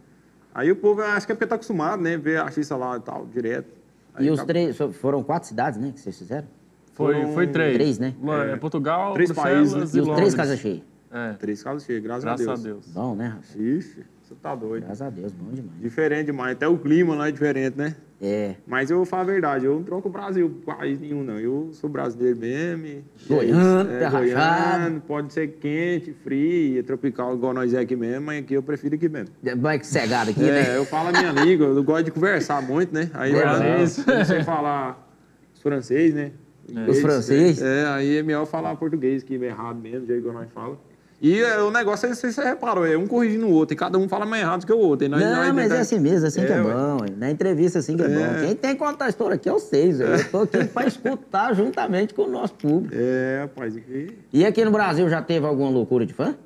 Aí 0.54 0.70
o 0.72 0.76
povo, 0.76 1.02
acho 1.02 1.26
que 1.26 1.32
é 1.32 1.34
porque 1.34 1.46
tá 1.46 1.54
acostumado, 1.54 2.02
né? 2.02 2.16
Ver 2.16 2.38
artista 2.40 2.76
lá 2.76 2.96
e 2.96 3.00
tal, 3.00 3.26
direto. 3.26 3.72
Aí 4.14 4.26
E 4.26 4.30
os 4.30 4.38
acaba- 4.40 4.48
três, 4.48 4.76
foram 4.96 5.22
quatro 5.22 5.48
cidades, 5.48 5.78
né, 5.78 5.92
que 5.92 6.00
vocês 6.00 6.18
fizeram? 6.18 6.46
Foi, 6.94 7.14
Foram 7.14 7.32
foi 7.34 7.46
três. 7.46 7.74
três, 7.74 7.98
né? 8.00 8.14
Lá, 8.20 8.44
é, 8.46 8.56
Portugal, 8.56 9.12
Três 9.14 9.30
Bruxelas 9.30 9.72
países, 9.72 9.94
E 9.94 9.98
e 9.98 10.00
os 10.00 10.08
três 10.16 10.34
casas 10.34 10.58
cheias. 10.58 10.82
É, 11.12 11.32
Três 11.34 11.62
casas 11.62 11.84
cheias, 11.84 12.02
graças, 12.02 12.24
graças 12.24 12.48
a 12.48 12.52
a 12.52 12.54
Deus. 12.56 12.64
Deus. 12.84 12.86
Bom, 12.88 13.14
né, 13.14 13.28
rapaz? 13.28 13.54
Ixi, 13.54 14.04
você 14.28 14.34
tá 14.42 14.54
doido. 14.54 14.84
Graças 14.84 15.02
a 15.02 15.10
Deus, 15.10 15.32
bom 15.32 15.50
demais. 15.52 15.80
Diferente 15.80 16.26
demais. 16.26 16.52
Até 16.52 16.68
o 16.68 16.76
clima 16.78 17.14
lá 17.14 17.28
é 17.28 17.32
diferente, 17.32 17.76
né? 17.78 17.94
É. 18.20 18.56
Mas 18.66 18.90
eu 18.90 18.96
vou 18.96 19.06
falar 19.06 19.22
a 19.22 19.26
verdade, 19.26 19.64
eu 19.64 19.74
não 19.76 19.82
troco 19.84 20.08
o 20.08 20.10
Brasil 20.12 20.50
por 20.50 20.74
país 20.76 21.00
nenhum, 21.00 21.22
não. 21.22 21.38
Eu 21.38 21.68
sou 21.72 21.88
brasileiro 21.88 22.36
mesmo. 22.36 22.86
e- 22.86 23.04
Goiano, 23.28 23.90
é, 23.90 24.04
rachada. 24.04 24.18
goiano, 24.18 25.00
pode 25.02 25.32
ser 25.32 25.46
quente, 25.60 26.12
frio, 26.24 26.82
tropical, 26.82 27.34
igual 27.34 27.54
nós 27.54 27.72
é 27.72 27.78
aqui 27.78 27.94
mesmo, 27.94 28.26
mas 28.26 28.40
aqui 28.42 28.54
eu 28.54 28.62
prefiro 28.62 28.96
aqui 28.96 29.08
mesmo. 29.08 29.28
Vai 29.58 29.82
cegado 29.84 30.30
aqui, 30.30 30.42
É, 30.42 30.50
né? 30.52 30.76
eu 30.76 30.84
falo 30.84 31.10
a 31.10 31.12
minha 31.12 31.30
língua, 31.32 31.66
eu 31.68 31.82
gosto 31.84 32.06
de 32.06 32.10
conversar 32.10 32.60
muito, 32.60 32.92
né? 32.92 33.08
Aí 33.14 33.32
eu 33.32 33.46
não 33.46 34.24
sei 34.24 34.42
falar 34.42 35.08
os 35.54 35.62
francês, 35.62 36.12
né? 36.12 36.32
Inglês, 36.68 37.00
francês? 37.00 37.62
É, 37.62 37.86
aí 37.86 38.16
é 38.18 38.22
melhor 38.22 38.44
falar 38.46 38.74
português, 38.76 39.22
que 39.22 39.36
é 39.36 39.46
errado 39.46 39.80
mesmo, 39.80 40.00
do 40.00 40.06
jeito 40.08 40.26
que 40.26 40.34
nós 40.34 40.50
fala. 40.50 40.76
E 41.20 41.40
é, 41.40 41.60
o 41.60 41.70
negócio 41.70 42.06
é, 42.06 42.14
você, 42.14 42.30
você 42.30 42.44
reparou, 42.44 42.86
é 42.86 42.96
um 42.96 43.04
corrigindo 43.06 43.46
o 43.46 43.50
outro, 43.50 43.74
e 43.74 43.76
cada 43.76 43.98
um 43.98 44.08
fala 44.08 44.24
mais 44.24 44.40
errado 44.42 44.64
que 44.64 44.72
o 44.72 44.78
outro. 44.78 45.04
E 45.04 45.08
nós, 45.08 45.20
Não, 45.20 45.34
nós 45.34 45.52
mas 45.52 45.72
é 45.72 45.80
assim 45.80 45.98
mesmo, 45.98 46.28
assim 46.28 46.46
que 46.46 46.52
é 46.52 46.56
É, 46.56 46.62
ué. 46.62 46.72
bom. 46.72 47.00
ué. 47.00 47.08
Na 47.16 47.28
entrevista, 47.28 47.80
assim 47.80 47.96
que 47.96 48.02
é, 48.04 48.08
bom. 48.08 48.40
Quem 48.46 48.54
tem 48.54 48.70
que 48.74 48.76
contar 48.76 49.06
a 49.06 49.08
história 49.08 49.34
aqui 49.34 49.48
é 49.48 49.52
vocês. 49.52 49.98
Eu 49.98 50.30
tô 50.30 50.42
aqui 50.42 50.64
pra 50.66 50.86
escutar 50.86 51.52
juntamente 51.54 52.14
com 52.14 52.22
o 52.22 52.30
nosso 52.30 52.54
público. 52.54 52.94
É, 52.96 53.40
rapaz, 53.42 53.76
aqui... 53.76 54.16
E 54.32 54.46
aqui 54.46 54.64
no 54.64 54.70
Brasil 54.70 55.08
já 55.08 55.20
teve 55.20 55.44
alguma 55.44 55.68
loucura 55.70 56.06
de 56.06 56.14
fã? 56.14 56.36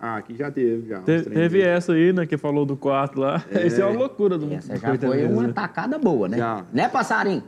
Ah, 0.00 0.16
aqui 0.16 0.34
já 0.36 0.50
teve, 0.50 0.88
já. 0.88 1.00
Te- 1.00 1.22
teve 1.22 1.60
essa 1.60 1.92
aí, 1.92 2.10
né, 2.12 2.24
que 2.24 2.38
falou 2.38 2.64
do 2.64 2.76
quarto 2.76 3.20
lá. 3.20 3.44
Isso 3.66 3.78
é 3.82 3.84
uma 3.84 3.98
loucura 3.98 4.38
do 4.38 4.50
Essa 4.54 4.72
do 4.72 4.80
já 4.80 4.94
foi 4.96 5.26
uma 5.26 5.52
tacada 5.52 5.98
boa, 5.98 6.28
né? 6.28 6.38
Já. 6.38 6.64
Né, 6.72 6.88
passarinho? 6.88 7.42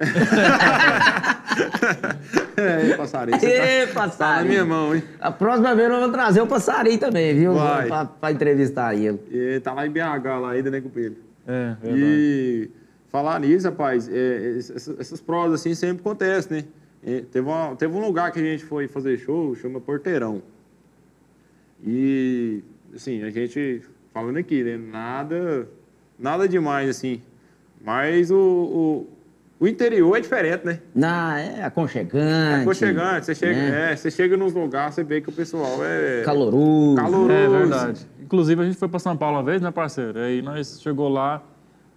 É, 2.56 2.94
passarinho. 2.94 3.38
Ê, 3.42 3.86
tá, 3.86 3.92
tá 3.94 4.00
na 4.00 4.08
passarinho. 4.08 4.48
minha 4.50 4.64
mão, 4.66 4.94
hein? 4.94 5.02
A 5.18 5.30
próxima 5.30 5.74
vez 5.74 5.88
nós 5.88 6.00
vamos 6.00 6.14
trazer 6.14 6.40
o 6.42 6.46
passarinho 6.46 6.98
também, 6.98 7.34
viu? 7.34 7.54
Vai. 7.54 7.86
Pra, 7.86 8.04
pra 8.04 8.32
entrevistar 8.32 8.94
ele. 8.94 9.18
E 9.30 9.60
tá 9.60 9.72
lá 9.72 9.86
em 9.86 9.90
BH, 9.90 10.24
lá 10.40 10.50
ainda, 10.50 10.70
né, 10.70 10.80
companheiro? 10.80 11.16
É, 11.46 11.74
verdade. 11.80 12.02
E 12.04 12.70
falar 13.08 13.40
nisso, 13.40 13.66
rapaz, 13.66 14.08
é, 14.12 14.56
essas, 14.58 14.88
essas 15.00 15.20
provas 15.22 15.60
assim 15.60 15.74
sempre 15.74 16.00
acontecem, 16.00 16.58
né? 16.58 16.64
É, 17.02 17.20
teve, 17.32 17.46
uma- 17.48 17.74
teve 17.76 17.94
um 17.96 18.00
lugar 18.04 18.30
que 18.30 18.38
a 18.38 18.42
gente 18.42 18.62
foi 18.64 18.86
fazer 18.86 19.16
show, 19.16 19.54
chama 19.56 19.80
Porteirão. 19.80 20.42
E, 21.82 22.62
assim, 22.94 23.22
a 23.22 23.30
gente, 23.30 23.80
falando 24.12 24.36
aqui, 24.36 24.62
né? 24.62 24.76
Nada, 24.76 25.66
nada 26.18 26.46
demais, 26.46 26.90
assim. 26.90 27.22
Mas 27.82 28.30
o, 28.30 28.36
o, 28.36 29.08
o 29.60 29.68
interior 29.68 30.16
é 30.16 30.20
diferente, 30.20 30.64
né? 30.66 30.78
Não, 30.94 31.32
é 31.36 31.62
aconchegante. 31.62 32.16
É 32.58 32.62
aconchegante, 32.62 33.26
você 33.26 33.34
chega, 33.34 33.60
né? 33.60 33.92
é, 33.92 33.96
você 33.96 34.10
chega 34.10 34.36
nos 34.36 34.54
lugares, 34.54 34.94
você 34.94 35.04
vê 35.04 35.20
que 35.20 35.28
o 35.28 35.32
pessoal 35.32 35.78
é 35.84 36.22
Caloroso. 36.24 36.96
caloroso. 36.96 37.30
É 37.32 37.48
verdade. 37.48 38.06
Inclusive, 38.20 38.62
a 38.62 38.64
gente 38.64 38.78
foi 38.78 38.88
pra 38.88 38.98
São 38.98 39.16
Paulo 39.16 39.36
uma 39.36 39.42
vez, 39.42 39.60
né, 39.60 39.70
parceiro? 39.70 40.18
Aí 40.18 40.40
nós 40.40 40.80
chegou 40.80 41.08
lá. 41.08 41.42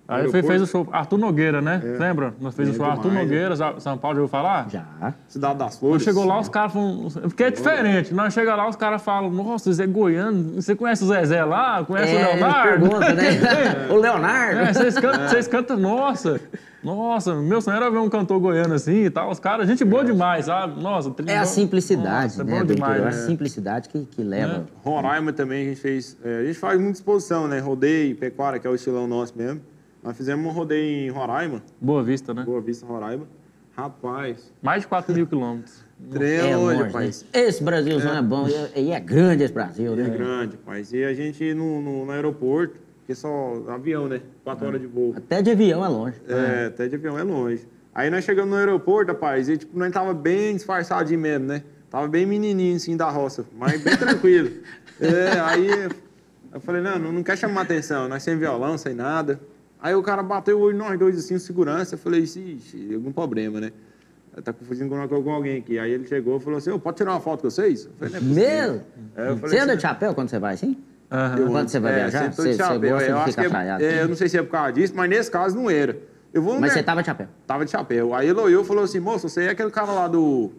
Aí 0.06 0.30
foi, 0.30 0.44
fez 0.44 0.62
o 0.62 0.68
show. 0.68 0.86
Arthur 0.92 1.18
Nogueira, 1.18 1.62
né? 1.62 1.82
Lembra? 1.98 2.34
Nós 2.42 2.54
fez 2.54 2.68
o 2.68 2.72
É 2.74 2.76
show 2.76 2.86
Arthur 2.86 3.10
demais, 3.10 3.26
Nogueira, 3.26 3.56
Sa- 3.56 3.80
São 3.80 3.98
Paulo, 3.98 4.18
já 4.18 4.22
ouviu 4.24 4.30
falar? 4.32 4.70
Já. 4.70 5.14
Cidade 5.30 5.60
das 5.60 5.78
Flores. 5.80 6.04
chegou 6.04 6.26
lá, 6.26 6.40
os 6.42 6.50
caras 6.50 6.74
falam. 6.74 7.08
Porque 7.22 7.44
é 7.46 7.50
diferente. 7.52 8.14
Nós 8.14 8.34
chega 8.34 8.54
lá, 8.54 8.68
os 8.68 8.76
caras 8.76 9.02
falam: 9.02 9.30
Nossa, 9.32 9.72
você 9.74 9.84
é 9.84 9.88
goiano. 9.88 10.62
Você 10.62 10.76
conhece 10.76 11.06
o 11.06 11.08
Zezé 11.08 11.46
lá? 11.46 11.86
Conhece 11.86 12.12
É, 12.12 12.16
o 12.18 12.20
ele 12.20 12.40
Leonardo? 12.42 12.70
pergunta, 12.90 13.14
né? 13.14 13.24
o 13.90 13.96
Leonardo. 13.96 14.60
É, 14.60 14.74
vocês 14.74 14.96
cantam, 15.00 15.28
vocês 15.30 15.48
cantam, 15.48 15.78
nossa, 15.78 16.42
nossa, 16.84 17.34
meu 17.36 17.62
sonho 17.62 17.78
era 17.78 17.90
ver 17.90 17.98
um 18.00 18.10
cantor 18.10 18.40
goiano 18.40 18.74
assim 18.74 19.06
e 19.06 19.10
tal. 19.10 19.30
Os 19.32 19.40
caras, 19.40 19.68
gente 19.68 19.84
boa 19.86 20.04
demais, 20.04 20.46
sabe? 20.46 20.82
Nossa, 20.82 21.14
É 21.28 21.38
a 21.38 21.46
simplicidade, 21.46 22.38
Nossa, 22.38 22.42
é 22.42 22.46
né? 22.46 22.60
bom 22.60 22.66
do 22.66 22.76
demais, 22.76 23.02
né? 23.02 23.08
A 23.08 23.12
simplicidade 23.12 23.90
que, 23.90 24.06
que 24.06 24.22
leva. 24.24 24.66
Roraima 24.84 25.32
também 25.34 25.66
a 25.66 25.70
gente 25.70 25.80
fez. 25.82 26.18
é, 26.24 26.40
a 26.40 26.46
gente 26.46 26.60
faz 26.60 26.80
muita 26.80 26.98
exposição, 26.98 27.48
né? 27.48 27.60
Rodeio, 27.60 28.16
pecuária, 28.16 28.60
que 28.60 28.68
é 28.68 28.70
o 28.70 28.76
estilão 28.76 29.08
nosso 29.08 29.34
mesmo. 29.38 29.62
Nós 30.04 30.18
fizemos 30.18 30.46
um 30.46 30.50
rodeio 30.50 31.08
em 31.08 31.10
Roraima, 31.10 31.64
Boa 31.80 32.04
vista, 32.04 32.34
né? 32.34 32.44
Boa 32.44 32.60
Vista, 32.60 32.86
Roraima. 32.86 33.26
Rapaz, 33.76 34.52
Mais 34.62 34.82
de 34.84 34.88
4 34.88 35.16
mil 35.16 35.26
quilômetros. 35.26 35.82
trem 36.12 36.30
É 36.52 36.54
rapaz. 36.84 37.26
Esse 37.34 37.64
Brasilzão 37.64 38.16
é, 38.18 38.22
bom. 38.22 38.48
E 38.76 38.92
é, 38.92 38.96
é 38.96 39.00
grande 39.00 39.44
esse 39.44 39.54
Brasil, 39.54 39.94
É 39.94 39.96
né? 39.96 40.10
grande, 40.10 40.58
rapaz. 40.58 40.92
E 40.94 41.04
a 41.04 41.14
gente 41.14 41.54
no, 41.54 41.82
no, 41.82 42.06
no 42.06 42.12
aeroporto, 42.12 42.76
que 43.06 43.12
é 43.12 43.16
só 43.16 43.64
avião, 43.68 44.08
né? 44.08 44.22
Quatro 44.44 44.68
horas 44.68 44.82
de 44.82 44.88
voo. 44.88 45.14
Até 45.16 45.42
de 45.42 45.52
avião 45.52 45.84
é 45.86 45.88
longe. 45.90 46.22
É, 46.28 46.66
até 46.68 46.88
de 46.88 46.96
avião 46.96 47.18
é 47.18 47.24
longe. 47.24 47.68
Aí 47.94 48.10
nós 48.10 48.24
chegamos 48.24 48.50
no 48.50 48.58
aeroporto, 48.58 49.12
rapaz, 49.12 49.50
e 49.50 49.58
tipo, 49.58 49.78
nós 49.78 49.92
tava 49.92 50.14
bem 50.14 50.56
disfarçadinho 50.56 51.20
mesmo, 51.20 51.48
né? 51.48 51.64
Tava 51.90 52.08
bem 52.08 52.26
menininho, 52.26 52.76
assim, 52.76 52.98
da 52.98 53.10
roça, 53.10 53.46
mas 53.58 53.82
bem 53.82 53.96
tranquilo. 53.98 54.50
É, 55.02 55.40
aí 55.40 55.68
eu 56.54 56.62
falei, 56.62 56.80
não, 56.80 57.00
não, 57.00 57.12
não 57.12 57.24
quer 57.24 57.36
chamar 57.36 57.62
atenção, 57.62 58.08
nós 58.08 58.22
sem 58.22 58.38
violão, 58.38 58.78
sem 58.78 58.94
nada. 58.94 59.40
Aí 59.82 59.96
o 59.96 60.04
cara 60.04 60.22
bateu 60.22 60.60
o 60.60 60.62
olho 60.62 60.78
nós 60.78 60.98
dois, 61.00 61.18
assim, 61.18 61.34
o 61.34 61.40
segurança, 61.40 61.96
eu 61.96 62.00
falei, 62.00 62.22
ixi, 62.22 62.94
algum 62.94 63.12
problema, 63.12 63.60
né? 63.60 63.72
Tá 64.44 64.54
confundindo 64.54 64.90
com 64.90 65.24
com 65.24 65.32
alguém 65.32 65.58
aqui. 65.58 65.78
Aí 65.80 65.92
ele 65.92 66.08
chegou 66.08 66.38
e 66.38 66.40
falou 66.40 66.58
assim, 66.58 66.70
ô, 66.70 66.80
pode 66.80 66.98
tirar 66.98 67.12
uma 67.12 67.20
foto 67.20 67.42
com 67.42 67.50
vocês? 67.50 67.86
Eu 67.86 67.92
falei, 67.98 68.14
não 68.14 68.18
é 68.18 68.22
possível. 68.22 68.44
Mesmo? 68.46 68.82
É, 69.16 69.30
eu 69.30 69.38
falei 69.38 69.50
Você 69.50 69.58
anda 69.58 69.72
assim, 69.74 69.76
de 69.76 69.82
chapéu 69.82 70.14
quando 70.16 70.30
você 70.30 70.40
vai 70.40 70.54
assim? 70.54 70.78
Aham. 71.14 71.48
Quando 71.48 71.70
você 71.70 71.80
vai 71.80 71.92
é, 71.92 71.96
viajar? 71.96 72.20
sempre 72.20 72.36
tô 72.36 72.44
de 72.44 72.50
Você, 72.50 72.54
você 72.58 72.64
chapéu. 72.64 72.80
gosta 72.90 73.04
eu 73.10 73.16
de 73.16 73.22
acho 73.22 73.30
ficar 73.32 73.50
que 73.78 73.84
é- 73.84 73.86
é, 73.88 74.02
eu 74.02 74.08
não 74.08 74.16
sei 74.16 74.30
se 74.30 74.38
é 74.38 74.42
por 74.42 74.52
causa 74.52 74.74
disso, 74.74 74.94
mas 74.96 75.10
nesse 75.10 75.30
caso 75.30 75.56
não 75.56 75.70
era. 75.70 75.96
Eu 76.34 76.42
vou 76.42 76.60
Mas 76.60 76.74
você 76.74 76.82
tava 76.82 77.02
de 77.02 77.06
chapéu? 77.06 77.28
Tava 77.46 77.64
de 77.64 77.70
chapéu. 77.70 78.16
Aí 78.16 78.28
ele 78.28 78.40
olhou 78.40 78.64
e 78.64 78.66
falou 78.66 78.84
assim, 78.84 79.00
moço, 79.00 79.30
você 79.30 79.44
é 79.44 79.50
aquele 79.52 79.70
cara 79.70 79.92
lá 79.92 80.08
do... 80.08 80.52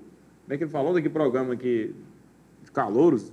Como 0.44 0.54
é 0.54 0.56
que 0.56 0.62
ele 0.64 0.70
falou 0.70 0.94
daquele 0.94 1.12
programa 1.12 1.54
aqui? 1.54 1.92
De 2.62 2.70
Calouros? 2.70 3.32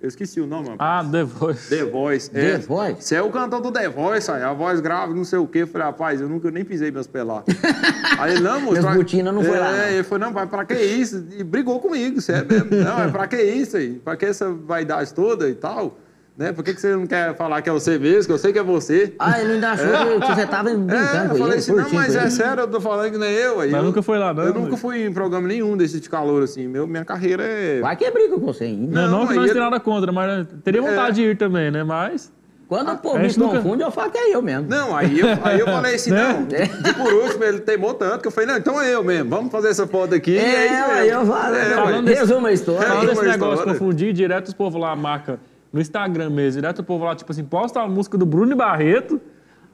Eu 0.00 0.08
esqueci 0.08 0.40
o 0.40 0.46
nome, 0.46 0.68
rapaz. 0.68 1.06
Ah, 1.06 1.10
The 1.10 1.24
Voice. 1.24 1.70
The 1.70 1.84
Voice. 1.84 2.30
The 2.30 2.50
é. 2.50 2.58
Voice? 2.58 3.02
Você 3.02 3.14
é 3.16 3.22
o 3.22 3.30
cantor 3.30 3.60
do 3.60 3.72
The 3.72 3.88
Voice, 3.88 4.30
aí, 4.30 4.42
a 4.42 4.52
voz 4.52 4.78
grave, 4.80 5.12
não 5.14 5.24
sei 5.24 5.38
o 5.40 5.46
quê. 5.46 5.62
Eu 5.62 5.66
falei, 5.66 5.86
rapaz, 5.86 6.20
eu 6.20 6.28
nunca 6.28 6.50
nem 6.50 6.64
pisei 6.64 6.90
meus 6.90 7.06
pés 7.08 7.24
lá. 7.26 7.42
aí 8.18 8.32
ele, 8.34 8.40
não, 8.40 8.60
moço... 8.60 8.74
Meus 8.74 8.84
pra- 8.84 9.32
não 9.32 9.42
foi 9.42 9.56
é, 9.56 9.60
lá, 9.60 9.72
não. 9.72 9.84
ele 9.88 10.02
falou, 10.04 10.26
não, 10.26 10.32
pai, 10.32 10.46
pra 10.46 10.64
que 10.64 10.74
isso? 10.74 11.26
E 11.36 11.42
brigou 11.42 11.80
comigo, 11.80 12.20
sério 12.20 12.46
mesmo. 12.48 12.84
Não, 12.84 13.02
é 13.02 13.10
pra 13.10 13.26
que 13.26 13.42
isso 13.42 13.76
aí? 13.76 13.94
Pra 13.94 14.16
que 14.16 14.26
essa 14.26 14.52
vaidade 14.52 15.12
toda 15.14 15.48
e 15.48 15.54
tal? 15.54 15.98
Né? 16.38 16.52
Por 16.52 16.62
que, 16.62 16.72
que 16.72 16.80
você 16.80 16.94
não 16.94 17.04
quer 17.04 17.34
falar 17.34 17.60
que 17.62 17.68
é 17.68 17.72
você 17.72 17.98
mesmo, 17.98 18.26
que 18.26 18.32
eu 18.32 18.38
sei 18.38 18.52
que 18.52 18.60
é 18.60 18.62
você? 18.62 19.12
Ah, 19.18 19.40
ele 19.40 19.54
ainda 19.54 19.70
achou 19.72 19.88
que- 19.88 20.20
que 20.28 20.34
você 20.36 20.46
tava 20.46 20.70
brincando 20.70 20.94
É, 20.94 21.24
eu 21.24 21.28
com 21.30 21.34
falei 21.36 21.44
ele, 21.46 21.54
assim, 21.54 21.72
não, 21.72 21.90
mas 21.92 22.14
é 22.14 22.20
ele. 22.20 22.30
sério, 22.30 22.60
eu 22.62 22.68
tô 22.68 22.80
falando 22.80 23.10
que 23.10 23.18
nem 23.18 23.32
eu. 23.32 23.60
Aí 23.60 23.72
Mas 23.72 23.80
eu, 23.80 23.86
nunca 23.86 24.02
foi 24.02 24.18
lá, 24.20 24.32
não, 24.32 24.44
Eu 24.44 24.54
nunca 24.54 24.76
fui 24.76 25.04
em 25.04 25.12
programa 25.12 25.48
nenhum 25.48 25.76
desse 25.76 25.98
de 25.98 26.08
calor, 26.08 26.44
assim. 26.44 26.68
Meu, 26.68 26.86
minha 26.86 27.04
carreira 27.04 27.42
é... 27.42 27.80
Vai 27.80 27.96
que 27.96 28.04
é 28.04 28.10
briga 28.12 28.34
com 28.38 28.46
você 28.46 28.64
ainda. 28.64 29.02
Não, 29.02 29.10
não 29.10 29.18
Não, 29.22 29.26
que 29.26 29.34
nós 29.34 29.44
ele- 29.46 29.54
temos 29.54 29.70
nada 29.70 29.80
contra, 29.82 30.12
mas 30.12 30.46
teria 30.62 30.80
vontade 30.80 31.16
de 31.16 31.22
ir 31.22 31.36
também, 31.36 31.72
né? 31.72 31.82
Mas. 31.82 32.32
Quando 32.68 32.92
o 32.92 32.98
povo 32.98 33.16
a 33.16 33.18
me 33.18 33.28
gente 33.30 33.38
nunca- 33.40 33.56
confunde, 33.56 33.82
eu 33.82 33.90
falo 33.90 34.10
que 34.12 34.18
é 34.18 34.32
eu 34.36 34.40
mesmo. 34.42 34.68
Não, 34.68 34.94
aí 34.96 35.18
eu, 35.18 35.26
aí 35.42 35.58
eu 35.58 35.66
falei 35.66 35.94
assim, 35.96 36.10
Né? 36.14 36.22
não, 36.34 36.44
de, 36.44 36.66
de 36.68 36.94
por 36.94 37.12
último, 37.14 37.42
ele 37.42 37.60
teimou 37.60 37.94
tanto 37.94 38.20
que 38.20 38.28
eu 38.28 38.30
falei, 38.30 38.46
não, 38.48 38.58
então 38.58 38.80
é 38.80 38.94
eu 38.94 39.02
mesmo, 39.02 39.28
vamos 39.28 39.50
fazer 39.50 39.70
essa 39.70 39.86
foto 39.88 40.14
aqui. 40.14 40.36
É, 40.38 40.66
isso 40.66 40.90
aí 40.92 41.08
eu 41.08 41.26
falo, 41.26 41.54
É, 41.56 41.68
né? 41.68 41.74
Falando 41.74 42.04
desse- 42.04 42.20
resumo 42.20 42.46
a 42.46 42.52
história. 42.52 42.86
Falando 42.86 43.08
desse 43.08 43.24
negócio 43.24 43.64
confundir, 43.64 44.12
direto 44.12 44.46
os 44.48 44.54
povos 44.54 44.80
lá 44.80 44.94
marca 44.94 45.40
no 45.72 45.80
Instagram 45.80 46.30
mesmo, 46.30 46.60
direto 46.60 46.78
o 46.80 46.84
povo 46.84 47.04
lá, 47.04 47.14
tipo 47.14 47.30
assim, 47.30 47.44
posta 47.44 47.80
a 47.80 47.88
música 47.88 48.16
do 48.16 48.24
Bruno 48.26 48.52
e 48.52 48.54
Barreto 48.54 49.20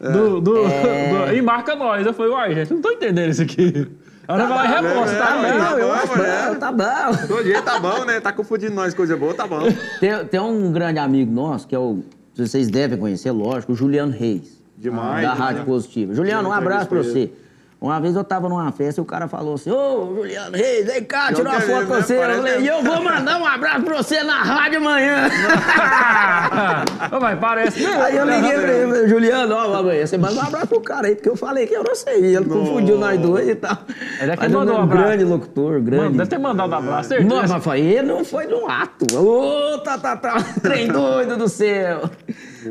do, 0.01 0.41
do, 0.41 0.67
É. 0.67 1.29
do- 1.29 1.35
e 1.37 1.41
marca 1.43 1.75
nós. 1.77 2.05
Eu 2.07 2.13
falei, 2.13 2.33
uai, 2.33 2.55
gente, 2.55 2.71
eu 2.71 2.75
não 2.77 2.83
tô 2.83 2.91
entendendo 2.91 3.31
isso 3.31 3.43
aqui. 3.43 3.89
Aí 4.27 4.39
nós 4.39 4.49
vai 4.49 4.57
lá 4.59 4.65
e 4.65 4.83
reposta, 4.83 5.17
é, 5.17 5.19
tá? 5.19 5.37
é, 5.37 5.51
bem? 5.51 5.61
Não, 5.61 5.79
eu 5.79 5.87
bom, 5.89 5.93
acho 5.93 6.21
é. 6.23 6.49
bom, 6.49 6.59
tá 6.59 6.73
bom. 6.73 7.27
Todo 7.29 7.43
jeito 7.45 7.63
tá 7.63 7.79
bom, 7.79 8.05
né? 8.07 8.21
Tá 8.21 8.33
confundindo 8.33 8.75
nós, 8.75 8.95
coisa 8.95 9.17
boa, 9.17 9.35
tá 9.35 9.47
bom. 9.47 9.61
Tem, 10.01 10.25
tem 10.25 10.41
um 10.41 10.73
grande 10.73 10.99
amigo 10.99 11.31
nosso, 11.31 11.69
que 11.69 11.75
é 11.75 11.79
o. 11.79 12.03
Vocês 12.35 12.69
devem 12.69 12.99
conhecer, 12.99 13.31
lógico, 13.31 13.73
o 13.73 13.77
Juliano 13.77 14.11
Reis. 14.13 14.63
Demais, 14.77 15.23
Da 15.23 15.35
né? 15.35 15.39
Rádio 15.41 15.65
Positiva. 15.65 16.15
Juliano, 16.15 16.49
um 16.49 16.53
abraço 16.53 16.89
pra 16.89 16.99
você. 16.99 17.31
Uma 17.85 18.01
vez 18.01 18.17
eu 18.17 18.25
tava 18.25 18.49
numa 18.49 18.73
festa 18.73 18.99
e 18.99 19.03
o 19.03 19.05
cara 19.05 19.29
falou 19.29 19.57
assim: 19.57 19.71
Ô, 19.71 20.15
Juliano 20.15 20.57
Reis, 20.57 20.87
vem 20.87 21.05
cá, 21.05 21.31
tirar 21.35 21.51
uma 21.51 21.61
foto 21.61 21.85
né? 21.85 22.01
você. 22.01 22.17
Eu 22.17 22.35
falei: 22.37 22.61
e 22.61 22.67
eu 22.67 22.83
vou 22.83 23.03
mandar 23.03 23.39
um 23.39 23.45
abraço 23.45 23.83
pra 23.83 23.97
você 23.99 24.23
na 24.23 24.43
rádio 24.43 24.79
amanhã. 24.79 25.29
Ô, 27.13 27.21
vai, 27.21 27.37
parece. 27.37 27.85
Aí 27.85 28.17
eu 28.17 28.25
liguei 28.25 28.59
pra 28.59 28.73
ele, 28.73 29.07
Juliano, 29.09 29.55
ó, 29.55 29.75
amanhã 29.77 30.07
você 30.07 30.17
manda 30.17 30.33
um 30.33 30.41
abraço 30.41 30.67
pro 30.69 30.81
cara 30.81 31.09
aí, 31.09 31.15
porque 31.15 31.29
eu 31.29 31.37
falei 31.37 31.67
que 31.67 31.75
eu 31.75 31.85
não 31.85 31.95
sei. 31.95 32.25
Ele 32.37 32.47
confundiu 32.47 32.97
nós 32.99 33.21
dois 33.21 33.47
e 33.49 33.55
tal. 33.55 33.77
Ele 34.19 34.31
é 34.31 34.35
que 34.37 34.43
Mas 34.45 34.53
mandou 34.53 34.77
um 34.77 34.79
um 34.79 34.83
abraço. 34.85 35.05
grande 35.07 35.25
locutor, 35.25 35.81
grande. 35.83 36.05
Mano, 36.05 36.17
deve 36.17 36.31
ter 36.31 36.39
mandado 36.39 36.73
um 36.73 36.79
abraço, 36.79 37.11
Não, 37.11 37.19
certeza. 37.19 37.55
mas 37.55 37.65
foi, 37.65 37.81
ele 37.81 38.09
não 38.09 38.25
foi 38.25 38.47
no 38.47 38.67
ato. 38.67 39.05
Ô, 39.15 39.77
tá, 39.81 39.99
tá, 39.99 40.17
tá, 40.17 40.37
trem 40.63 40.89
doido 40.89 41.37
do 41.37 41.51
céu. 41.51 42.09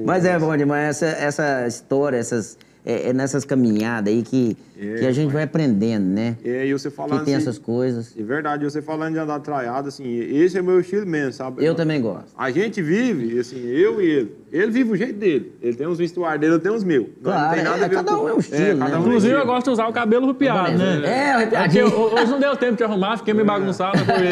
Mas 0.04 0.26
é 0.26 0.40
bom 0.40 0.58
demais, 0.58 1.04
essa, 1.04 1.06
essa 1.06 1.68
história, 1.68 2.18
essas, 2.18 2.58
é, 2.86 3.10
é 3.10 3.14
nessas 3.14 3.46
caminhadas 3.46 4.14
aí 4.14 4.22
que, 4.22 4.58
É, 4.80 4.96
que 4.96 5.06
a 5.06 5.12
gente 5.12 5.32
vai 5.32 5.44
aprendendo, 5.44 6.06
né? 6.06 6.38
É, 6.44 6.66
e 6.66 6.74
você 6.74 6.90
Que 6.90 6.96
falando 6.96 7.24
tem 7.24 7.36
assim, 7.36 7.44
essas 7.44 7.58
coisas. 7.58 8.14
de 8.14 8.24
verdade, 8.24 8.64
você 8.66 8.82
falando 8.82 9.14
de 9.14 9.20
andar 9.20 9.40
traiado, 9.40 9.88
assim, 9.88 10.08
esse 10.20 10.58
é 10.58 10.62
meu 10.62 10.80
estilo 10.80 11.06
mesmo, 11.06 11.34
sabe? 11.34 11.64
Eu 11.64 11.76
também 11.76 12.02
gosto. 12.02 12.34
A 12.38 12.52
gente 12.52 12.82
vive, 12.82 13.40
assim, 13.40 13.58
eu 13.66 14.02
e 14.02 14.06
ele, 14.10 14.36
Ele 14.54 14.72
vive 14.72 14.92
o 14.92 14.96
jeito 14.96 15.18
dele. 15.18 15.52
Ele 15.62 15.76
tem 15.76 15.88
os 15.88 15.98
vestuários 15.98 16.40
dele, 16.40 16.54
eu 16.54 16.60
tenho 16.60 16.76
os 16.76 16.84
meus. 16.84 17.08
Nós 17.22 17.34
Claro, 17.34 17.44
não 17.48 17.52
tem 17.54 17.60
é, 17.60 17.64
nada 17.64 17.86
a 17.86 17.88
ver 17.88 17.96
cada 17.96 18.12
com- 18.16 18.24
um 18.24 18.30
é 18.30 18.34
um 18.36 18.38
estilo, 18.38 18.78
cada 18.78 18.78
né? 18.78 18.86
um 18.86 18.98
é 18.98 19.00
Inclusive, 19.08 19.34
eu 19.34 19.46
gosto 19.48 19.64
de 19.66 19.70
usar 19.72 19.88
o 19.88 19.94
cabelo 19.94 20.26
arrepiado, 20.26 20.78
né? 20.78 21.02
É, 21.04 21.38
o 21.44 21.50
Porque 21.64 21.84
hoje 21.84 22.32
não 22.32 22.40
deu 22.40 22.56
tempo 22.56 22.76
de 22.78 22.84
arrumar, 22.84 23.18
fiquei 23.18 23.34
meio 23.34 23.48
bagunçado, 23.48 23.98
acordei. 23.98 24.30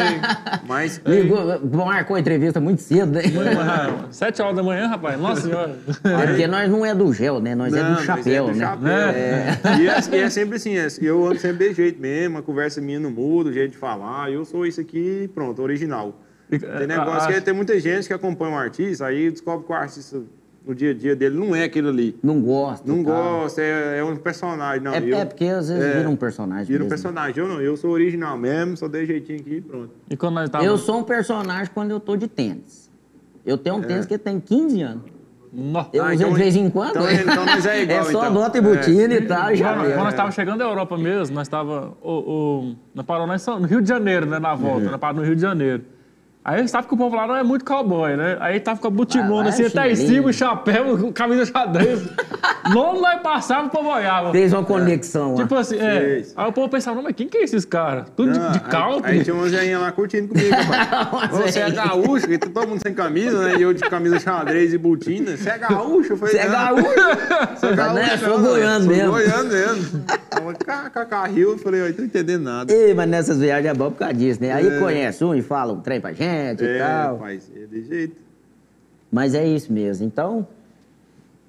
Mas 0.68 1.00
Ligou, 1.04 1.60
marcou 1.84 2.14
a 2.16 2.20
entrevista 2.20 2.60
muito 2.60 2.80
cedo, 2.82 3.10
né? 3.10 3.22
Sete 4.12 4.40
horas 4.40 4.54
da 4.54 4.62
manhã, 4.62 4.86
rapaz. 4.86 5.18
Nossa 5.20 5.40
senhora. 5.48 5.76
É 6.04 6.26
porque 6.28 6.46
nós 6.46 6.70
não 6.70 6.86
é 6.86 6.94
do 6.94 7.12
gel, 7.12 7.40
né? 7.40 7.54
Nós 7.56 7.74
é 7.74 7.82
Não, 7.82 7.88
do 7.90 7.94
mas 7.96 8.04
chapéu, 8.04 8.44
é 8.48 8.52
do 8.52 8.56
né? 8.58 8.64
chapéu. 8.64 8.88
É. 8.92 9.58
E, 9.80 9.88
é, 9.88 10.18
e 10.18 10.22
é 10.22 10.30
sempre 10.30 10.56
assim, 10.56 10.76
é- 10.76 10.86
eu 11.00 11.26
ando 11.26 11.40
sempre 11.40 11.68
de 11.70 11.74
jeito 11.74 12.00
mesmo, 12.00 12.38
a 12.38 12.42
conversa 12.42 12.80
minha 12.80 13.00
não 13.00 13.10
muda, 13.10 13.50
o 13.50 13.52
jeito 13.52 13.72
de 13.72 13.76
falar, 13.76 14.30
eu 14.30 14.44
sou 14.44 14.64
isso 14.64 14.80
aqui, 14.80 15.28
pronto, 15.34 15.60
original. 15.60 16.16
Tem 16.50 16.60
é, 16.62 16.86
negócio 16.86 17.32
que 17.32 17.40
tem 17.40 17.54
muita 17.54 17.78
gente 17.80 18.06
que 18.06 18.12
acompanha 18.12 18.52
um 18.52 18.58
artista, 18.58 19.06
aí 19.06 19.30
descobre 19.30 19.64
que 19.66 19.72
o 19.72 19.74
artista, 19.74 20.20
no 20.66 20.74
dia 20.74 20.90
a 20.90 20.94
dia 20.94 21.16
dele, 21.16 21.36
não 21.38 21.56
é 21.56 21.64
aquilo 21.64 21.88
ali. 21.88 22.16
Não 22.22 22.40
gosta. 22.42 22.86
Não 22.86 23.02
tal. 23.02 23.14
gosta, 23.40 23.62
é, 23.62 23.98
é 23.98 24.04
um 24.04 24.16
personagem. 24.16 24.82
Não, 24.82 24.92
É, 24.94 24.98
eu, 25.02 25.16
é 25.16 25.24
porque 25.24 25.46
às 25.46 25.68
vezes 25.68 25.82
é, 25.84 25.96
vira 25.98 26.08
um 26.10 26.16
personagem. 26.16 26.66
Vira 26.66 26.78
um 26.80 26.84
mesmo. 26.84 26.88
personagem. 26.90 27.42
Eu 27.42 27.48
não, 27.48 27.60
eu 27.60 27.76
sou 27.76 27.90
original 27.90 28.36
mesmo, 28.36 28.76
só 28.76 28.86
dei 28.86 29.06
jeitinho 29.06 29.40
aqui 29.40 29.54
e 29.56 29.60
pronto. 29.60 29.90
E 30.10 30.16
quando 30.16 30.34
nós 30.34 30.50
Tá 30.50 30.58
tava... 30.58 30.70
Eu 30.70 30.76
sou 30.78 30.98
um 30.98 31.02
personagem 31.04 31.70
quando 31.72 31.90
eu 31.90 31.98
tô 32.00 32.16
de 32.16 32.28
tênis. 32.28 32.90
Eu 33.44 33.56
tenho 33.58 33.76
um 33.76 33.80
tênis 33.82 34.06
que 34.06 34.16
tem 34.18 34.38
15 34.38 34.82
anos. 34.82 35.02
Nó. 35.54 35.84
Eu 35.92 36.02
É. 36.02 36.06
Ah, 36.06 36.12
uso 36.12 36.14
então- 36.22 36.32
de 36.32 36.38
vez 36.38 36.56
em 36.56 36.70
quando. 36.70 36.90
então- 36.96 37.10
então 37.10 37.44
nós 37.44 37.66
é 37.66 37.82
igual, 37.82 38.04
só 38.12 38.20
então. 38.22 38.32
bota 38.34 38.56
e 38.56 38.60
botina 38.60 39.14
e 39.14 39.20
tal, 39.26 39.54
já 39.54 39.74
Quando, 39.74 39.86
quando 39.88 39.96
nós 39.98 40.08
estávamos 40.08 40.34
chegando 40.34 40.58
da 40.60 40.64
Europa 40.64 40.96
mesmo, 40.96 41.34
nós 41.34 41.46
estávamos. 41.46 41.94
O, 42.00 42.10
o, 42.12 42.76
nós 42.94 43.04
paramos 43.04 43.44
nós, 43.46 43.60
no 43.60 43.66
Rio 43.66 43.82
de 43.82 43.88
Janeiro, 43.88 44.24
né? 44.26 44.38
Na 44.38 44.54
volta, 44.54 44.88
nós 44.90 44.98
paramos 45.00 45.22
no 45.22 45.26
Rio 45.26 45.36
de 45.36 45.42
Janeiro. 45.42 45.82
Aí 46.44 46.66
sabe 46.66 46.88
que 46.88 46.94
o 46.94 46.96
povo 46.96 47.14
lá 47.14 47.26
não 47.26 47.36
é 47.36 47.42
muito 47.44 47.64
cowboy, 47.64 48.16
né? 48.16 48.36
Aí 48.40 48.58
tava 48.58 48.80
com 48.80 48.88
a 48.88 48.90
Ah, 48.90 48.92
butimona 48.92 49.34
lá 49.42 49.46
é 49.46 49.48
assim, 49.50 49.64
até 49.66 49.90
em 49.92 49.94
cima, 49.94 50.32
chapéu, 50.32 51.12
camisa 51.12 51.46
xadrez. 51.46 52.02
Não 52.72 53.00
nós 53.00 53.20
passávamos, 53.22 53.68
o 53.72 53.76
povo 53.76 53.88
olhava. 53.88 54.30
Fez 54.30 54.52
uma 54.52 54.62
conexão 54.64 55.34
lá. 55.34 55.42
Tipo 55.42 55.56
assim, 55.56 55.76
é. 55.80 56.22
Aí 56.36 56.48
o 56.48 56.52
povo 56.52 56.68
pensava, 56.68 56.94
não, 56.96 57.02
mas 57.02 57.14
quem 57.16 57.26
que 57.26 57.38
é 57.38 57.42
esses 57.42 57.64
caras? 57.64 58.06
Tudo 58.16 58.30
de, 58.32 58.38
Não, 58.38 58.52
de 58.52 58.58
aí- 58.58 58.70
country? 58.70 59.10
Aí, 59.10 59.24
tinha 59.24 59.34
uma 59.34 59.48
zeinha 59.48 59.78
lá 59.80 59.90
curtindo 59.90 60.28
comigo, 60.28 60.54
rapaz. 60.54 61.30
Você 61.32 61.58
é 61.58 61.70
gaúcho, 61.72 62.28
que 62.28 62.38
todo 62.38 62.68
mundo 62.68 62.80
sem 62.80 62.94
camisa, 62.94 63.36
né? 63.48 63.56
E 63.58 63.62
eu 63.62 63.74
de 63.74 63.82
camisa 63.82 64.20
xadrez 64.20 64.72
e 64.72 64.78
botina. 64.78 65.36
Você 65.36 65.50
é 65.50 65.58
gaúcho? 65.58 66.12
Eu 66.12 66.16
falei, 66.16 66.34
Você 66.34 66.40
é 66.40 66.44
"Não, 66.48 66.52
gaúcho? 66.52 66.84
Sou 67.58 67.74
gaúcho, 67.76 67.94
Né? 67.94 68.16
Sou 68.18 68.38
não, 68.38 68.48
goiano 68.48 68.84
sou 68.84 68.94
mesmo. 68.94 69.10
goiano 69.10 69.48
mesmo. 69.50 70.04
Rio, 71.34 71.50
eu 71.52 71.58
falei, 71.58 71.80
eu 71.80 71.94
tô 71.96 72.02
entendendo 72.02 72.42
nada. 72.44 72.72
Ei, 72.72 72.94
mas 72.94 73.08
nessas 73.08 73.38
viagens 73.38 73.70
é 73.70 73.74
bom 73.74 73.90
por 73.90 73.98
causa 73.98 74.14
disso, 74.14 74.40
né? 74.40 74.52
Aí 74.52 74.78
conhece 74.78 75.24
um 75.24 75.34
e 75.34 75.42
fala 75.42 75.72
um 75.72 75.80
trem 75.80 76.00
pra 76.00 76.10
gente 76.12 76.22
e 76.32 76.66
É, 76.66 76.78
tal. 76.78 77.14
rapaz, 77.16 77.50
é 77.54 77.66
de 77.66 77.82
jeito. 77.86 78.16
Mas 79.10 79.34
é 79.34 79.46
isso 79.46 79.72
mesmo. 79.72 80.06
Então, 80.06 80.46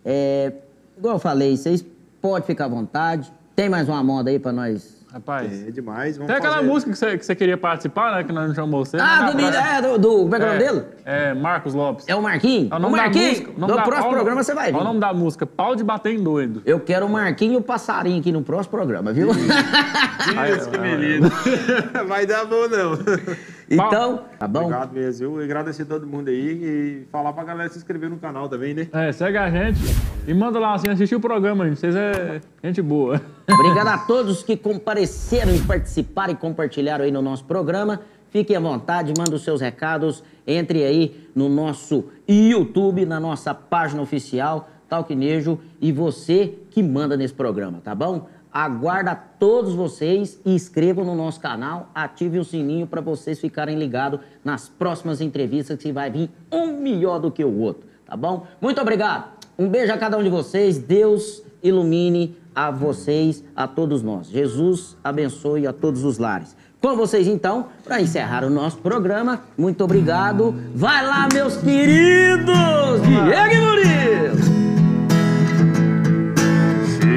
é, 0.06 0.52
igual 0.98 1.16
eu 1.16 1.20
falei, 1.20 1.56
vocês 1.56 1.84
podem 2.22 2.46
ficar 2.46 2.66
à 2.66 2.70
vontade. 2.70 3.32
Tem 3.56 3.70
mais 3.70 3.88
uma 3.88 4.04
moda 4.04 4.30
aí 4.30 4.40
pra 4.40 4.52
nós? 4.52 5.02
Rapaz. 5.14 5.68
É 5.68 5.70
demais. 5.70 6.18
Vamos 6.18 6.28
Tem 6.28 6.38
aquela 6.38 6.56
fazer. 6.56 6.68
música 6.68 6.92
que 6.92 6.98
você, 6.98 7.18
que 7.20 7.24
você 7.26 7.36
queria 7.36 7.56
participar, 7.56 8.16
né? 8.16 8.24
Que 8.24 8.34
nós 8.34 8.48
não 8.48 8.56
chamamos 8.56 8.90
você. 8.90 8.98
Ah, 8.98 9.32
mas 9.32 9.36
do, 9.36 9.42
é, 9.58 9.82
do, 9.82 10.00
do. 10.00 10.10
Como 10.24 10.36
é 10.36 10.40
que 10.40 10.44
é 10.44 10.48
o 10.48 10.54
nome 10.54 10.64
dele? 10.66 10.86
É, 11.06 11.34
Marcos 11.36 11.76
Lopes. 11.76 12.06
É 12.10 12.16
o 12.16 12.22
Marquinho? 12.24 12.68
É 12.72 12.74
o 12.74 12.78
o 12.78 12.82
nome 12.82 12.96
da 12.98 13.04
Marquinho, 13.04 13.30
música. 13.30 13.52
o 13.56 13.60
no 13.60 13.68
da- 13.68 13.74
próximo 13.84 14.08
olha 14.08 14.08
o- 14.08 14.16
programa 14.16 14.44
você 14.44 14.54
vai 14.56 14.64
olha 14.70 14.74
vir. 14.74 14.82
o 14.82 14.84
nome 14.84 15.00
da 15.00 15.14
música, 15.14 15.46
Pau 15.46 15.76
de 15.76 15.84
Bater 15.84 16.14
em 16.16 16.24
Doido. 16.24 16.64
Eu 16.66 16.80
quero 16.80 17.06
o 17.06 17.10
Marquinho 17.10 17.54
e 17.54 17.58
o 17.58 17.62
Passarinho 17.62 18.20
aqui 18.20 18.32
no 18.32 18.42
próximo 18.42 18.72
programa, 18.72 19.14
viu? 19.14 19.30
Isso, 19.30 20.70
que 20.72 20.78
beleza. 20.80 21.30
Vai 22.08 22.26
dar 22.26 22.46
bom, 22.46 22.68
não. 22.68 22.94
então, 23.74 24.22
tá 24.40 24.48
bom? 24.48 24.62
Obrigado 24.62 24.94
mesmo. 24.94 25.40
Eu 25.40 25.44
agradecer 25.44 25.86
todo 25.86 26.06
mundo 26.06 26.30
aí 26.30 26.36
e 26.36 27.08
falar 27.12 27.34
pra 27.34 27.44
galera 27.44 27.70
se 27.70 27.78
inscrever 27.78 28.10
no 28.10 28.18
canal 28.18 28.48
também, 28.50 28.74
né? 28.74 28.88
É, 28.92 29.12
segue 29.12 29.38
a 29.38 29.50
gente 29.50 29.80
e 30.28 30.34
manda 30.34 30.60
lá 30.60 30.74
assim, 30.74 30.90
assistir 30.90 31.16
o 31.16 31.20
programa, 31.20 31.68
gente. 31.68 31.80
Vocês 31.80 31.96
é 31.96 32.42
gente 32.64 32.82
boa. 32.82 33.22
Obrigado 33.50 33.88
a 33.88 33.98
todos 33.98 34.44
que 34.44 34.56
compareceram 34.56 35.54
e 35.54 35.60
participaram 35.62 36.34
e 36.34 36.36
compartilharam 36.36 37.06
aí 37.06 37.12
no 37.12 37.22
nosso 37.22 37.46
programa. 37.46 38.02
Fiquem 38.30 38.56
à 38.56 38.60
vontade, 38.60 39.14
mandem 39.18 39.36
os 39.36 39.44
seus 39.44 39.62
recados. 39.62 40.24
Entre 40.46 40.84
aí 40.84 41.30
no 41.36 41.48
nosso 41.48 42.06
YouTube, 42.28 43.06
na 43.06 43.20
nossa 43.20 43.54
página 43.54 44.02
oficial, 44.02 44.70
Talquinejo, 44.90 45.60
e 45.80 45.92
você 45.92 46.54
que 46.70 46.84
manda 46.84 47.16
nesse 47.16 47.34
programa, 47.34 47.80
tá 47.84 47.96
bom? 47.96 48.28
Aguarda 48.54 49.16
todos 49.16 49.74
vocês 49.74 50.40
e 50.46 50.54
inscrevam 50.54 51.04
no 51.04 51.16
nosso 51.16 51.40
canal, 51.40 51.90
ative 51.96 52.38
o 52.38 52.46
sininho 52.46 52.86
para 52.86 53.02
vocês 53.02 53.40
ficarem 53.40 53.80
ligados 53.80 54.20
nas 54.46 54.70
próximas 54.70 55.22
entrevistas 55.22 55.80
que 55.80 55.92
vai 55.92 56.12
vir 56.12 56.30
um 56.52 56.80
melhor 56.80 57.20
do 57.20 57.32
que 57.32 57.44
o 57.44 57.58
outro, 57.60 57.88
tá 58.06 58.16
bom? 58.16 58.46
Muito 58.62 58.80
obrigado. 58.80 59.32
Um 59.58 59.68
beijo 59.68 59.92
a 59.92 59.98
cada 59.98 60.18
um 60.18 60.24
de 60.24 60.30
vocês. 60.30 60.78
Deus 60.78 61.44
ilumine 61.64 62.38
a 62.54 62.70
vocês, 62.70 63.44
a 63.56 63.68
todos 63.68 64.04
nós. 64.04 64.28
Jesus 64.28 64.98
abençoe 65.04 65.66
a 65.66 65.74
todos 65.74 66.04
os 66.04 66.18
lares. 66.18 66.56
Com 66.82 66.96
vocês, 66.96 67.28
então, 67.28 67.68
para 67.84 68.02
encerrar 68.02 68.44
o 68.44 68.50
nosso 68.50 68.78
programa, 68.80 69.44
muito 69.58 69.84
obrigado. 69.84 70.54
Vai 70.76 71.06
lá, 71.06 71.28
meus 71.32 71.56
queridos! 71.58 73.02
Diego 73.02 73.54
e 73.54 73.62
Murilo! 73.62 74.53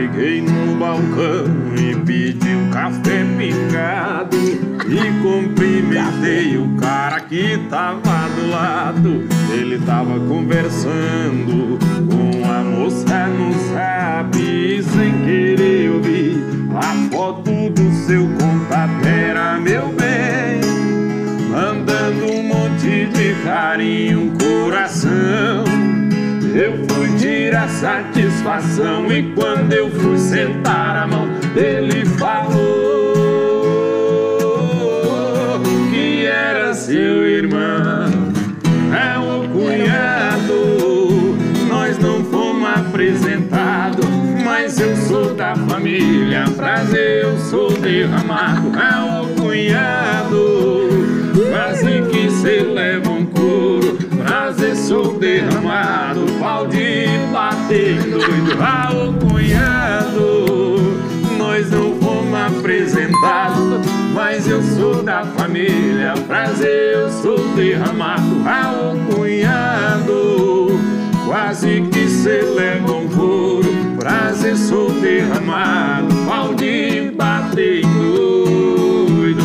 Cheguei 0.07 0.41
no 0.41 0.77
balcão 0.77 1.47
e 1.77 1.97
pedi 1.97 2.55
um 2.55 2.71
café 2.71 3.25
picado. 3.37 4.37
E 4.37 5.21
cumprimentei 5.21 6.57
o 6.57 6.77
cara 6.77 7.19
que 7.19 7.59
tava 7.69 8.29
do 8.37 8.49
lado. 8.49 9.25
Ele 9.53 9.79
tava 9.81 10.21
conversando 10.21 11.77
com 12.09 12.49
a 12.49 12.63
moça 12.63 13.27
no 13.27 13.53
zap 13.73 14.39
E 14.39 14.81
sem 14.81 15.13
querer 15.25 15.87
eu 15.87 16.01
vi 16.01 16.41
a 16.77 17.11
foto 17.11 17.71
do 17.71 17.93
seu 18.07 18.29
contato 18.39 19.05
Era 19.05 19.59
meu 19.59 19.89
bem. 19.89 20.61
Mandando 21.51 22.33
um 22.33 22.43
monte 22.45 23.07
de 23.07 23.35
carinho, 23.43 24.33
coração. 24.39 25.65
Eu 26.55 26.87
fui 26.87 27.17
tirar 27.19 27.69
satisfação 27.69 28.26
e 29.11 29.35
quando 29.35 29.73
eu 29.73 29.91
fui 29.91 30.17
sentar 30.17 30.97
a 30.97 31.07
mão, 31.07 31.27
ele 31.57 32.07
falou 32.07 32.55
que 35.91 36.25
era 36.25 36.73
seu 36.73 37.27
irmão, 37.27 38.09
é 38.95 39.19
o 39.19 39.49
cunhado. 39.49 41.37
Nós 41.69 41.99
não 41.99 42.23
fomos 42.23 42.69
apresentados, 42.69 44.07
mas 44.45 44.79
eu 44.79 44.97
sou 44.97 45.35
da 45.35 45.57
família. 45.57 46.45
Prazer, 46.57 47.25
eu 47.25 47.37
sou 47.39 47.73
derramado, 47.73 48.71
é 48.79 49.23
o 49.23 49.27
cunhado. 49.35 50.89
Quase 51.51 52.03
que 52.13 52.31
cê 52.31 52.61
leva 52.61 53.11
um 53.11 53.27
couro, 53.27 53.99
prazer, 54.25 54.77
sou 54.77 55.19
derramado. 55.19 56.16
Doido, 58.27 58.61
ah, 58.61 58.91
o 58.93 59.13
cunhado. 59.25 60.99
Nós 61.39 61.71
não 61.71 61.95
fomos 62.01 62.35
apresentados, 62.35 63.87
mas 64.13 64.49
eu 64.49 64.61
sou 64.63 65.01
da 65.01 65.25
família. 65.25 66.13
Prazer, 66.27 66.95
eu 66.95 67.11
sou 67.11 67.39
derramado, 67.55 68.43
ah, 68.45 68.93
o 68.93 69.15
cunhado. 69.15 70.67
Quase 71.25 71.83
que 71.93 72.09
cê 72.09 72.43
leva 72.43 72.93
um 72.93 73.09
couro, 73.09 73.73
prazer, 73.97 74.57
sou 74.57 74.91
derramado. 74.91 76.13
Pau 76.27 76.53
de 76.55 77.13
bater 77.13 77.83
doido. 77.83 79.45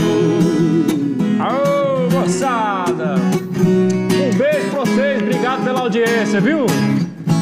Aô, 1.40 2.10
moçada! 2.10 3.16
Um 3.60 4.36
beijo 4.36 4.70
pra 4.72 4.80
vocês, 4.80 5.22
obrigado 5.22 5.64
pela 5.64 5.82
audiência, 5.82 6.42
viu? 6.42 6.66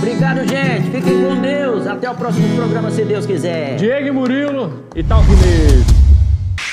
Obrigado, 0.01 0.47
gente. 0.47 0.91
Fiquem 0.91 1.23
com 1.23 1.41
Deus. 1.41 1.85
Até 1.85 2.09
o 2.09 2.15
próximo 2.15 2.55
programa, 2.55 2.89
se 2.89 3.03
Deus 3.03 3.25
quiser. 3.25 3.75
Diego 3.75 4.07
e 4.07 4.11
Murilo 4.11 4.85
e 4.95 5.03
tal 5.03 5.21
que 5.23 5.31
mesmo. 5.31 5.88